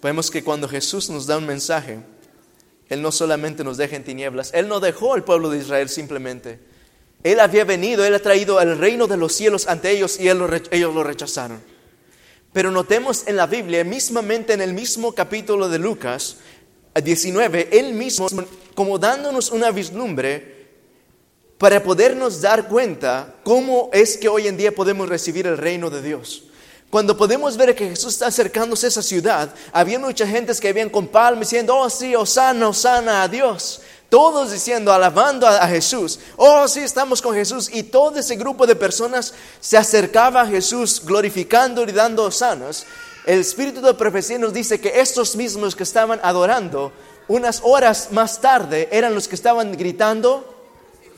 vemos 0.00 0.30
que 0.30 0.44
cuando 0.44 0.68
Jesús 0.68 1.10
nos 1.10 1.26
da 1.26 1.38
un 1.38 1.46
mensaje, 1.46 1.98
Él 2.88 3.02
no 3.02 3.12
solamente 3.12 3.64
nos 3.64 3.76
deja 3.76 3.96
en 3.96 4.04
tinieblas, 4.04 4.50
Él 4.54 4.68
no 4.68 4.80
dejó 4.80 5.14
al 5.14 5.24
pueblo 5.24 5.50
de 5.50 5.58
Israel 5.58 5.88
simplemente. 5.88 6.58
Él 7.22 7.40
había 7.40 7.64
venido, 7.64 8.04
Él 8.04 8.14
ha 8.14 8.20
traído 8.20 8.60
el 8.60 8.78
reino 8.78 9.06
de 9.06 9.16
los 9.16 9.34
cielos 9.34 9.66
ante 9.66 9.90
ellos 9.90 10.20
y 10.20 10.28
ellos 10.28 10.94
lo 10.94 11.02
rechazaron. 11.02 11.62
Pero 12.52 12.70
notemos 12.70 13.26
en 13.26 13.36
la 13.36 13.46
Biblia, 13.46 13.82
mismamente 13.82 14.52
en 14.52 14.60
el 14.60 14.74
mismo 14.74 15.12
capítulo 15.12 15.68
de 15.68 15.78
Lucas 15.78 16.36
19, 17.02 17.70
Él 17.72 17.94
mismo, 17.94 18.28
como 18.74 18.98
dándonos 18.98 19.50
una 19.50 19.70
vislumbre 19.70 20.54
para 21.58 21.82
podernos 21.82 22.40
dar 22.40 22.68
cuenta 22.68 23.36
cómo 23.42 23.90
es 23.92 24.16
que 24.16 24.28
hoy 24.28 24.46
en 24.46 24.56
día 24.56 24.74
podemos 24.74 25.08
recibir 25.08 25.46
el 25.46 25.58
reino 25.58 25.90
de 25.90 26.02
Dios. 26.02 26.44
Cuando 26.94 27.16
podemos 27.16 27.56
ver 27.56 27.74
que 27.74 27.88
Jesús 27.88 28.12
está 28.12 28.28
acercándose 28.28 28.86
a 28.86 28.88
esa 28.88 29.02
ciudad, 29.02 29.52
había 29.72 29.98
mucha 29.98 30.28
gente 30.28 30.54
que 30.54 30.68
habían 30.68 30.88
con 30.88 31.08
palmas 31.08 31.50
diciendo, 31.50 31.76
oh 31.76 31.90
sí, 31.90 32.14
Osana, 32.14 32.68
Osana 32.68 33.24
a 33.24 33.26
Dios. 33.26 33.80
Todos 34.08 34.52
diciendo, 34.52 34.92
alabando 34.92 35.44
a, 35.44 35.56
a 35.56 35.66
Jesús. 35.66 36.20
Oh 36.36 36.68
sí, 36.68 36.78
estamos 36.78 37.20
con 37.20 37.34
Jesús. 37.34 37.68
Y 37.72 37.82
todo 37.82 38.20
ese 38.20 38.36
grupo 38.36 38.64
de 38.64 38.76
personas 38.76 39.34
se 39.58 39.76
acercaba 39.76 40.42
a 40.42 40.46
Jesús 40.46 41.02
glorificando 41.04 41.82
y 41.82 41.90
dando 41.90 42.22
osanas. 42.22 42.86
El 43.26 43.40
espíritu 43.40 43.80
de 43.80 43.94
profecía 43.94 44.38
nos 44.38 44.52
dice 44.52 44.80
que 44.80 45.00
estos 45.00 45.34
mismos 45.34 45.74
que 45.74 45.82
estaban 45.82 46.20
adorando, 46.22 46.92
unas 47.26 47.60
horas 47.64 48.12
más 48.12 48.40
tarde, 48.40 48.88
eran 48.92 49.16
los 49.16 49.26
que 49.26 49.34
estaban 49.34 49.76
gritando, 49.76 50.64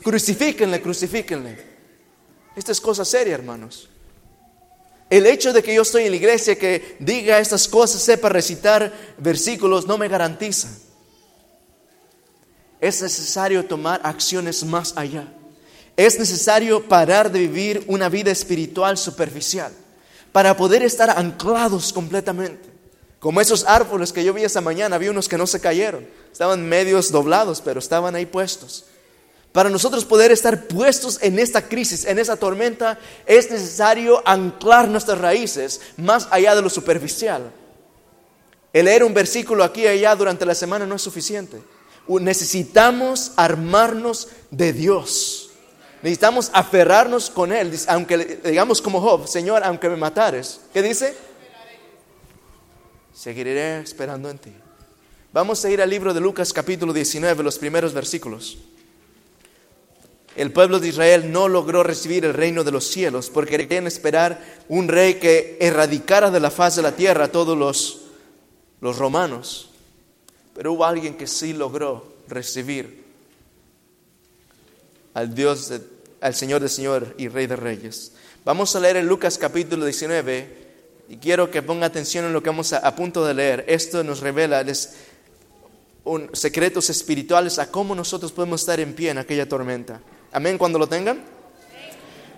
crucifíquenle, 0.01 0.81
crucifíquenle. 0.81 1.55
Esta 2.55 2.71
es 2.71 2.81
cosa 2.81 3.05
seria, 3.05 3.35
hermanos. 3.35 3.89
El 5.09 5.25
hecho 5.25 5.53
de 5.53 5.63
que 5.63 5.73
yo 5.73 5.83
estoy 5.83 6.03
en 6.03 6.11
la 6.11 6.17
iglesia, 6.17 6.57
que 6.57 6.97
diga 6.99 7.39
estas 7.39 7.67
cosas, 7.67 8.01
sepa 8.01 8.29
recitar 8.29 8.93
versículos, 9.17 9.87
no 9.87 9.97
me 9.97 10.09
garantiza. 10.09 10.67
Es 12.81 13.01
necesario 13.01 13.65
tomar 13.65 14.01
acciones 14.03 14.63
más 14.65 14.93
allá. 14.97 15.27
Es 15.95 16.19
necesario 16.19 16.87
parar 16.87 17.31
de 17.31 17.39
vivir 17.39 17.83
una 17.87 18.09
vida 18.09 18.31
espiritual 18.31 18.97
superficial 18.97 19.71
para 20.31 20.55
poder 20.55 20.83
estar 20.83 21.09
anclados 21.09 21.91
completamente. 21.93 22.69
Como 23.19 23.41
esos 23.41 23.63
árboles 23.65 24.13
que 24.13 24.23
yo 24.23 24.33
vi 24.33 24.43
esa 24.43 24.61
mañana, 24.61 24.99
vi 24.99 25.07
unos 25.07 25.27
que 25.27 25.37
no 25.37 25.47
se 25.47 25.59
cayeron, 25.59 26.07
estaban 26.31 26.67
medios 26.67 27.11
doblados, 27.11 27.61
pero 27.61 27.79
estaban 27.79 28.13
ahí 28.13 28.27
puestos. 28.27 28.85
Para 29.57 29.71
nosotros 29.71 30.05
poder 30.05 30.31
estar 30.31 30.67
puestos 30.67 31.17
en 31.19 31.39
esta 31.39 31.67
crisis, 31.67 32.05
en 32.05 32.19
esa 32.19 32.37
tormenta, 32.37 32.99
es 33.25 33.49
necesario 33.49 34.21
anclar 34.23 34.87
nuestras 34.87 35.17
raíces 35.17 35.81
más 35.97 36.27
allá 36.29 36.53
de 36.53 36.61
lo 36.61 36.69
superficial. 36.69 37.51
El 38.71 38.85
leer 38.85 39.03
un 39.03 39.15
versículo 39.15 39.63
aquí 39.63 39.81
y 39.81 39.87
allá 39.87 40.15
durante 40.15 40.45
la 40.45 40.53
semana 40.53 40.85
no 40.85 40.93
es 40.93 41.01
suficiente. 41.01 41.59
Necesitamos 42.07 43.31
armarnos 43.35 44.27
de 44.51 44.73
Dios. 44.73 45.49
Necesitamos 46.03 46.51
aferrarnos 46.53 47.31
con 47.31 47.51
Él. 47.51 47.75
Aunque 47.87 48.39
digamos 48.43 48.79
como 48.79 49.01
Job, 49.01 49.27
Señor, 49.27 49.63
aunque 49.63 49.89
me 49.89 49.97
matares. 49.97 50.59
¿Qué 50.71 50.83
dice? 50.83 51.15
Seguiré 53.11 53.79
esperando 53.79 54.29
en 54.29 54.37
ti. 54.37 54.53
Vamos 55.33 55.65
a 55.65 55.69
ir 55.71 55.81
al 55.81 55.89
libro 55.89 56.13
de 56.13 56.19
Lucas 56.19 56.53
capítulo 56.53 56.93
19, 56.93 57.41
los 57.41 57.57
primeros 57.57 57.91
versículos. 57.91 58.59
El 60.37 60.51
pueblo 60.53 60.79
de 60.79 60.87
Israel 60.89 61.31
no 61.31 61.47
logró 61.47 61.81
recibir 61.81 62.23
el 62.23 62.33
reino 62.35 62.63
de 62.63 62.71
los 62.71 62.85
cielos 62.87 63.29
porque 63.31 63.57
querían 63.57 63.87
esperar 63.87 64.39
un 64.69 64.87
rey 64.87 65.15
que 65.15 65.57
erradicara 65.59 66.29
de 66.29 66.39
la 66.39 66.51
faz 66.51 66.75
de 66.75 66.83
la 66.83 66.95
tierra 66.95 67.25
a 67.25 67.31
todos 67.31 67.57
los, 67.57 68.01
los 68.79 68.97
romanos. 68.99 69.71
Pero 70.53 70.73
hubo 70.73 70.85
alguien 70.85 71.17
que 71.17 71.25
sí 71.25 71.53
logró 71.53 72.13
recibir 72.27 73.03
al 75.15 75.33
Dios, 75.33 75.71
al 76.21 76.35
Señor 76.35 76.61
de 76.61 76.69
Señor 76.69 77.15
y 77.17 77.27
Rey 77.29 77.47
de 77.47 77.55
Reyes. 77.55 78.11
Vamos 78.45 78.75
a 78.75 78.79
leer 78.79 78.97
en 78.97 79.07
Lucas 79.07 79.37
capítulo 79.39 79.85
19 79.85 80.67
y 81.09 81.17
quiero 81.17 81.49
que 81.49 81.63
ponga 81.63 81.87
atención 81.87 82.25
en 82.25 82.33
lo 82.33 82.43
que 82.43 82.49
vamos 82.49 82.73
a, 82.73 82.77
a 82.77 82.95
punto 82.95 83.25
de 83.25 83.33
leer. 83.33 83.65
Esto 83.67 84.03
nos 84.03 84.19
revela 84.19 84.61
les- 84.63 84.93
secretos 86.33 86.89
espirituales 86.91 87.57
a 87.59 87.71
cómo 87.71 87.95
nosotros 87.95 88.31
podemos 88.31 88.61
estar 88.61 88.79
en 88.79 88.93
pie 88.93 89.09
en 89.09 89.17
aquella 89.17 89.49
tormenta. 89.49 89.99
Amén 90.31 90.57
cuando 90.57 90.77
lo 90.77 90.87
tengan. 90.87 91.23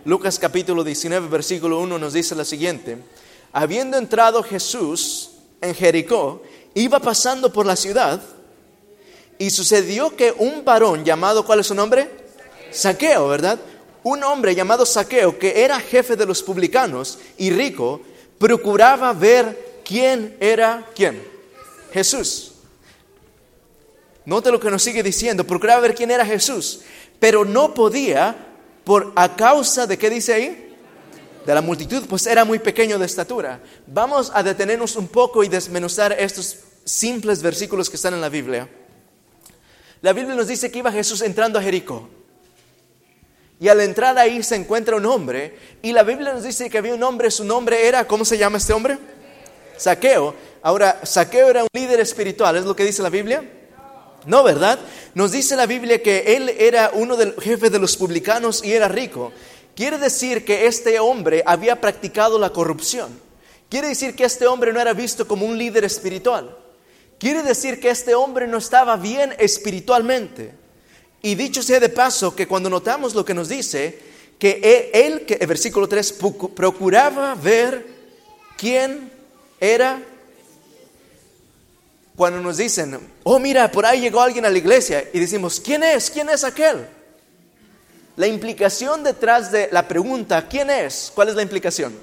Lucas 0.06 0.38
capítulo 0.38 0.84
19, 0.84 1.28
versículo 1.28 1.80
1 1.80 1.98
nos 1.98 2.14
dice 2.14 2.36
lo 2.36 2.46
siguiente. 2.46 2.98
Habiendo 3.52 3.98
entrado 3.98 4.44
Jesús 4.44 5.32
en 5.60 5.74
Jericó, 5.74 6.44
iba 6.76 7.00
pasando 7.00 7.52
por 7.52 7.66
la 7.66 7.76
ciudad 7.76 8.22
y 9.38 9.50
sucedió 9.50 10.16
que 10.16 10.32
un 10.38 10.64
varón 10.64 11.04
llamado, 11.04 11.46
¿cuál 11.46 11.62
es 11.62 11.68
su 11.68 11.76
nombre? 11.76 12.10
Saqueo, 12.72 13.28
¿verdad? 13.28 13.60
Un 14.04 14.24
hombre 14.24 14.54
llamado 14.54 14.86
Saqueo, 14.86 15.40
que 15.40 15.64
era 15.64 15.80
jefe 15.80 16.16
de 16.16 16.26
los 16.26 16.44
publicanos 16.44 17.18
y 17.38 17.50
rico, 17.50 18.02
procuraba 18.38 19.14
ver 19.14 19.82
quién 19.84 20.38
era 20.40 20.86
quién. 20.96 21.22
Jesús. 21.92 22.54
Note 24.26 24.52
lo 24.52 24.60
que 24.60 24.70
nos 24.70 24.84
sigue 24.84 25.02
diciendo, 25.02 25.44
procuraba 25.44 25.82
ver 25.82 25.96
quién 25.96 26.12
era 26.12 26.24
Jesús, 26.24 26.82
pero 27.20 27.46
no 27.46 27.74
podía 27.74 28.36
por 28.84 29.12
a 29.16 29.36
causa 29.36 29.86
de 29.86 29.98
qué 29.98 30.10
dice 30.10 30.34
ahí? 30.34 30.76
De 31.46 31.54
la 31.54 31.62
multitud, 31.62 32.06
pues 32.08 32.26
era 32.28 32.46
muy 32.46 32.60
pequeño 32.60 32.98
de 33.00 33.06
estatura. 33.06 33.60
Vamos 33.88 34.32
a 34.34 34.44
detenernos 34.44 34.96
un 34.96 35.08
poco 35.08 35.44
y 35.44 35.48
desmenuzar 35.48 36.14
estos 36.14 36.58
simples 36.86 37.42
versículos 37.42 37.90
que 37.90 37.96
están 37.96 38.14
en 38.14 38.22
la 38.22 38.30
Biblia. 38.30 38.68
La 40.02 40.14
Biblia 40.14 40.36
nos 40.36 40.48
dice 40.48 40.72
que 40.72 40.80
iba 40.80 40.92
Jesús 40.92 41.22
entrando 41.22 41.60
a 41.60 41.62
Jericó. 41.62 42.08
Y 43.60 43.68
al 43.68 43.82
entrar 43.82 44.18
ahí 44.18 44.42
se 44.42 44.56
encuentra 44.56 44.96
un 44.96 45.06
hombre. 45.06 45.58
Y 45.82 45.92
la 45.92 46.04
Biblia 46.04 46.34
nos 46.34 46.44
dice 46.44 46.70
que 46.70 46.78
había 46.78 46.94
un 46.94 47.04
hombre, 47.04 47.30
su 47.30 47.44
nombre 47.44 47.88
era, 47.88 48.08
¿cómo 48.08 48.24
se 48.24 48.38
llama 48.38 48.58
este 48.58 48.72
hombre? 48.72 48.98
Saqueo. 49.76 50.34
Ahora, 50.62 51.02
Saqueo 51.04 51.50
era 51.50 51.64
un 51.64 51.70
líder 51.74 52.00
espiritual, 52.00 52.56
¿es 52.56 52.66
lo 52.66 52.76
que 52.76 52.86
dice 52.86 53.02
la 53.02 53.10
Biblia? 53.10 53.44
No, 54.26 54.44
¿verdad? 54.44 54.80
Nos 55.14 55.32
dice 55.32 55.56
la 55.56 55.66
Biblia 55.66 56.02
que 56.04 56.36
él 56.36 56.50
era 56.58 56.92
uno 56.94 57.16
del 57.16 57.34
jefe 57.40 57.70
de 57.70 57.80
los 57.80 57.98
publicanos 57.98 58.64
y 58.64 58.74
era 58.74 58.88
rico. 58.88 59.32
Quiere 59.76 59.98
decir 59.98 60.44
que 60.44 60.68
este 60.68 61.00
hombre 61.00 61.44
había 61.46 61.80
practicado 61.80 62.38
la 62.38 62.52
corrupción. 62.52 63.10
Quiere 63.70 63.90
decir 63.90 64.16
que 64.16 64.26
este 64.26 64.48
hombre 64.48 64.74
no 64.74 64.82
era 64.82 64.94
visto 64.94 65.28
como 65.28 65.46
un 65.46 65.58
líder 65.58 65.84
espiritual. 65.84 66.58
Quiere 67.20 67.44
decir 67.44 67.80
que 67.80 67.90
este 67.90 68.16
hombre 68.16 68.48
no 68.48 68.58
estaba 68.58 68.98
bien 68.98 69.36
espiritualmente. 69.38 70.54
Y 71.22 71.36
dicho 71.36 71.62
sea 71.62 71.80
de 71.80 71.90
paso, 71.90 72.36
que 72.36 72.48
cuando 72.48 72.70
notamos 72.70 73.14
lo 73.14 73.26
que 73.26 73.34
nos 73.34 73.50
dice, 73.50 74.00
que 74.40 74.60
e, 74.64 75.06
él, 75.06 75.26
que 75.26 75.36
el 75.36 75.48
versículo 75.48 75.88
3, 75.88 76.18
procuraba 76.56 77.36
ver 77.36 77.86
quién 78.58 79.12
era. 79.60 80.02
Cuando 82.20 82.42
nos 82.42 82.58
dicen, 82.58 83.00
oh 83.24 83.40
mira, 83.40 83.72
por 83.72 83.86
ahí 83.86 84.02
llegó 84.02 84.20
alguien 84.20 84.44
a 84.44 84.50
la 84.50 84.58
iglesia 84.58 85.08
y 85.14 85.22
decimos, 85.22 85.62
¿quién 85.62 85.84
es? 85.84 86.10
¿Quién 86.10 86.28
es 86.28 86.44
aquel? 86.44 86.86
La 88.18 88.28
implicación 88.28 89.06
detrás 89.06 89.54
de 89.54 89.70
la 89.72 89.88
pregunta, 89.88 90.46
¿quién 90.50 90.70
es? 90.70 91.14
¿Cuál 91.16 91.30
es 91.30 91.36
la 91.36 91.44
implicación? 91.44 91.98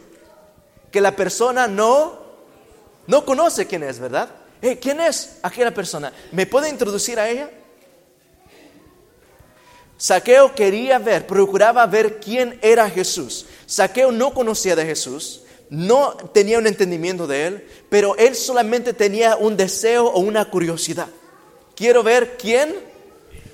Que 0.90 1.02
la 1.02 1.14
persona 1.14 1.68
no, 1.68 2.18
no 3.06 3.26
conoce 3.26 3.66
quién 3.66 3.82
es, 3.82 3.98
¿verdad? 3.98 4.30
¿Quién 4.80 5.00
es 5.00 5.36
aquella 5.42 5.74
persona? 5.74 6.10
¿Me 6.32 6.46
puede 6.46 6.70
introducir 6.70 7.20
a 7.20 7.28
ella? 7.28 7.50
Saqueo 9.98 10.54
quería 10.54 10.98
ver, 10.98 11.26
procuraba 11.26 11.84
ver 11.84 12.20
quién 12.20 12.58
era 12.62 12.88
Jesús. 12.88 13.44
Saqueo 13.66 14.10
no 14.12 14.32
conocía 14.32 14.74
de 14.76 14.86
Jesús, 14.86 15.42
no 15.70 16.16
tenía 16.32 16.58
un 16.58 16.66
entendimiento 16.66 17.26
de 17.26 17.46
él, 17.46 17.68
pero 17.88 18.16
él 18.16 18.34
solamente 18.34 18.92
tenía 18.92 19.36
un 19.36 19.56
deseo 19.56 20.06
o 20.06 20.20
una 20.20 20.48
curiosidad. 20.50 21.08
Quiero 21.74 22.02
ver 22.02 22.36
quién, 22.38 22.74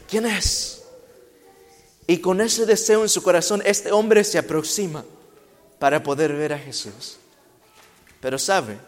quién 0.09 0.27
es. 0.27 0.83
Y 2.07 2.19
con 2.19 2.41
ese 2.41 2.67
deseo 2.67 3.03
en 3.03 3.09
su 3.09 3.23
corazón, 3.23 3.63
este 3.65 3.93
hombre 3.93 4.25
se 4.25 4.39
aproxima 4.39 5.05
para 5.79 6.03
poder 6.03 6.35
ver 6.35 6.53
a 6.53 6.59
Jesús. 6.59 7.17
Pero 8.21 8.39
sabe, 8.39 8.79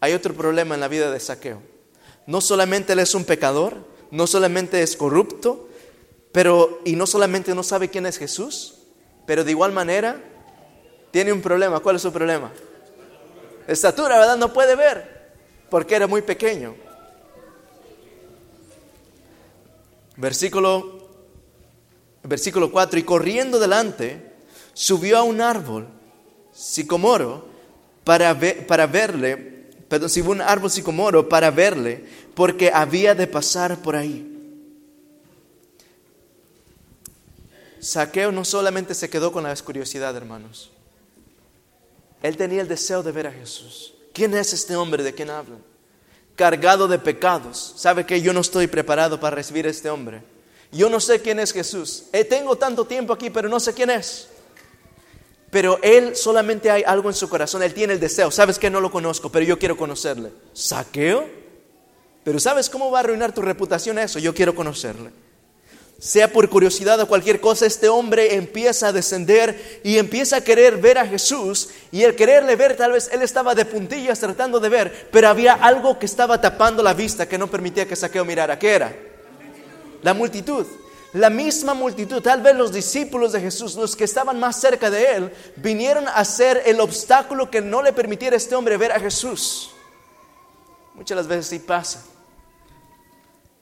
hay 0.00 0.14
otro 0.14 0.34
problema 0.34 0.74
en 0.74 0.80
la 0.80 0.88
vida 0.88 1.10
de 1.10 1.20
Saqueo. 1.20 1.62
No 2.26 2.40
solamente 2.40 2.94
él 2.94 2.98
es 3.00 3.14
un 3.14 3.24
pecador, 3.24 3.76
no 4.10 4.26
solamente 4.26 4.82
es 4.82 4.96
corrupto, 4.96 5.68
pero, 6.32 6.80
y 6.84 6.96
no 6.96 7.06
solamente 7.06 7.54
no 7.54 7.62
sabe 7.62 7.90
quién 7.90 8.06
es 8.06 8.18
Jesús, 8.18 8.74
pero 9.26 9.44
de 9.44 9.52
igual 9.52 9.72
manera 9.72 10.20
tiene 11.14 11.32
un 11.32 11.40
problema. 11.40 11.78
¿Cuál 11.78 11.94
es 11.94 12.02
su 12.02 12.12
problema? 12.12 12.50
Estatura, 13.68 14.18
¿verdad? 14.18 14.36
No 14.36 14.52
puede 14.52 14.74
ver, 14.74 15.30
porque 15.70 15.94
era 15.94 16.08
muy 16.08 16.22
pequeño. 16.22 16.74
Versículo, 20.16 21.06
versículo 22.24 22.72
4, 22.72 22.98
y 22.98 23.04
corriendo 23.04 23.60
delante, 23.60 24.32
subió 24.72 25.18
a 25.18 25.22
un 25.22 25.40
árbol, 25.40 25.86
sicomoro, 26.52 27.46
para, 28.02 28.36
para 28.66 28.88
verle, 28.88 29.36
perdón, 29.88 30.10
subió 30.10 30.32
un 30.32 30.40
árbol 30.40 30.72
sicomoro 30.72 31.28
para 31.28 31.52
verle, 31.52 32.04
porque 32.34 32.72
había 32.74 33.14
de 33.14 33.28
pasar 33.28 33.80
por 33.82 33.94
ahí. 33.94 34.32
Saqueo 37.78 38.32
no 38.32 38.44
solamente 38.44 38.96
se 38.96 39.08
quedó 39.08 39.30
con 39.30 39.44
la 39.44 39.54
curiosidad, 39.54 40.16
hermanos. 40.16 40.72
Él 42.24 42.38
tenía 42.38 42.62
el 42.62 42.68
deseo 42.68 43.02
de 43.02 43.12
ver 43.12 43.26
a 43.26 43.32
Jesús. 43.32 43.92
¿Quién 44.14 44.32
es 44.32 44.54
este 44.54 44.74
hombre 44.76 45.02
de 45.02 45.12
quien 45.12 45.28
hablan? 45.28 45.58
Cargado 46.34 46.88
de 46.88 46.98
pecados. 46.98 47.74
¿Sabe 47.76 48.06
que 48.06 48.22
yo 48.22 48.32
no 48.32 48.40
estoy 48.40 48.66
preparado 48.66 49.20
para 49.20 49.36
recibir 49.36 49.66
a 49.66 49.70
este 49.70 49.90
hombre? 49.90 50.22
Yo 50.72 50.88
no 50.88 51.00
sé 51.00 51.20
quién 51.20 51.38
es 51.38 51.52
Jesús. 51.52 52.04
Eh, 52.14 52.24
tengo 52.24 52.56
tanto 52.56 52.86
tiempo 52.86 53.12
aquí, 53.12 53.28
pero 53.28 53.50
no 53.50 53.60
sé 53.60 53.74
quién 53.74 53.90
es. 53.90 54.28
Pero 55.50 55.78
él 55.82 56.16
solamente 56.16 56.70
hay 56.70 56.82
algo 56.86 57.10
en 57.10 57.14
su 57.14 57.28
corazón. 57.28 57.62
Él 57.62 57.74
tiene 57.74 57.92
el 57.92 58.00
deseo. 58.00 58.30
Sabes 58.30 58.58
que 58.58 58.70
no 58.70 58.80
lo 58.80 58.90
conozco, 58.90 59.30
pero 59.30 59.44
yo 59.44 59.58
quiero 59.58 59.76
conocerle. 59.76 60.32
¿Saqueo? 60.54 61.28
Pero 62.24 62.40
¿sabes 62.40 62.70
cómo 62.70 62.90
va 62.90 63.00
a 63.00 63.02
arruinar 63.02 63.34
tu 63.34 63.42
reputación 63.42 63.98
eso? 63.98 64.18
Yo 64.18 64.34
quiero 64.34 64.54
conocerle 64.54 65.10
sea 65.98 66.32
por 66.32 66.48
curiosidad 66.50 67.00
o 67.00 67.08
cualquier 67.08 67.40
cosa, 67.40 67.66
este 67.66 67.88
hombre 67.88 68.34
empieza 68.34 68.88
a 68.88 68.92
descender 68.92 69.80
y 69.82 69.98
empieza 69.98 70.36
a 70.36 70.40
querer 70.44 70.76
ver 70.76 70.98
a 70.98 71.06
Jesús. 71.06 71.70
Y 71.92 72.02
el 72.02 72.14
quererle 72.14 72.56
ver, 72.56 72.76
tal 72.76 72.92
vez 72.92 73.08
él 73.12 73.22
estaba 73.22 73.54
de 73.54 73.64
puntillas 73.64 74.18
tratando 74.20 74.60
de 74.60 74.68
ver, 74.68 75.08
pero 75.10 75.28
había 75.28 75.54
algo 75.54 75.98
que 75.98 76.06
estaba 76.06 76.40
tapando 76.40 76.82
la 76.82 76.94
vista 76.94 77.28
que 77.28 77.38
no 77.38 77.50
permitía 77.50 77.86
que 77.86 77.96
Saqueo 77.96 78.24
mirara. 78.24 78.58
¿Qué 78.58 78.72
era? 78.72 78.94
La 80.02 80.14
multitud. 80.14 80.66
La 81.14 81.30
misma 81.30 81.74
multitud, 81.74 82.20
tal 82.20 82.42
vez 82.42 82.56
los 82.56 82.72
discípulos 82.72 83.32
de 83.32 83.40
Jesús, 83.40 83.76
los 83.76 83.94
que 83.94 84.02
estaban 84.02 84.40
más 84.40 84.60
cerca 84.60 84.90
de 84.90 85.12
él, 85.14 85.32
vinieron 85.56 86.08
a 86.08 86.24
ser 86.24 86.64
el 86.66 86.80
obstáculo 86.80 87.50
que 87.50 87.60
no 87.60 87.82
le 87.82 87.92
permitiera 87.92 88.34
a 88.34 88.36
este 88.36 88.56
hombre 88.56 88.76
ver 88.76 88.90
a 88.90 88.98
Jesús. 88.98 89.70
Muchas 90.94 91.16
las 91.16 91.28
veces 91.28 91.46
sí 91.46 91.60
pasa 91.60 92.04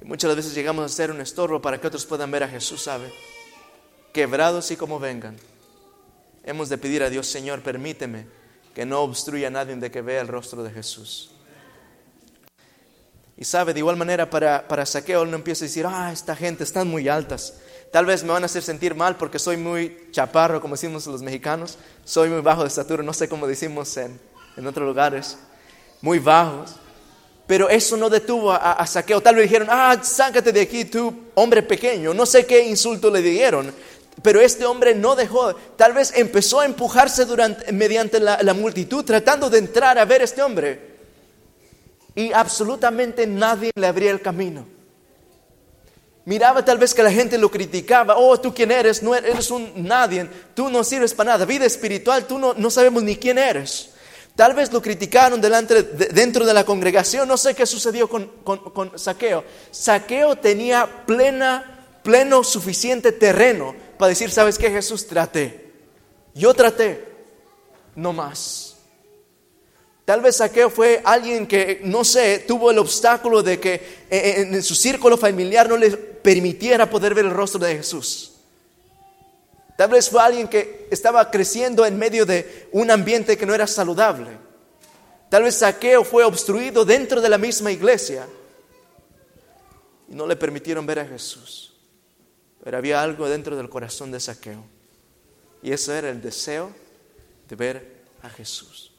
muchas 0.04 0.34
veces 0.34 0.54
llegamos 0.54 0.84
a 0.84 0.88
ser 0.88 1.10
un 1.10 1.20
estorbo 1.20 1.60
para 1.60 1.80
que 1.80 1.86
otros 1.86 2.06
puedan 2.06 2.30
ver 2.30 2.42
a 2.42 2.48
Jesús, 2.48 2.82
¿sabe? 2.82 3.12
Quebrados 4.12 4.70
y 4.70 4.76
como 4.76 4.98
vengan. 4.98 5.36
Hemos 6.44 6.68
de 6.68 6.78
pedir 6.78 7.02
a 7.02 7.10
Dios, 7.10 7.26
Señor, 7.26 7.62
permíteme 7.62 8.26
que 8.74 8.84
no 8.84 9.00
obstruya 9.00 9.48
a 9.48 9.50
nadie 9.50 9.76
de 9.76 9.90
que 9.90 10.02
vea 10.02 10.20
el 10.20 10.28
rostro 10.28 10.62
de 10.62 10.70
Jesús. 10.70 11.30
Y 13.36 13.44
sabe, 13.44 13.72
de 13.72 13.80
igual 13.80 13.96
manera 13.96 14.28
para, 14.30 14.68
para 14.68 14.86
Saqueo, 14.86 15.22
él 15.22 15.30
no 15.30 15.36
empieza 15.36 15.64
a 15.64 15.68
decir, 15.68 15.86
ah, 15.86 16.12
esta 16.12 16.36
gente 16.36 16.64
están 16.64 16.88
muy 16.88 17.08
altas. 17.08 17.54
Tal 17.90 18.06
vez 18.06 18.22
me 18.22 18.30
van 18.30 18.42
a 18.42 18.46
hacer 18.46 18.62
sentir 18.62 18.94
mal 18.94 19.16
porque 19.16 19.38
soy 19.38 19.56
muy 19.56 20.08
chaparro, 20.12 20.60
como 20.60 20.74
decimos 20.74 21.06
los 21.06 21.22
mexicanos. 21.22 21.78
Soy 22.04 22.28
muy 22.28 22.40
bajo 22.40 22.62
de 22.62 22.68
estatura, 22.68 23.02
no 23.02 23.12
sé 23.12 23.28
cómo 23.28 23.46
decimos 23.46 23.96
en, 23.96 24.18
en 24.56 24.66
otros 24.66 24.86
lugares. 24.86 25.38
Muy 26.00 26.18
bajos. 26.18 26.76
Pero 27.46 27.68
eso 27.68 27.96
no 27.96 28.08
detuvo 28.08 28.52
a, 28.52 28.86
Saqueo. 28.86 29.20
Tal 29.20 29.34
vez 29.34 29.44
dijeron, 29.44 29.68
ah, 29.70 29.98
sácate 30.02 30.52
de 30.52 30.60
aquí 30.60 30.84
tú, 30.84 31.12
hombre 31.34 31.62
pequeño. 31.62 32.14
No 32.14 32.24
sé 32.24 32.46
qué 32.46 32.66
insulto 32.66 33.10
le 33.10 33.20
dieron. 33.20 33.74
Pero 34.20 34.40
este 34.40 34.66
hombre 34.66 34.94
no 34.94 35.16
dejó, 35.16 35.54
tal 35.76 35.94
vez 35.94 36.12
empezó 36.14 36.60
a 36.60 36.66
empujarse 36.66 37.24
durante, 37.24 37.72
mediante 37.72 38.20
la, 38.20 38.54
multitud 38.54 39.04
tratando 39.04 39.48
de 39.48 39.58
entrar 39.58 39.98
a 39.98 40.04
ver 40.04 40.20
a 40.20 40.24
este 40.24 40.42
hombre. 40.42 40.92
Y 42.14 42.30
absolutamente 42.32 43.26
nadie 43.26 43.70
le 43.74 43.86
abría 43.86 44.10
el 44.10 44.20
camino. 44.20 44.66
Miraba 46.24 46.64
tal 46.64 46.78
vez 46.78 46.94
que 46.94 47.02
la 47.02 47.10
gente 47.10 47.38
lo 47.38 47.50
criticaba. 47.50 48.16
Oh, 48.16 48.38
tú 48.38 48.54
quién 48.54 48.70
eres, 48.70 49.02
no 49.02 49.14
eres 49.14 49.50
un 49.50 49.72
nadie, 49.76 50.28
tú 50.54 50.68
no 50.68 50.84
sirves 50.84 51.14
para 51.14 51.32
nada. 51.32 51.46
Vida 51.46 51.64
espiritual, 51.64 52.26
tú 52.26 52.38
no, 52.38 52.54
no 52.54 52.70
sabemos 52.70 53.02
ni 53.02 53.16
quién 53.16 53.38
eres. 53.38 53.91
Tal 54.34 54.54
vez 54.54 54.72
lo 54.72 54.80
criticaron 54.80 55.40
delante, 55.40 55.82
dentro 55.82 56.46
de 56.46 56.54
la 56.54 56.64
congregación. 56.64 57.28
No 57.28 57.36
sé 57.36 57.54
qué 57.54 57.66
sucedió 57.66 58.08
con, 58.08 58.92
Saqueo. 58.96 59.44
Saqueo 59.70 60.36
tenía 60.36 61.04
plena, 61.06 61.98
pleno, 62.02 62.42
suficiente 62.42 63.12
terreno 63.12 63.74
para 63.98 64.08
decir, 64.08 64.30
¿sabes 64.30 64.58
qué, 64.58 64.70
Jesús? 64.70 65.06
Traté. 65.06 65.72
Yo 66.34 66.54
traté. 66.54 67.12
No 67.94 68.14
más. 68.14 68.76
Tal 70.06 70.22
vez 70.22 70.36
Saqueo 70.36 70.70
fue 70.70 71.02
alguien 71.04 71.46
que, 71.46 71.80
no 71.84 72.02
sé, 72.02 72.40
tuvo 72.40 72.70
el 72.70 72.78
obstáculo 72.78 73.42
de 73.42 73.60
que 73.60 73.74
eh, 73.74 73.80
eh, 74.10 74.34
en 74.50 74.62
su 74.62 74.74
círculo 74.74 75.16
familiar 75.16 75.68
no 75.68 75.76
le 75.76 75.90
permitiera 75.90 76.88
poder 76.88 77.14
ver 77.14 77.26
el 77.26 77.30
rostro 77.30 77.60
de 77.60 77.76
Jesús. 77.76 78.31
Tal 79.82 79.90
vez 79.90 80.08
fue 80.08 80.22
alguien 80.22 80.46
que 80.46 80.86
estaba 80.92 81.28
creciendo 81.28 81.84
en 81.84 81.98
medio 81.98 82.24
de 82.24 82.68
un 82.70 82.88
ambiente 82.88 83.36
que 83.36 83.44
no 83.44 83.52
era 83.52 83.66
saludable. 83.66 84.30
Tal 85.28 85.42
vez 85.42 85.56
Saqueo 85.56 86.04
fue 86.04 86.22
obstruido 86.22 86.84
dentro 86.84 87.20
de 87.20 87.28
la 87.28 87.36
misma 87.36 87.72
iglesia 87.72 88.28
y 90.08 90.14
no 90.14 90.24
le 90.24 90.36
permitieron 90.36 90.86
ver 90.86 91.00
a 91.00 91.04
Jesús. 91.04 91.74
Pero 92.62 92.78
había 92.78 93.02
algo 93.02 93.28
dentro 93.28 93.56
del 93.56 93.68
corazón 93.68 94.12
de 94.12 94.20
Saqueo 94.20 94.62
y 95.64 95.72
eso 95.72 95.92
era 95.92 96.10
el 96.10 96.22
deseo 96.22 96.70
de 97.48 97.56
ver 97.56 98.02
a 98.22 98.30
Jesús. 98.30 98.92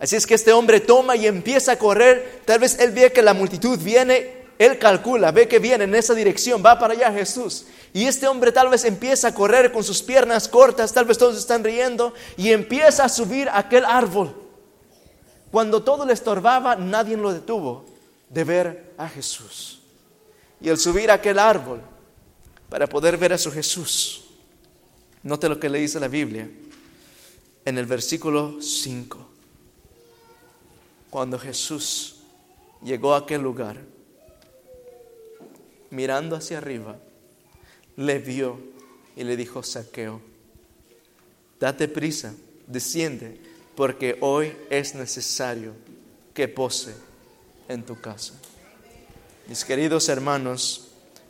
Así 0.00 0.16
es 0.16 0.26
que 0.26 0.34
este 0.34 0.52
hombre 0.52 0.80
toma 0.80 1.14
y 1.14 1.28
empieza 1.28 1.70
a 1.70 1.78
correr. 1.78 2.42
Tal 2.44 2.58
vez 2.58 2.80
él 2.80 2.90
ve 2.90 3.12
que 3.12 3.22
la 3.22 3.32
multitud 3.32 3.78
viene 3.78 4.46
él 4.58 4.78
calcula, 4.78 5.30
ve 5.32 5.46
que 5.48 5.58
viene 5.58 5.84
en 5.84 5.94
esa 5.94 6.14
dirección, 6.14 6.62
va 6.64 6.78
para 6.78 6.94
allá 6.94 7.12
Jesús. 7.12 7.66
Y 7.96 8.04
este 8.04 8.28
hombre 8.28 8.52
tal 8.52 8.68
vez 8.68 8.84
empieza 8.84 9.28
a 9.28 9.34
correr 9.34 9.72
con 9.72 9.82
sus 9.82 10.02
piernas 10.02 10.48
cortas, 10.48 10.92
tal 10.92 11.06
vez 11.06 11.16
todos 11.16 11.38
están 11.38 11.64
riendo, 11.64 12.12
y 12.36 12.50
empieza 12.50 13.06
a 13.06 13.08
subir 13.08 13.48
aquel 13.50 13.86
árbol. 13.86 14.36
Cuando 15.50 15.82
todo 15.82 16.04
le 16.04 16.12
estorbaba, 16.12 16.76
nadie 16.76 17.16
lo 17.16 17.32
detuvo 17.32 17.86
de 18.28 18.44
ver 18.44 18.92
a 18.98 19.08
Jesús. 19.08 19.80
Y 20.60 20.68
el 20.68 20.76
subir 20.76 21.10
aquel 21.10 21.38
árbol 21.38 21.80
para 22.68 22.86
poder 22.86 23.16
ver 23.16 23.32
a 23.32 23.38
su 23.38 23.50
Jesús, 23.50 24.24
note 25.22 25.48
lo 25.48 25.58
que 25.58 25.70
le 25.70 25.78
dice 25.78 25.98
la 25.98 26.08
Biblia 26.08 26.50
en 27.64 27.78
el 27.78 27.86
versículo 27.86 28.60
5. 28.60 29.26
Cuando 31.08 31.38
Jesús 31.38 32.16
llegó 32.82 33.14
a 33.14 33.20
aquel 33.20 33.40
lugar, 33.40 33.78
mirando 35.88 36.36
hacia 36.36 36.58
arriba, 36.58 36.96
le 37.96 38.18
vio 38.18 38.58
y 39.16 39.24
le 39.24 39.36
dijo, 39.36 39.62
Saqueo, 39.62 40.20
date 41.58 41.88
prisa, 41.88 42.34
desciende, 42.66 43.40
porque 43.74 44.16
hoy 44.20 44.52
es 44.70 44.94
necesario 44.94 45.72
que 46.34 46.48
pose 46.48 46.94
en 47.68 47.82
tu 47.82 48.00
casa. 48.00 48.34
Mis 49.48 49.64
queridos 49.64 50.08
hermanos, 50.08 50.88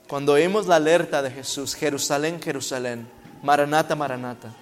cuando 0.09 0.33
oímos 0.33 0.67
la 0.67 0.77
alerta 0.77 1.23
de 1.23 1.31
Jesús, 1.31 1.75
Jerusalén, 1.75 2.41
Jerusalén, 2.41 3.09
Maranata, 3.43 3.95
Maranata, 3.95 4.55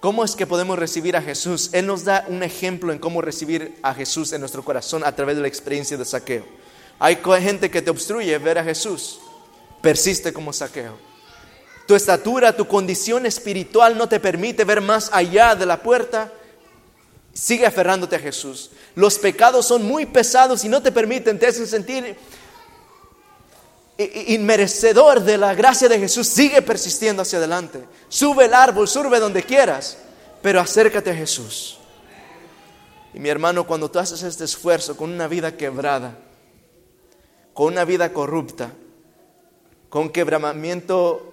¿cómo 0.00 0.24
es 0.24 0.34
que 0.34 0.46
podemos 0.46 0.78
recibir 0.78 1.16
a 1.16 1.22
Jesús? 1.22 1.70
Él 1.72 1.86
nos 1.86 2.04
da 2.04 2.24
un 2.28 2.42
ejemplo 2.42 2.92
en 2.92 2.98
cómo 2.98 3.22
recibir 3.22 3.78
a 3.82 3.94
Jesús 3.94 4.32
en 4.32 4.40
nuestro 4.40 4.64
corazón 4.64 5.04
a 5.04 5.14
través 5.14 5.36
de 5.36 5.42
la 5.42 5.48
experiencia 5.48 5.96
de 5.96 6.04
saqueo. 6.04 6.46
Hay 6.98 7.18
gente 7.40 7.70
que 7.70 7.82
te 7.82 7.90
obstruye 7.90 8.36
ver 8.38 8.58
a 8.58 8.64
Jesús, 8.64 9.20
persiste 9.80 10.32
como 10.32 10.52
saqueo. 10.52 10.98
Tu 11.86 11.94
estatura, 11.94 12.56
tu 12.56 12.66
condición 12.66 13.26
espiritual 13.26 13.96
no 13.96 14.08
te 14.08 14.18
permite 14.18 14.64
ver 14.64 14.80
más 14.80 15.10
allá 15.12 15.54
de 15.54 15.66
la 15.66 15.82
puerta. 15.82 16.32
Sigue 17.32 17.66
aferrándote 17.66 18.16
a 18.16 18.18
Jesús. 18.18 18.70
Los 18.94 19.18
pecados 19.18 19.66
son 19.66 19.84
muy 19.84 20.06
pesados 20.06 20.64
y 20.64 20.68
no 20.68 20.82
te 20.82 20.90
permiten, 20.90 21.38
te 21.38 21.46
hacen 21.46 21.66
sentir 21.66 22.16
inmerecedor 23.98 25.20
de 25.20 25.38
la 25.38 25.54
gracia 25.54 25.88
de 25.88 25.98
Jesús. 25.98 26.26
Sigue 26.26 26.60
persistiendo 26.60 27.22
hacia 27.22 27.38
adelante. 27.38 27.84
Sube 28.08 28.46
el 28.46 28.54
árbol, 28.54 28.88
sube 28.88 29.20
donde 29.20 29.42
quieras, 29.42 29.98
pero 30.42 30.60
acércate 30.60 31.10
a 31.10 31.14
Jesús. 31.14 31.78
Y 33.14 33.20
mi 33.20 33.28
hermano, 33.28 33.66
cuando 33.66 33.90
tú 33.90 33.98
haces 33.98 34.22
este 34.22 34.44
esfuerzo 34.44 34.96
con 34.96 35.10
una 35.10 35.28
vida 35.28 35.56
quebrada, 35.56 36.18
con 37.54 37.72
una 37.72 37.84
vida 37.84 38.12
corrupta, 38.12 38.72
con 39.96 40.10
quebramiento 40.10 41.32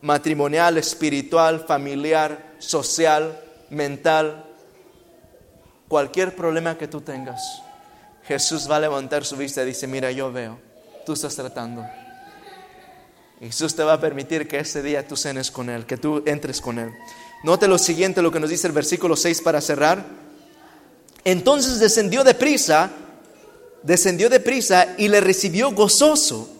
matrimonial, 0.00 0.78
espiritual, 0.78 1.66
familiar, 1.68 2.54
social, 2.58 3.38
mental, 3.68 4.46
cualquier 5.86 6.34
problema 6.34 6.78
que 6.78 6.88
tú 6.88 7.02
tengas, 7.02 7.60
Jesús 8.24 8.70
va 8.70 8.76
a 8.76 8.80
levantar 8.80 9.26
su 9.26 9.36
vista 9.36 9.62
y 9.62 9.66
dice, 9.66 9.86
mira, 9.86 10.10
yo 10.12 10.32
veo, 10.32 10.58
tú 11.04 11.12
estás 11.12 11.36
tratando. 11.36 11.84
Jesús 13.38 13.76
te 13.76 13.82
va 13.82 13.92
a 13.92 14.00
permitir 14.00 14.48
que 14.48 14.60
ese 14.60 14.82
día 14.82 15.06
tú 15.06 15.14
cenes 15.14 15.50
con 15.50 15.68
Él, 15.68 15.84
que 15.84 15.98
tú 15.98 16.22
entres 16.24 16.62
con 16.62 16.78
Él. 16.78 16.90
Note 17.44 17.68
lo 17.68 17.76
siguiente, 17.76 18.22
lo 18.22 18.32
que 18.32 18.40
nos 18.40 18.48
dice 18.48 18.66
el 18.66 18.72
versículo 18.72 19.14
6 19.14 19.42
para 19.42 19.60
cerrar. 19.60 20.06
Entonces 21.22 21.78
descendió 21.78 22.24
de 22.24 22.32
prisa, 22.32 22.92
descendió 23.82 24.30
de 24.30 24.40
prisa 24.40 24.94
y 24.96 25.08
le 25.08 25.20
recibió 25.20 25.72
gozoso. 25.72 26.59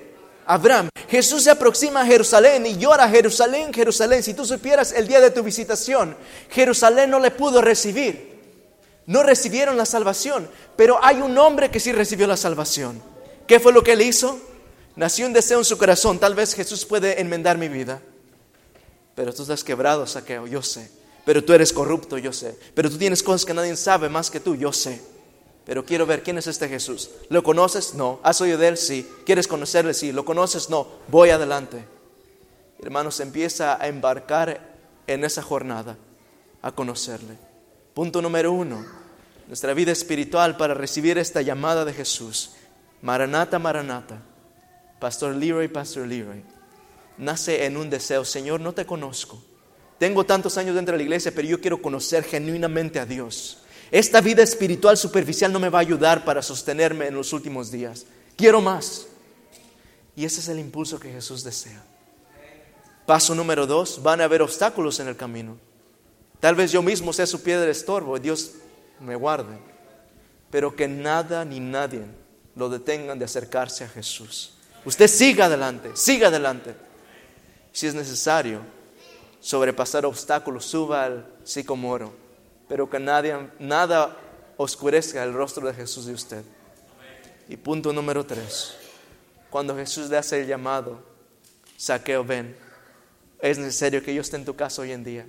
Abraham. 0.45 0.89
Jesús 1.09 1.43
se 1.43 1.51
aproxima 1.51 2.01
a 2.01 2.05
Jerusalén 2.05 2.65
y 2.65 2.77
llora, 2.77 3.09
Jerusalén, 3.09 3.73
Jerusalén. 3.73 4.23
Si 4.23 4.33
tú 4.33 4.45
supieras 4.45 4.91
el 4.91 5.07
día 5.07 5.19
de 5.19 5.31
tu 5.31 5.43
visitación, 5.43 6.15
Jerusalén 6.49 7.09
no 7.09 7.19
le 7.19 7.31
pudo 7.31 7.61
recibir. 7.61 8.31
No 9.05 9.23
recibieron 9.23 9.77
la 9.77 9.85
salvación, 9.85 10.49
pero 10.75 11.03
hay 11.03 11.21
un 11.21 11.37
hombre 11.37 11.71
que 11.71 11.79
sí 11.79 11.91
recibió 11.91 12.27
la 12.27 12.37
salvación. 12.37 13.01
¿Qué 13.47 13.59
fue 13.59 13.73
lo 13.73 13.83
que 13.83 13.93
él 13.93 14.01
hizo? 14.01 14.39
Nació 14.95 15.25
un 15.25 15.33
deseo 15.33 15.59
en 15.59 15.65
su 15.65 15.77
corazón. 15.77 16.19
Tal 16.19 16.35
vez 16.35 16.53
Jesús 16.53 16.85
puede 16.85 17.19
enmendar 17.19 17.57
mi 17.57 17.67
vida. 17.67 18.01
Pero 19.15 19.33
tú 19.33 19.41
estás 19.41 19.63
quebrado, 19.63 20.07
saqueo, 20.07 20.47
yo 20.47 20.61
sé. 20.61 20.89
Pero 21.25 21.43
tú 21.43 21.53
eres 21.53 21.73
corrupto, 21.73 22.17
yo 22.17 22.31
sé. 22.31 22.57
Pero 22.73 22.89
tú 22.89 22.97
tienes 22.97 23.21
cosas 23.21 23.45
que 23.45 23.53
nadie 23.53 23.75
sabe 23.75 24.09
más 24.09 24.31
que 24.31 24.39
tú, 24.39 24.55
yo 24.55 24.71
sé. 24.71 25.01
Pero 25.71 25.85
quiero 25.85 26.05
ver 26.05 26.21
quién 26.21 26.37
es 26.37 26.47
este 26.47 26.67
Jesús. 26.67 27.11
¿Lo 27.29 27.43
conoces? 27.43 27.93
No. 27.93 28.19
¿Has 28.23 28.41
oído 28.41 28.57
de 28.57 28.67
él? 28.67 28.77
Sí. 28.77 29.09
¿Quieres 29.25 29.47
conocerle? 29.47 29.93
Sí. 29.93 30.11
¿Lo 30.11 30.25
conoces? 30.25 30.69
No. 30.69 30.85
Voy 31.07 31.29
adelante. 31.29 31.85
Hermanos, 32.81 33.21
empieza 33.21 33.81
a 33.81 33.87
embarcar 33.87 34.75
en 35.07 35.23
esa 35.23 35.41
jornada, 35.41 35.95
a 36.61 36.73
conocerle. 36.73 37.37
Punto 37.93 38.21
número 38.21 38.51
uno, 38.51 38.85
nuestra 39.47 39.73
vida 39.73 39.93
espiritual 39.93 40.57
para 40.57 40.73
recibir 40.73 41.17
esta 41.17 41.41
llamada 41.41 41.85
de 41.85 41.93
Jesús. 41.93 42.51
Maranata, 43.01 43.57
Maranata. 43.57 44.21
Pastor 44.99 45.33
Leroy, 45.37 45.69
Pastor 45.69 46.05
Leroy. 46.05 46.43
Nace 47.17 47.63
en 47.63 47.77
un 47.77 47.89
deseo, 47.89 48.25
Señor, 48.25 48.59
no 48.59 48.73
te 48.73 48.85
conozco. 48.85 49.41
Tengo 49.99 50.25
tantos 50.25 50.57
años 50.57 50.75
dentro 50.75 50.91
de 50.91 50.97
la 50.97 51.03
iglesia, 51.03 51.31
pero 51.33 51.47
yo 51.47 51.61
quiero 51.61 51.81
conocer 51.81 52.25
genuinamente 52.25 52.99
a 52.99 53.05
Dios. 53.05 53.60
Esta 53.91 54.21
vida 54.21 54.41
espiritual 54.41 54.97
superficial 54.97 55.51
no 55.51 55.59
me 55.59 55.69
va 55.69 55.79
a 55.79 55.81
ayudar 55.81 56.23
para 56.23 56.41
sostenerme 56.41 57.07
en 57.07 57.15
los 57.15 57.33
últimos 57.33 57.69
días. 57.69 58.05
Quiero 58.37 58.61
más. 58.61 59.07
Y 60.15 60.23
ese 60.23 60.39
es 60.39 60.47
el 60.47 60.59
impulso 60.59 60.97
que 60.97 61.11
Jesús 61.11 61.43
desea. 61.43 61.83
Paso 63.05 63.35
número 63.35 63.67
dos, 63.67 64.01
van 64.01 64.21
a 64.21 64.23
haber 64.23 64.41
obstáculos 64.41 64.99
en 65.01 65.09
el 65.09 65.17
camino. 65.17 65.57
Tal 66.39 66.55
vez 66.55 66.71
yo 66.71 66.81
mismo 66.81 67.11
sea 67.11 67.27
su 67.27 67.43
piedra 67.43 67.65
de 67.65 67.71
estorbo, 67.71 68.17
Dios 68.17 68.51
me 69.01 69.15
guarde. 69.15 69.57
Pero 70.49 70.75
que 70.75 70.87
nada 70.87 71.43
ni 71.43 71.59
nadie 71.59 72.05
lo 72.55 72.69
detengan 72.69 73.19
de 73.19 73.25
acercarse 73.25 73.83
a 73.83 73.89
Jesús. 73.89 74.53
Usted 74.85 75.07
siga 75.07 75.45
adelante, 75.45 75.91
siga 75.95 76.29
adelante. 76.29 76.75
Si 77.73 77.87
es 77.87 77.93
necesario 77.93 78.61
sobrepasar 79.39 80.05
obstáculos, 80.05 80.65
suba 80.65 81.03
al 81.03 81.27
sicomoro, 81.43 82.13
pero 82.71 82.89
que 82.89 82.99
nadie, 82.99 83.35
nada 83.59 84.15
oscurezca 84.55 85.21
el 85.25 85.33
rostro 85.33 85.67
de 85.67 85.73
Jesús 85.73 86.05
de 86.05 86.13
usted. 86.13 86.41
Y 87.49 87.57
punto 87.57 87.91
número 87.91 88.25
tres, 88.25 88.77
cuando 89.49 89.75
Jesús 89.75 90.09
le 90.09 90.15
hace 90.15 90.39
el 90.39 90.47
llamado, 90.47 91.03
saqueo, 91.75 92.23
ven, 92.23 92.55
es 93.41 93.57
necesario 93.57 94.01
que 94.01 94.15
yo 94.15 94.21
esté 94.21 94.37
en 94.37 94.45
tu 94.45 94.55
casa 94.55 94.83
hoy 94.83 94.93
en 94.93 95.03
día. 95.03 95.27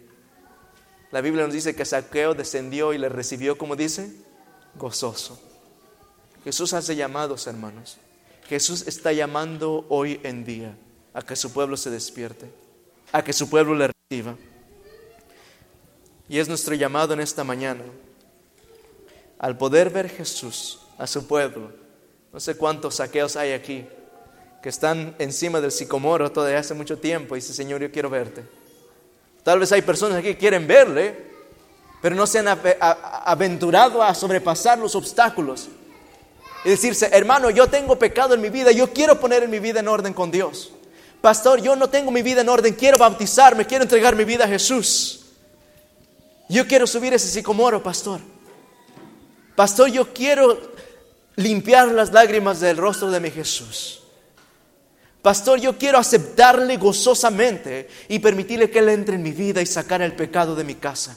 La 1.10 1.20
Biblia 1.20 1.42
nos 1.42 1.52
dice 1.52 1.74
que 1.74 1.84
Saqueo 1.84 2.34
descendió 2.34 2.92
y 2.92 2.98
le 2.98 3.08
recibió, 3.08 3.58
como 3.58 3.74
dice, 3.74 4.12
gozoso. 4.76 5.42
Jesús 6.44 6.72
hace 6.74 6.94
llamados, 6.94 7.48
hermanos. 7.48 7.96
Jesús 8.48 8.86
está 8.86 9.12
llamando 9.12 9.84
hoy 9.88 10.20
en 10.22 10.44
día 10.44 10.76
a 11.12 11.22
que 11.22 11.34
su 11.34 11.52
pueblo 11.52 11.76
se 11.76 11.90
despierte, 11.90 12.52
a 13.10 13.24
que 13.24 13.32
su 13.32 13.50
pueblo 13.50 13.74
le 13.74 13.88
reciba. 13.88 14.36
Y 16.32 16.38
es 16.38 16.48
nuestro 16.48 16.74
llamado 16.74 17.12
en 17.12 17.20
esta 17.20 17.44
mañana, 17.44 17.84
al 19.38 19.58
poder 19.58 19.90
ver 19.90 20.08
Jesús 20.08 20.80
a 20.96 21.06
su 21.06 21.26
pueblo. 21.26 21.70
No 22.32 22.40
sé 22.40 22.56
cuántos 22.56 22.94
saqueos 22.94 23.36
hay 23.36 23.52
aquí 23.52 23.86
que 24.62 24.70
están 24.70 25.14
encima 25.18 25.60
del 25.60 25.70
sicomoro 25.70 26.32
todavía 26.32 26.60
hace 26.60 26.72
mucho 26.72 26.96
tiempo 26.96 27.36
y 27.36 27.40
dice, 27.40 27.52
Señor, 27.52 27.82
yo 27.82 27.92
quiero 27.92 28.08
verte. 28.08 28.46
Tal 29.42 29.58
vez 29.58 29.72
hay 29.72 29.82
personas 29.82 30.16
aquí 30.16 30.28
que 30.28 30.38
quieren 30.38 30.66
verle, 30.66 31.22
pero 32.00 32.16
no 32.16 32.26
se 32.26 32.38
han 32.38 32.46
aventurado 32.48 34.02
a 34.02 34.14
sobrepasar 34.14 34.78
los 34.78 34.94
obstáculos. 34.94 35.68
Y 36.64 36.70
decirse, 36.70 37.10
hermano, 37.12 37.50
yo 37.50 37.66
tengo 37.66 37.98
pecado 37.98 38.32
en 38.32 38.40
mi 38.40 38.48
vida, 38.48 38.72
yo 38.72 38.90
quiero 38.90 39.20
poner 39.20 39.42
en 39.42 39.50
mi 39.50 39.58
vida 39.58 39.80
en 39.80 39.88
orden 39.88 40.14
con 40.14 40.30
Dios. 40.30 40.72
Pastor, 41.20 41.60
yo 41.60 41.76
no 41.76 41.90
tengo 41.90 42.10
mi 42.10 42.22
vida 42.22 42.40
en 42.40 42.48
orden, 42.48 42.72
quiero 42.72 42.96
bautizarme, 42.96 43.66
quiero 43.66 43.82
entregar 43.84 44.16
mi 44.16 44.24
vida 44.24 44.46
a 44.46 44.48
Jesús. 44.48 45.21
Yo 46.52 46.66
quiero 46.66 46.86
subir 46.86 47.14
ese 47.14 47.28
sicomoro, 47.28 47.82
pastor. 47.82 48.20
Pastor, 49.56 49.90
yo 49.90 50.12
quiero 50.12 50.60
limpiar 51.36 51.88
las 51.88 52.12
lágrimas 52.12 52.60
del 52.60 52.76
rostro 52.76 53.10
de 53.10 53.20
mi 53.20 53.30
Jesús. 53.30 54.02
Pastor, 55.22 55.58
yo 55.58 55.78
quiero 55.78 55.96
aceptarle 55.96 56.76
gozosamente 56.76 57.88
y 58.06 58.18
permitirle 58.18 58.70
que 58.70 58.80
Él 58.80 58.90
entre 58.90 59.14
en 59.14 59.22
mi 59.22 59.32
vida 59.32 59.62
y 59.62 59.66
sacar 59.66 60.02
el 60.02 60.14
pecado 60.14 60.54
de 60.54 60.64
mi 60.64 60.74
casa. 60.74 61.16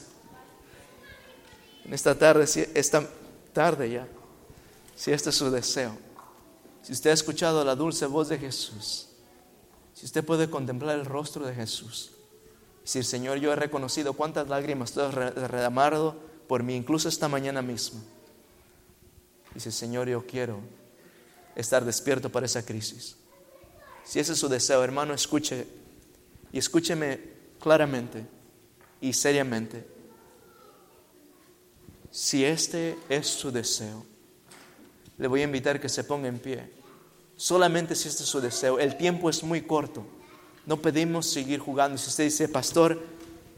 En 1.84 1.92
esta 1.92 2.14
tarde, 2.14 2.70
esta 2.72 3.06
tarde 3.52 3.90
ya, 3.90 4.08
si 4.96 5.12
este 5.12 5.28
es 5.28 5.36
su 5.36 5.50
deseo, 5.50 5.98
si 6.80 6.94
usted 6.94 7.10
ha 7.10 7.14
escuchado 7.14 7.62
la 7.62 7.74
dulce 7.74 8.06
voz 8.06 8.30
de 8.30 8.38
Jesús, 8.38 9.08
si 9.92 10.06
usted 10.06 10.24
puede 10.24 10.48
contemplar 10.48 10.98
el 10.98 11.04
rostro 11.04 11.44
de 11.44 11.54
Jesús, 11.54 12.15
decir, 12.86 13.04
Señor, 13.04 13.38
yo 13.38 13.52
he 13.52 13.56
reconocido 13.56 14.12
cuántas 14.12 14.48
lágrimas 14.48 14.92
tú 14.92 15.00
has 15.00 15.14
derramado 15.14 16.16
por 16.46 16.62
mí, 16.62 16.76
incluso 16.76 17.08
esta 17.08 17.28
mañana 17.28 17.60
misma. 17.60 18.00
Dice, 19.52 19.72
Señor, 19.72 20.08
yo 20.08 20.24
quiero 20.24 20.60
estar 21.56 21.84
despierto 21.84 22.30
para 22.30 22.46
esa 22.46 22.64
crisis. 22.64 23.16
Si 24.04 24.20
ese 24.20 24.34
es 24.34 24.38
su 24.38 24.48
deseo, 24.48 24.84
hermano, 24.84 25.14
escuche 25.14 25.66
y 26.52 26.58
escúcheme 26.58 27.18
claramente 27.60 28.24
y 29.00 29.12
seriamente. 29.12 29.84
Si 32.12 32.44
este 32.44 32.96
es 33.08 33.26
su 33.26 33.50
deseo, 33.50 34.06
le 35.18 35.26
voy 35.26 35.40
a 35.40 35.44
invitar 35.44 35.80
que 35.80 35.88
se 35.88 36.04
ponga 36.04 36.28
en 36.28 36.38
pie. 36.38 36.70
Solamente 37.36 37.96
si 37.96 38.08
este 38.08 38.22
es 38.22 38.28
su 38.28 38.40
deseo. 38.40 38.78
El 38.78 38.96
tiempo 38.96 39.28
es 39.28 39.42
muy 39.42 39.62
corto. 39.62 40.06
No 40.66 40.76
pedimos 40.76 41.26
seguir 41.26 41.60
jugando. 41.60 41.96
Si 41.96 42.08
usted 42.08 42.24
dice, 42.24 42.48
pastor, 42.48 43.00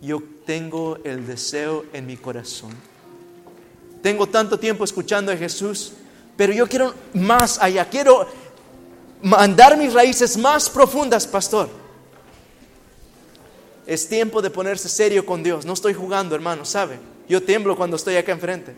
yo 0.00 0.22
tengo 0.44 0.98
el 1.04 1.26
deseo 1.26 1.86
en 1.92 2.06
mi 2.06 2.16
corazón. 2.16 2.70
Tengo 4.02 4.26
tanto 4.26 4.58
tiempo 4.58 4.84
escuchando 4.84 5.32
a 5.32 5.36
Jesús, 5.36 5.92
pero 6.36 6.52
yo 6.52 6.68
quiero 6.68 6.94
más 7.14 7.58
allá. 7.60 7.88
Quiero 7.88 8.28
mandar 9.22 9.76
mis 9.76 9.92
raíces 9.92 10.36
más 10.36 10.68
profundas, 10.68 11.26
pastor. 11.26 11.68
Es 13.86 14.06
tiempo 14.06 14.42
de 14.42 14.50
ponerse 14.50 14.88
serio 14.88 15.24
con 15.24 15.42
Dios. 15.42 15.64
No 15.64 15.72
estoy 15.72 15.94
jugando, 15.94 16.34
hermano, 16.34 16.66
¿sabe? 16.66 16.98
Yo 17.26 17.42
tiemblo 17.42 17.74
cuando 17.74 17.96
estoy 17.96 18.16
acá 18.16 18.32
enfrente. 18.32 18.74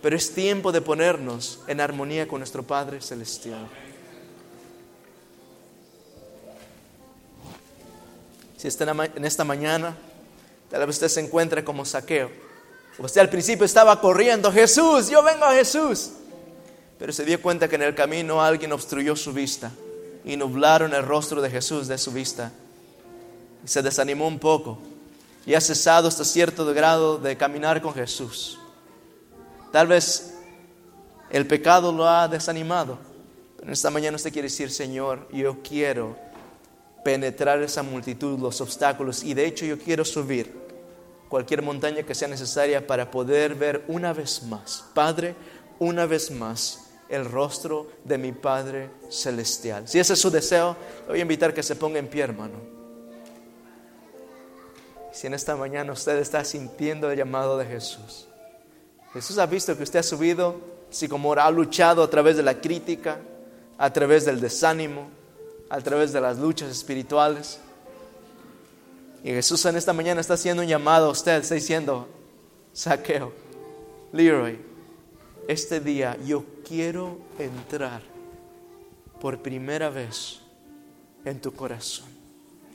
Pero 0.00 0.16
es 0.16 0.34
tiempo 0.34 0.72
de 0.72 0.80
ponernos 0.80 1.60
en 1.66 1.80
armonía 1.80 2.26
con 2.26 2.40
nuestro 2.40 2.62
Padre 2.62 3.00
Celestial. 3.00 3.68
Si 8.64 8.68
está 8.68 8.90
en 9.14 9.26
esta 9.26 9.44
mañana, 9.44 9.94
tal 10.70 10.86
vez 10.86 10.96
usted 10.96 11.08
se 11.08 11.20
encuentre 11.20 11.62
como 11.62 11.84
saqueo. 11.84 12.30
Usted 12.96 13.20
al 13.20 13.28
principio 13.28 13.66
estaba 13.66 14.00
corriendo, 14.00 14.50
Jesús, 14.50 15.10
yo 15.10 15.22
vengo 15.22 15.44
a 15.44 15.52
Jesús. 15.52 16.12
Pero 16.98 17.12
se 17.12 17.26
dio 17.26 17.42
cuenta 17.42 17.68
que 17.68 17.74
en 17.74 17.82
el 17.82 17.94
camino 17.94 18.42
alguien 18.42 18.72
obstruyó 18.72 19.16
su 19.16 19.34
vista 19.34 19.70
y 20.24 20.38
nublaron 20.38 20.94
el 20.94 21.04
rostro 21.04 21.42
de 21.42 21.50
Jesús 21.50 21.88
de 21.88 21.98
su 21.98 22.10
vista. 22.10 22.52
Y 23.62 23.68
se 23.68 23.82
desanimó 23.82 24.26
un 24.26 24.38
poco 24.38 24.78
y 25.44 25.52
ha 25.52 25.60
cesado 25.60 26.08
hasta 26.08 26.24
cierto 26.24 26.64
grado 26.72 27.18
de 27.18 27.36
caminar 27.36 27.82
con 27.82 27.92
Jesús. 27.92 28.58
Tal 29.72 29.88
vez 29.88 30.38
el 31.28 31.46
pecado 31.46 31.92
lo 31.92 32.08
ha 32.08 32.28
desanimado, 32.28 32.96
pero 33.58 33.70
esta 33.70 33.90
mañana 33.90 34.16
usted 34.16 34.32
quiere 34.32 34.48
decir, 34.48 34.70
Señor, 34.70 35.28
yo 35.30 35.58
quiero 35.62 36.16
penetrar 37.04 37.62
esa 37.62 37.82
multitud, 37.82 38.38
los 38.38 38.60
obstáculos, 38.60 39.22
y 39.22 39.34
de 39.34 39.46
hecho 39.46 39.64
yo 39.64 39.78
quiero 39.78 40.04
subir 40.04 40.64
cualquier 41.28 41.62
montaña 41.62 42.02
que 42.02 42.14
sea 42.14 42.28
necesaria 42.28 42.86
para 42.86 43.10
poder 43.10 43.54
ver 43.54 43.84
una 43.88 44.12
vez 44.12 44.42
más, 44.44 44.84
Padre, 44.94 45.34
una 45.78 46.06
vez 46.06 46.30
más 46.30 46.80
el 47.08 47.24
rostro 47.24 47.88
de 48.04 48.18
mi 48.18 48.32
Padre 48.32 48.90
Celestial. 49.10 49.86
Si 49.86 49.98
ese 49.98 50.14
es 50.14 50.20
su 50.20 50.30
deseo, 50.30 50.76
le 51.02 51.08
voy 51.08 51.18
a 51.18 51.22
invitar 51.22 51.52
que 51.52 51.62
se 51.62 51.76
ponga 51.76 51.98
en 51.98 52.08
pie, 52.08 52.22
hermano. 52.24 52.54
Si 55.12 55.26
en 55.26 55.34
esta 55.34 55.54
mañana 55.54 55.92
usted 55.92 56.18
está 56.18 56.44
sintiendo 56.44 57.10
el 57.10 57.16
llamado 57.18 57.56
de 57.56 57.66
Jesús, 57.66 58.26
Jesús 59.12 59.38
ha 59.38 59.46
visto 59.46 59.76
que 59.76 59.84
usted 59.84 60.00
ha 60.00 60.02
subido, 60.02 60.60
si 60.90 61.06
como 61.06 61.32
ha 61.34 61.50
luchado 61.50 62.02
a 62.02 62.10
través 62.10 62.36
de 62.36 62.42
la 62.42 62.60
crítica, 62.60 63.20
a 63.78 63.92
través 63.92 64.24
del 64.24 64.40
desánimo, 64.40 65.08
a 65.68 65.80
través 65.80 66.12
de 66.12 66.20
las 66.20 66.38
luchas 66.38 66.70
espirituales. 66.70 67.58
Y 69.22 69.30
Jesús 69.30 69.64
en 69.64 69.76
esta 69.76 69.92
mañana 69.92 70.20
está 70.20 70.34
haciendo 70.34 70.62
un 70.62 70.68
llamado 70.68 71.06
a 71.06 71.10
usted, 71.10 71.40
está 71.40 71.54
diciendo, 71.54 72.08
saqueo, 72.72 73.32
Leroy, 74.12 74.58
este 75.48 75.80
día 75.80 76.16
yo 76.24 76.44
quiero 76.66 77.18
entrar 77.38 78.02
por 79.20 79.40
primera 79.40 79.88
vez 79.90 80.40
en 81.24 81.40
tu 81.40 81.52
corazón. 81.52 82.06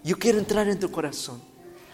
Yo 0.04 0.18
quiero 0.18 0.40
entrar 0.40 0.68
en 0.68 0.80
tu 0.80 0.90
corazón. 0.90 1.42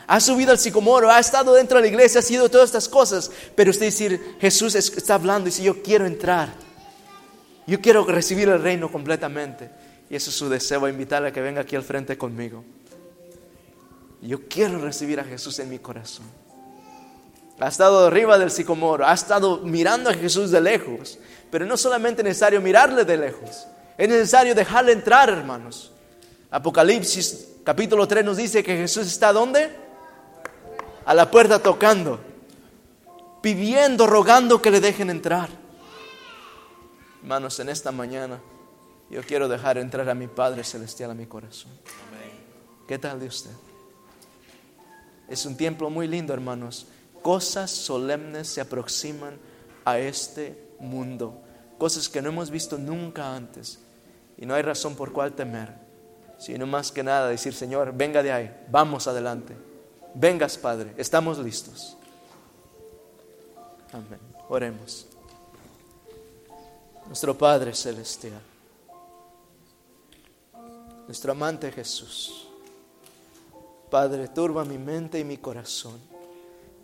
Ha 0.07 0.19
subido 0.19 0.51
al 0.51 0.59
sicomoro, 0.59 1.09
ha 1.09 1.19
estado 1.19 1.53
dentro 1.53 1.77
de 1.77 1.83
la 1.83 1.87
iglesia, 1.87 2.19
ha 2.19 2.23
sido 2.23 2.47
todas 2.47 2.69
estas 2.69 2.87
cosas, 2.87 3.31
pero 3.55 3.71
usted 3.71 3.87
decir, 3.87 4.37
Jesús 4.39 4.75
está 4.75 5.15
hablando 5.15 5.47
y 5.47 5.51
dice, 5.51 5.63
yo 5.63 5.81
quiero 5.81 6.05
entrar. 6.05 6.53
Yo 7.67 7.81
quiero 7.81 8.05
recibir 8.05 8.47
el 8.47 8.61
reino 8.61 8.91
completamente. 8.91 9.71
Y 10.09 10.15
eso 10.15 10.29
es 10.29 10.35
su 10.35 10.49
deseo, 10.49 10.87
invitarle 10.87 11.29
a 11.29 11.31
que 11.31 11.41
venga 11.41 11.61
aquí 11.61 11.75
al 11.75 11.83
frente 11.83 12.17
conmigo. 12.17 12.63
Yo 14.21 14.47
quiero 14.47 14.79
recibir 14.79 15.19
a 15.19 15.23
Jesús 15.23 15.59
en 15.59 15.69
mi 15.69 15.79
corazón. 15.79 16.25
Ha 17.59 17.67
estado 17.67 18.07
arriba 18.07 18.37
del 18.37 18.51
sicomoro, 18.51 19.07
ha 19.07 19.13
estado 19.13 19.59
mirando 19.59 20.09
a 20.09 20.13
Jesús 20.13 20.51
de 20.51 20.59
lejos, 20.59 21.17
pero 21.49 21.65
no 21.65 21.77
solamente 21.77 22.21
es 22.21 22.25
necesario 22.25 22.59
mirarle 22.59 23.05
de 23.05 23.17
lejos, 23.17 23.65
es 23.97 24.09
necesario 24.09 24.53
dejarle 24.53 24.91
entrar, 24.91 25.29
hermanos. 25.29 25.91
Apocalipsis 26.51 27.47
capítulo 27.63 28.07
3 28.07 28.25
nos 28.25 28.37
dice 28.37 28.63
que 28.63 28.75
Jesús 28.75 29.07
está 29.07 29.31
¿dónde? 29.31 29.71
A 31.05 31.13
la 31.13 31.31
puerta 31.31 31.59
tocando, 31.59 32.19
pidiendo, 33.41 34.05
rogando 34.05 34.61
que 34.61 34.71
le 34.71 34.81
dejen 34.81 35.09
entrar. 35.09 35.49
Hermanos, 37.21 37.59
en 37.59 37.69
esta 37.69 37.91
mañana 37.91 38.39
yo 39.15 39.23
quiero 39.23 39.47
dejar 39.47 39.77
entrar 39.77 40.09
a 40.09 40.13
mi 40.13 40.27
Padre 40.27 40.61
Celestial 40.65 41.11
a 41.11 41.13
mi 41.13 41.25
corazón. 41.25 41.71
¿Qué 42.85 42.99
tal 42.99 43.17
de 43.17 43.27
usted? 43.27 43.51
Es 45.29 45.45
un 45.45 45.55
tiempo 45.55 45.89
muy 45.89 46.05
lindo, 46.05 46.33
hermanos. 46.33 46.87
Cosas 47.21 47.71
solemnes 47.71 48.49
se 48.49 48.59
aproximan 48.59 49.39
a 49.85 49.99
este 49.99 50.67
mundo. 50.81 51.41
Cosas 51.77 52.09
que 52.09 52.21
no 52.21 52.27
hemos 52.27 52.49
visto 52.49 52.77
nunca 52.77 53.33
antes. 53.33 53.79
Y 54.37 54.45
no 54.45 54.53
hay 54.53 54.63
razón 54.63 54.95
por 54.95 55.13
cual 55.13 55.31
temer. 55.31 55.73
Sino 56.37 56.67
más 56.67 56.91
que 56.91 57.01
nada 57.01 57.29
decir, 57.29 57.53
Señor, 57.53 57.93
venga 57.95 58.21
de 58.21 58.33
ahí. 58.33 58.65
Vamos 58.69 59.07
adelante. 59.07 59.55
Vengas, 60.13 60.57
Padre. 60.57 60.93
Estamos 60.97 61.37
listos. 61.37 61.95
Amén. 63.93 64.19
Oremos. 64.49 65.07
Nuestro 67.07 67.37
Padre 67.37 67.73
Celestial 67.73 68.41
nuestro 71.07 71.31
amante 71.31 71.71
Jesús. 71.71 72.47
Padre, 73.89 74.27
turba 74.27 74.65
mi 74.65 74.77
mente 74.77 75.19
y 75.19 75.23
mi 75.23 75.37
corazón. 75.37 75.99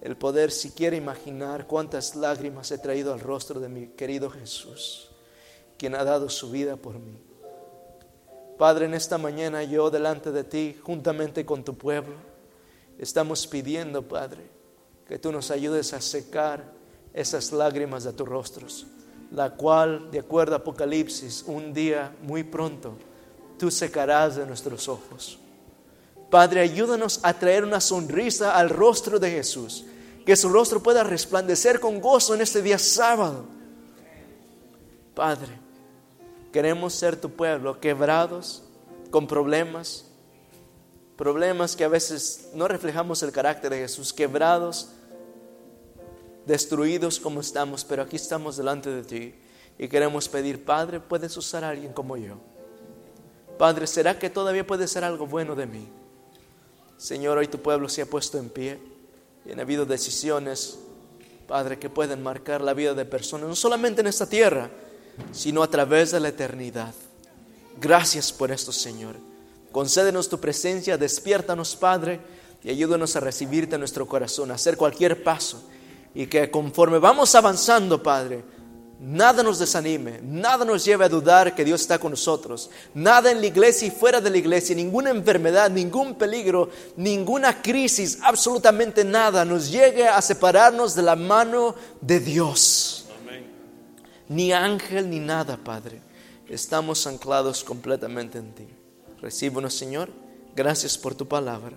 El 0.01 0.15
poder 0.15 0.51
siquiera 0.51 0.95
imaginar 0.95 1.67
cuántas 1.67 2.15
lágrimas 2.15 2.71
he 2.71 2.77
traído 2.77 3.13
al 3.13 3.19
rostro 3.19 3.59
de 3.59 3.69
mi 3.69 3.87
querido 3.87 4.29
Jesús, 4.29 5.09
quien 5.77 5.95
ha 5.95 6.03
dado 6.03 6.29
su 6.29 6.49
vida 6.49 6.75
por 6.75 6.95
mí. 6.95 7.17
Padre, 8.57 8.85
en 8.85 8.93
esta 8.93 9.17
mañana 9.17 9.63
yo 9.63 9.89
delante 9.89 10.31
de 10.31 10.43
ti, 10.43 10.77
juntamente 10.83 11.45
con 11.45 11.63
tu 11.63 11.75
pueblo, 11.75 12.15
estamos 12.99 13.47
pidiendo, 13.47 14.07
Padre, 14.07 14.43
que 15.07 15.19
tú 15.19 15.31
nos 15.31 15.51
ayudes 15.51 15.93
a 15.93 16.01
secar 16.01 16.63
esas 17.13 17.51
lágrimas 17.51 18.03
de 18.03 18.13
tus 18.13 18.27
rostros, 18.27 18.85
la 19.31 19.51
cual, 19.51 20.09
de 20.11 20.19
acuerdo 20.19 20.53
a 20.55 20.59
Apocalipsis, 20.59 21.43
un 21.47 21.73
día 21.73 22.15
muy 22.21 22.43
pronto, 22.43 22.93
tú 23.61 23.69
secarás 23.69 24.37
de 24.37 24.45
nuestros 24.47 24.87
ojos. 24.87 25.37
Padre, 26.31 26.61
ayúdanos 26.61 27.19
a 27.21 27.31
traer 27.35 27.63
una 27.63 27.79
sonrisa 27.79 28.57
al 28.57 28.71
rostro 28.71 29.19
de 29.19 29.29
Jesús, 29.29 29.85
que 30.25 30.35
su 30.35 30.49
rostro 30.49 30.81
pueda 30.81 31.03
resplandecer 31.03 31.79
con 31.79 32.01
gozo 32.01 32.33
en 32.33 32.41
este 32.41 32.63
día 32.63 32.79
sábado. 32.79 33.45
Padre, 35.13 35.59
queremos 36.51 36.95
ser 36.95 37.21
tu 37.21 37.29
pueblo, 37.29 37.79
quebrados, 37.79 38.63
con 39.11 39.27
problemas, 39.27 40.05
problemas 41.15 41.75
que 41.75 41.83
a 41.83 41.87
veces 41.87 42.49
no 42.55 42.67
reflejamos 42.67 43.21
el 43.21 43.31
carácter 43.31 43.69
de 43.69 43.77
Jesús, 43.77 44.11
quebrados, 44.11 44.89
destruidos 46.47 47.19
como 47.19 47.41
estamos, 47.41 47.85
pero 47.85 48.01
aquí 48.01 48.15
estamos 48.15 48.57
delante 48.57 48.89
de 48.89 49.03
ti 49.03 49.35
y 49.77 49.87
queremos 49.87 50.27
pedir, 50.27 50.65
Padre, 50.65 50.99
puedes 50.99 51.37
usar 51.37 51.63
a 51.63 51.69
alguien 51.69 51.93
como 51.93 52.17
yo 52.17 52.39
Padre, 53.61 53.85
¿será 53.85 54.17
que 54.17 54.31
todavía 54.31 54.65
puede 54.65 54.87
ser 54.87 55.03
algo 55.03 55.27
bueno 55.27 55.53
de 55.53 55.67
mí? 55.67 55.87
Señor, 56.97 57.37
hoy 57.37 57.45
tu 57.45 57.59
pueblo 57.59 57.87
se 57.89 58.01
ha 58.01 58.07
puesto 58.07 58.39
en 58.39 58.49
pie 58.49 58.79
y 59.45 59.51
han 59.51 59.59
habido 59.59 59.85
decisiones, 59.85 60.79
Padre, 61.47 61.77
que 61.77 61.87
pueden 61.87 62.23
marcar 62.23 62.61
la 62.61 62.73
vida 62.73 62.95
de 62.95 63.05
personas, 63.05 63.47
no 63.47 63.55
solamente 63.55 64.01
en 64.01 64.07
esta 64.07 64.25
tierra, 64.25 64.71
sino 65.31 65.61
a 65.61 65.69
través 65.69 66.09
de 66.09 66.19
la 66.19 66.29
eternidad. 66.29 66.91
Gracias 67.79 68.33
por 68.33 68.51
esto, 68.51 68.71
Señor. 68.71 69.17
Concédenos 69.71 70.27
tu 70.27 70.39
presencia, 70.39 70.97
despiértanos, 70.97 71.75
Padre, 71.75 72.19
y 72.63 72.71
ayúdanos 72.71 73.15
a 73.15 73.19
recibirte 73.19 73.75
en 73.75 73.81
nuestro 73.81 74.07
corazón, 74.07 74.49
a 74.49 74.55
hacer 74.55 74.75
cualquier 74.75 75.23
paso. 75.23 75.61
Y 76.15 76.25
que 76.25 76.49
conforme 76.49 76.97
vamos 76.97 77.35
avanzando, 77.35 78.01
Padre, 78.01 78.43
Nada 79.03 79.41
nos 79.41 79.57
desanime, 79.57 80.19
nada 80.21 80.63
nos 80.63 80.85
lleve 80.85 81.03
a 81.03 81.09
dudar 81.09 81.55
que 81.55 81.65
Dios 81.65 81.81
está 81.81 81.97
con 81.97 82.11
nosotros. 82.11 82.69
Nada 82.93 83.31
en 83.31 83.41
la 83.41 83.47
iglesia 83.47 83.87
y 83.87 83.91
fuera 83.91 84.21
de 84.21 84.29
la 84.29 84.37
iglesia, 84.37 84.75
ninguna 84.75 85.09
enfermedad, 85.09 85.71
ningún 85.71 86.13
peligro, 86.13 86.69
ninguna 86.97 87.63
crisis, 87.63 88.19
absolutamente 88.21 89.03
nada 89.03 89.43
nos 89.43 89.71
llegue 89.71 90.07
a 90.07 90.21
separarnos 90.21 90.93
de 90.93 91.01
la 91.01 91.15
mano 91.15 91.73
de 91.99 92.19
Dios. 92.19 93.07
Ni 94.29 94.53
ángel 94.53 95.09
ni 95.09 95.19
nada, 95.19 95.57
Padre. 95.57 95.99
estamos 96.47 97.07
anclados 97.07 97.63
completamente 97.63 98.37
en 98.37 98.53
ti. 98.53 98.67
Recíbenos, 99.19 99.73
Señor. 99.73 100.09
Gracias 100.55 100.95
por 100.95 101.15
tu 101.15 101.27
palabra. 101.27 101.75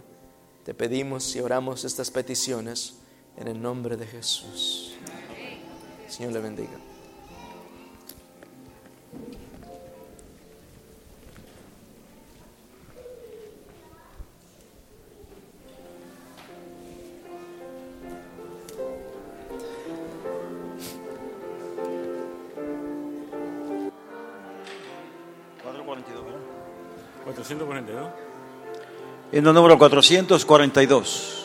Te 0.62 0.74
pedimos 0.74 1.34
y 1.36 1.40
oramos 1.40 1.84
estas 1.84 2.10
peticiones 2.10 2.96
en 3.38 3.48
el 3.48 3.62
nombre 3.62 3.96
de 3.96 4.06
Jesús. 4.06 4.94
Señor 6.06 6.32
le 6.32 6.40
bendiga. 6.40 6.93
442. 27.58 28.10
En 29.32 29.46
el 29.46 29.54
número 29.54 29.78
442. 29.78 31.40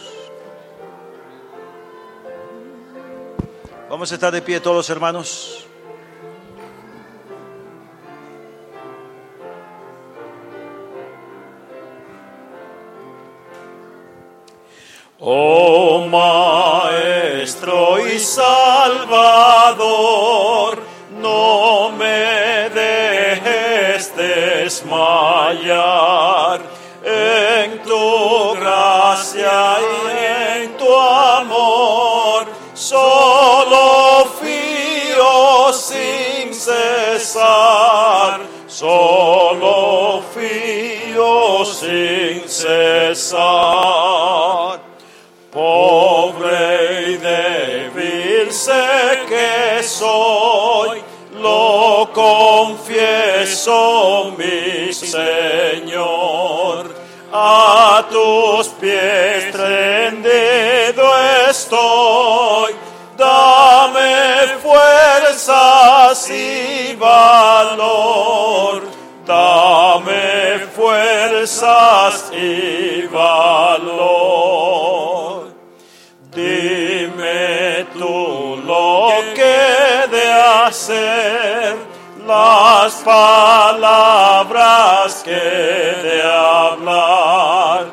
Vamos 3.90 4.12
a 4.12 4.16
estar 4.16 4.32
de 4.32 4.42
pie 4.42 4.60
todos 4.60 4.78
los 4.78 4.90
hermanos. 4.90 5.66
Oh 15.22 16.08
Maestro 16.08 18.00
y 18.08 18.20
Salvador, 18.20 19.20
no 21.22 21.92
me 21.92 22.70
dejes 22.70 23.19
desmayar 24.70 26.62
en 27.04 27.82
tu 27.82 28.54
gracia 28.54 29.78
y 29.82 30.64
en 30.64 30.78
tu 30.78 30.94
amor. 30.96 32.46
Solo 32.76 34.28
fío 34.40 35.74
sin 35.74 36.54
cesar, 36.54 38.42
solo 38.68 40.22
fío 40.36 41.66
sin 41.66 42.48
cesar. 42.48 43.59
Confieso, 52.70 54.36
mi 54.38 54.94
Señor. 54.94 56.84
A 57.32 58.06
tus 58.10 58.68
pies 58.80 59.54
rendido 59.54 61.06
estoy, 61.48 62.74
dame 63.18 64.58
fuerzas 64.62 66.30
y 66.30 66.96
valor. 66.96 68.82
Dame 69.26 70.60
fuerzas 70.76 72.32
y 72.34 73.04
valor. 73.08 73.39
Las 82.82 82.96
palabras 83.04 84.42
que 85.26 85.32
de 85.32 86.22
hablar, 86.24 87.88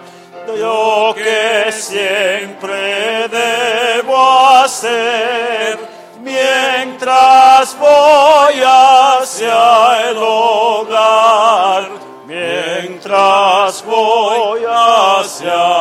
yo 0.56 1.12
que 1.12 1.72
siempre 1.72 3.26
debo 3.28 4.46
hacer, 4.62 5.76
mientras 6.20 7.76
voy 7.80 8.62
hacia 8.64 10.08
el 10.08 10.18
hogar, 10.18 11.88
mientras 12.26 13.84
voy 13.84 14.60
hacia 14.68 15.75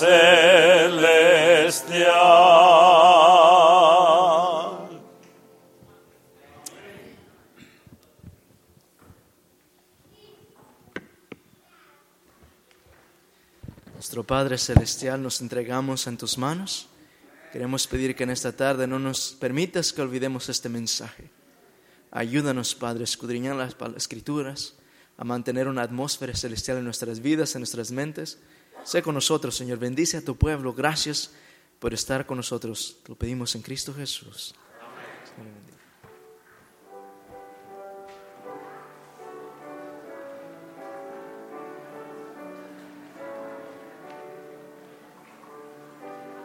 celestial. 0.00 1.20
Nuestro 13.94 14.24
Padre 14.24 14.56
Celestial, 14.56 15.22
nos 15.22 15.40
entregamos 15.42 16.06
en 16.06 16.16
tus 16.16 16.38
manos. 16.38 16.88
Queremos 17.52 17.86
pedir 17.86 18.16
que 18.16 18.22
en 18.24 18.30
esta 18.30 18.52
tarde 18.52 18.86
no 18.86 18.98
nos 18.98 19.32
permitas 19.32 19.92
que 19.92 20.00
olvidemos 20.00 20.48
este 20.48 20.70
mensaje. 20.70 21.30
Ayúdanos, 22.10 22.74
Padre, 22.74 23.02
a 23.02 23.04
escudriñar 23.04 23.54
las 23.56 23.76
escrituras, 23.96 24.74
a 25.18 25.24
mantener 25.24 25.68
una 25.68 25.82
atmósfera 25.82 26.34
celestial 26.34 26.78
en 26.78 26.84
nuestras 26.84 27.20
vidas, 27.20 27.54
en 27.54 27.60
nuestras 27.60 27.90
mentes. 27.90 28.38
Sé 28.84 29.02
con 29.02 29.14
nosotros, 29.14 29.54
Señor. 29.56 29.78
Bendice 29.78 30.16
a 30.16 30.24
tu 30.24 30.36
pueblo. 30.36 30.72
Gracias 30.72 31.32
por 31.78 31.94
estar 31.94 32.26
con 32.26 32.36
nosotros. 32.36 32.98
Lo 33.06 33.14
pedimos 33.14 33.54
en 33.54 33.62
Cristo 33.62 33.94
Jesús. 33.94 34.54